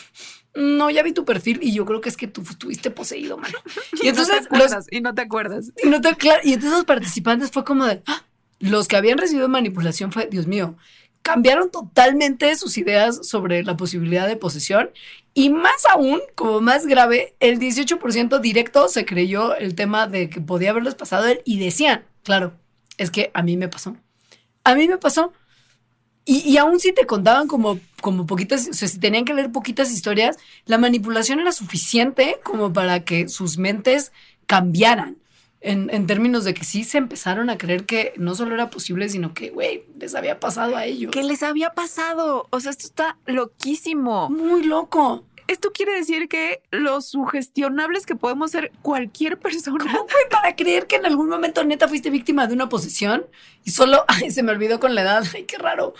no, 0.56 0.90
ya 0.90 1.02
vi 1.02 1.12
tu 1.12 1.24
perfil 1.24 1.58
y 1.62 1.72
yo 1.72 1.84
creo 1.84 2.00
que 2.00 2.08
es 2.08 2.16
que 2.16 2.26
tú 2.26 2.42
estuviste 2.42 2.90
poseído, 2.90 3.36
mano. 3.38 3.58
Y 4.02 4.08
entonces, 4.08 4.48
no 4.50 4.58
los, 4.58 4.72
y 4.90 5.00
no 5.00 5.14
te 5.14 5.22
acuerdas. 5.22 5.72
y, 5.82 5.88
no 5.88 6.00
te- 6.00 6.14
claro, 6.16 6.40
y 6.44 6.54
entonces 6.54 6.72
los 6.72 6.84
participantes 6.84 7.50
fue 7.50 7.64
como 7.64 7.84
de, 7.86 8.02
"Ah", 8.06 8.24
los 8.58 8.88
que 8.88 8.96
habían 8.96 9.18
recibido 9.18 9.48
manipulación 9.48 10.12
fue, 10.12 10.26
Dios 10.30 10.46
mío, 10.46 10.76
cambiaron 11.22 11.70
totalmente 11.70 12.54
sus 12.56 12.78
ideas 12.78 13.26
sobre 13.28 13.62
la 13.64 13.76
posibilidad 13.76 14.26
de 14.28 14.36
posesión 14.36 14.90
y 15.34 15.50
más 15.50 15.84
aún, 15.92 16.20
como 16.36 16.60
más 16.60 16.86
grave, 16.86 17.34
el 17.40 17.58
18% 17.58 18.38
directo 18.38 18.88
se 18.88 19.04
creyó 19.04 19.54
el 19.56 19.74
tema 19.74 20.06
de 20.06 20.30
que 20.30 20.40
podía 20.40 20.70
haberles 20.70 20.94
pasado 20.94 21.24
a 21.24 21.32
él 21.32 21.42
y 21.44 21.58
decían, 21.58 22.04
claro, 22.22 22.54
es 22.96 23.10
que 23.10 23.30
a 23.34 23.42
mí 23.42 23.56
me 23.56 23.68
pasó. 23.68 23.96
A 24.64 24.74
mí 24.74 24.88
me 24.88 24.98
pasó. 24.98 25.32
Y, 26.28 26.38
y 26.40 26.56
aún 26.56 26.80
si 26.80 26.92
te 26.92 27.06
contaban 27.06 27.46
como, 27.46 27.78
como 28.02 28.26
poquitas, 28.26 28.68
o 28.68 28.74
sea, 28.74 28.88
si 28.88 28.98
tenían 28.98 29.24
que 29.24 29.32
leer 29.32 29.52
poquitas 29.52 29.92
historias, 29.92 30.36
la 30.66 30.76
manipulación 30.76 31.38
era 31.38 31.52
suficiente 31.52 32.40
como 32.42 32.72
para 32.72 33.04
que 33.04 33.28
sus 33.28 33.58
mentes 33.58 34.12
cambiaran. 34.46 35.16
En, 35.62 35.88
en 35.90 36.06
términos 36.06 36.44
de 36.44 36.52
que 36.52 36.64
sí 36.64 36.84
se 36.84 36.98
empezaron 36.98 37.48
a 37.48 37.58
creer 37.58 37.86
que 37.86 38.12
no 38.18 38.34
solo 38.34 38.54
era 38.54 38.70
posible, 38.70 39.08
sino 39.08 39.34
que, 39.34 39.50
güey, 39.50 39.84
les 39.98 40.14
había 40.14 40.38
pasado 40.38 40.76
a 40.76 40.84
ellos. 40.84 41.10
¿Qué 41.12 41.24
les 41.24 41.42
había 41.42 41.70
pasado? 41.70 42.46
O 42.50 42.60
sea, 42.60 42.70
esto 42.70 42.86
está 42.86 43.16
loquísimo. 43.26 44.28
Muy 44.28 44.62
loco. 44.62 45.24
Esto 45.48 45.70
quiere 45.72 45.92
decir 45.92 46.28
que 46.28 46.60
los 46.70 47.06
sugestionables 47.08 48.04
que 48.04 48.16
podemos 48.16 48.50
ser 48.50 48.72
cualquier 48.82 49.38
persona. 49.38 49.78
¿Cómo 49.84 50.08
fue 50.08 50.20
para 50.30 50.56
creer 50.56 50.86
que 50.86 50.96
en 50.96 51.06
algún 51.06 51.28
momento 51.28 51.62
neta 51.64 51.86
fuiste 51.88 52.10
víctima 52.10 52.46
de 52.46 52.54
una 52.54 52.68
posesión? 52.68 53.26
Y 53.64 53.70
solo, 53.70 54.04
ay, 54.08 54.30
se 54.30 54.42
me 54.42 54.52
olvidó 54.52 54.80
con 54.80 54.94
la 54.94 55.02
edad. 55.02 55.24
Ay, 55.34 55.44
qué 55.44 55.58
raro. 55.58 55.94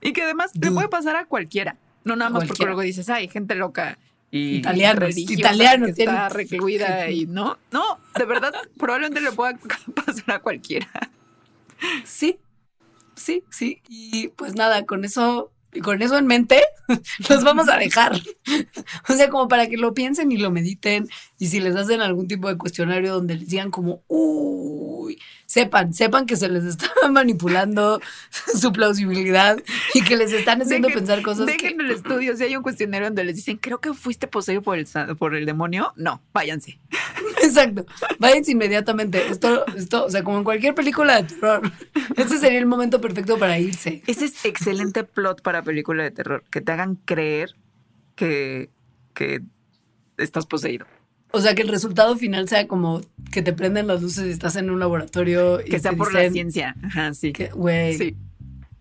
Y 0.00 0.12
que 0.12 0.22
además 0.22 0.50
le 0.60 0.70
puede 0.70 0.88
pasar 0.88 1.16
a 1.16 1.24
cualquiera. 1.24 1.76
No 2.04 2.16
nada 2.16 2.30
más 2.30 2.44
porque 2.46 2.64
luego 2.64 2.80
dices, 2.82 3.08
ay, 3.08 3.28
gente 3.28 3.54
loca. 3.54 3.98
Y 4.30 4.56
Italianos, 4.56 5.16
italianos 5.18 5.88
que 5.88 5.94
tienen- 5.94 6.14
está 6.14 6.28
recluida 6.30 7.10
y 7.10 7.26
no, 7.26 7.58
no, 7.70 7.98
de 8.16 8.24
verdad, 8.24 8.54
probablemente 8.78 9.20
le 9.20 9.30
pueda 9.32 9.58
pasar 9.94 10.36
a 10.36 10.38
cualquiera. 10.40 10.88
Sí, 12.04 12.38
sí, 13.14 13.44
sí. 13.50 13.82
Y 13.88 14.28
pues 14.28 14.54
nada, 14.54 14.84
con 14.86 15.04
eso, 15.04 15.52
y 15.72 15.80
con 15.80 16.00
eso 16.00 16.16
en 16.16 16.26
mente, 16.26 16.62
los 17.28 17.44
vamos 17.44 17.68
a 17.68 17.76
dejar. 17.76 18.20
O 19.08 19.14
sea, 19.14 19.28
como 19.30 19.48
para 19.48 19.66
que 19.68 19.76
lo 19.76 19.94
piensen 19.94 20.30
y 20.32 20.36
lo 20.36 20.50
mediten. 20.50 21.08
Y 21.38 21.46
si 21.48 21.60
les 21.60 21.74
hacen 21.76 22.00
algún 22.00 22.28
tipo 22.28 22.48
de 22.48 22.56
cuestionario 22.56 23.14
donde 23.14 23.34
les 23.36 23.48
digan 23.48 23.70
como, 23.70 24.02
uy, 24.08 25.18
sepan, 25.46 25.92
sepan 25.92 26.26
que 26.26 26.36
se 26.36 26.48
les 26.48 26.64
está 26.64 26.90
manipulando 27.10 28.00
su 28.60 28.72
plausibilidad 28.72 29.58
y 29.94 30.02
que 30.02 30.16
les 30.16 30.32
están 30.32 30.62
haciendo 30.62 30.88
Dejen- 30.88 30.94
pensar 30.94 31.22
cosas 31.22 31.46
que... 31.46 31.52
Dejen 31.52 31.80
el 31.80 31.90
estudio, 31.90 32.36
si 32.36 32.44
hay 32.44 32.56
un 32.56 32.62
cuestionario 32.62 33.08
donde 33.08 33.24
les 33.24 33.36
dicen, 33.36 33.56
creo 33.58 33.80
que 33.80 33.92
fuiste 33.94 34.26
poseído 34.28 34.62
por 34.62 34.78
el, 34.78 34.86
por 35.18 35.34
el 35.34 35.46
demonio, 35.46 35.92
no, 35.96 36.22
váyanse. 36.32 36.78
Exacto. 37.42 37.84
Váyanse 38.18 38.52
inmediatamente. 38.52 39.26
Esto, 39.30 39.64
esto, 39.76 40.04
o 40.06 40.10
sea, 40.10 40.22
como 40.22 40.38
en 40.38 40.44
cualquier 40.44 40.74
película 40.74 41.20
de 41.22 41.28
terror. 41.28 41.62
Este 42.16 42.38
sería 42.38 42.58
el 42.58 42.66
momento 42.66 43.00
perfecto 43.00 43.38
para 43.38 43.58
irse. 43.58 44.02
Ese 44.06 44.26
es 44.26 44.44
excelente 44.44 45.02
plot 45.04 45.40
para 45.42 45.62
película 45.62 46.02
de 46.02 46.10
terror, 46.10 46.44
que 46.50 46.60
te 46.60 46.72
hagan 46.72 46.96
creer 46.96 47.54
que, 48.14 48.70
que 49.14 49.40
estás 50.18 50.46
poseído. 50.46 50.86
O 51.32 51.40
sea, 51.40 51.54
que 51.54 51.62
el 51.62 51.68
resultado 51.68 52.16
final 52.16 52.48
sea 52.48 52.68
como 52.68 53.00
que 53.32 53.40
te 53.40 53.54
prenden 53.54 53.86
las 53.86 54.02
luces 54.02 54.26
y 54.26 54.30
estás 54.30 54.56
en 54.56 54.68
un 54.70 54.78
laboratorio. 54.78 55.60
y 55.60 55.70
Que 55.70 55.78
sea 55.78 55.92
por 55.94 56.12
la 56.12 56.28
ciencia. 56.30 56.76
Ajá, 56.82 57.14
sí. 57.14 57.32
Güey, 57.54 57.96
Sí, 57.96 58.16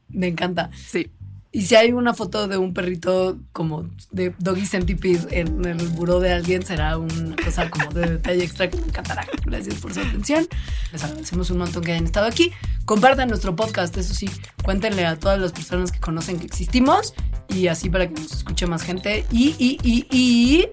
me 0.10 0.28
encanta. 0.28 0.70
sí. 0.76 1.10
Y 1.54 1.64
si 1.64 1.76
hay 1.76 1.92
una 1.92 2.14
foto 2.14 2.48
de 2.48 2.58
un 2.58 2.74
perrito 2.74 3.38
como 3.52 3.90
de 4.12 4.34
Doggy 4.40 4.66
Centipede 4.66 5.42
en 5.42 5.66
el 5.66 5.86
buró 5.90 6.22
de 6.22 6.32
alguien, 6.32 6.66
será 6.66 6.98
una 6.98 7.36
cosa 7.44 7.70
como 7.70 7.92
de 7.92 8.12
detalle 8.12 8.44
extra 8.46 8.66
encantará. 8.66 9.28
Gracias 9.46 9.76
por 9.76 9.94
su 9.94 10.00
atención. 10.00 10.48
Les 10.94 11.04
agradecemos 11.04 11.50
un 11.52 11.58
montón 11.58 11.84
que 11.84 11.92
hayan 11.92 12.06
estado 12.06 12.28
aquí. 12.28 12.54
Compartan 12.86 13.28
nuestro 13.28 13.54
podcast, 13.54 13.98
eso 13.98 14.14
sí. 14.14 14.30
Cuéntenle 14.64 15.06
a 15.06 15.18
todas 15.18 15.40
las 15.40 15.52
personas 15.52 15.92
que 15.92 16.00
conocen 16.00 16.40
que 16.40 16.46
existimos 16.46 17.14
y 17.50 17.68
así 17.68 17.90
para 17.90 18.08
que 18.08 18.14
nos 18.14 18.32
escuche 18.32 18.66
más 18.66 18.82
gente. 18.84 19.26
Y, 19.30 19.54
y, 19.60 19.78
y, 19.84 20.08
y 20.10 20.70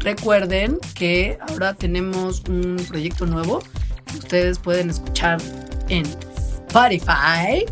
recuerden 0.00 0.80
que 0.94 1.38
ahora 1.48 1.74
tenemos 1.74 2.42
un 2.48 2.84
proyecto 2.88 3.26
nuevo 3.26 3.62
que 4.06 4.18
ustedes 4.18 4.58
pueden 4.58 4.90
escuchar 4.90 5.40
en 5.88 6.04
Spotify 6.04 7.64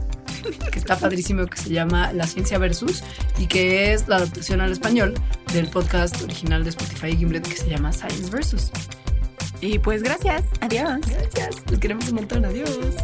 que 0.70 0.78
está 0.78 0.96
padrísimo, 0.96 1.46
que 1.46 1.58
se 1.58 1.70
llama 1.70 2.12
La 2.12 2.26
Ciencia 2.26 2.58
Versus 2.58 3.02
y 3.38 3.46
que 3.46 3.92
es 3.92 4.08
la 4.08 4.16
adaptación 4.16 4.60
al 4.60 4.72
español 4.72 5.14
del 5.52 5.68
podcast 5.68 6.20
original 6.22 6.64
de 6.64 6.70
Spotify 6.70 7.08
y 7.08 7.16
Gimlet 7.16 7.46
que 7.46 7.56
se 7.56 7.68
llama 7.68 7.92
Science 7.92 8.30
Versus. 8.30 8.70
Y 9.60 9.78
pues 9.78 10.02
gracias. 10.02 10.44
Adiós. 10.60 11.00
Gracias, 11.08 11.62
los 11.70 11.78
queremos 11.78 12.08
un 12.08 12.16
montón, 12.16 12.44
adiós. 12.44 12.96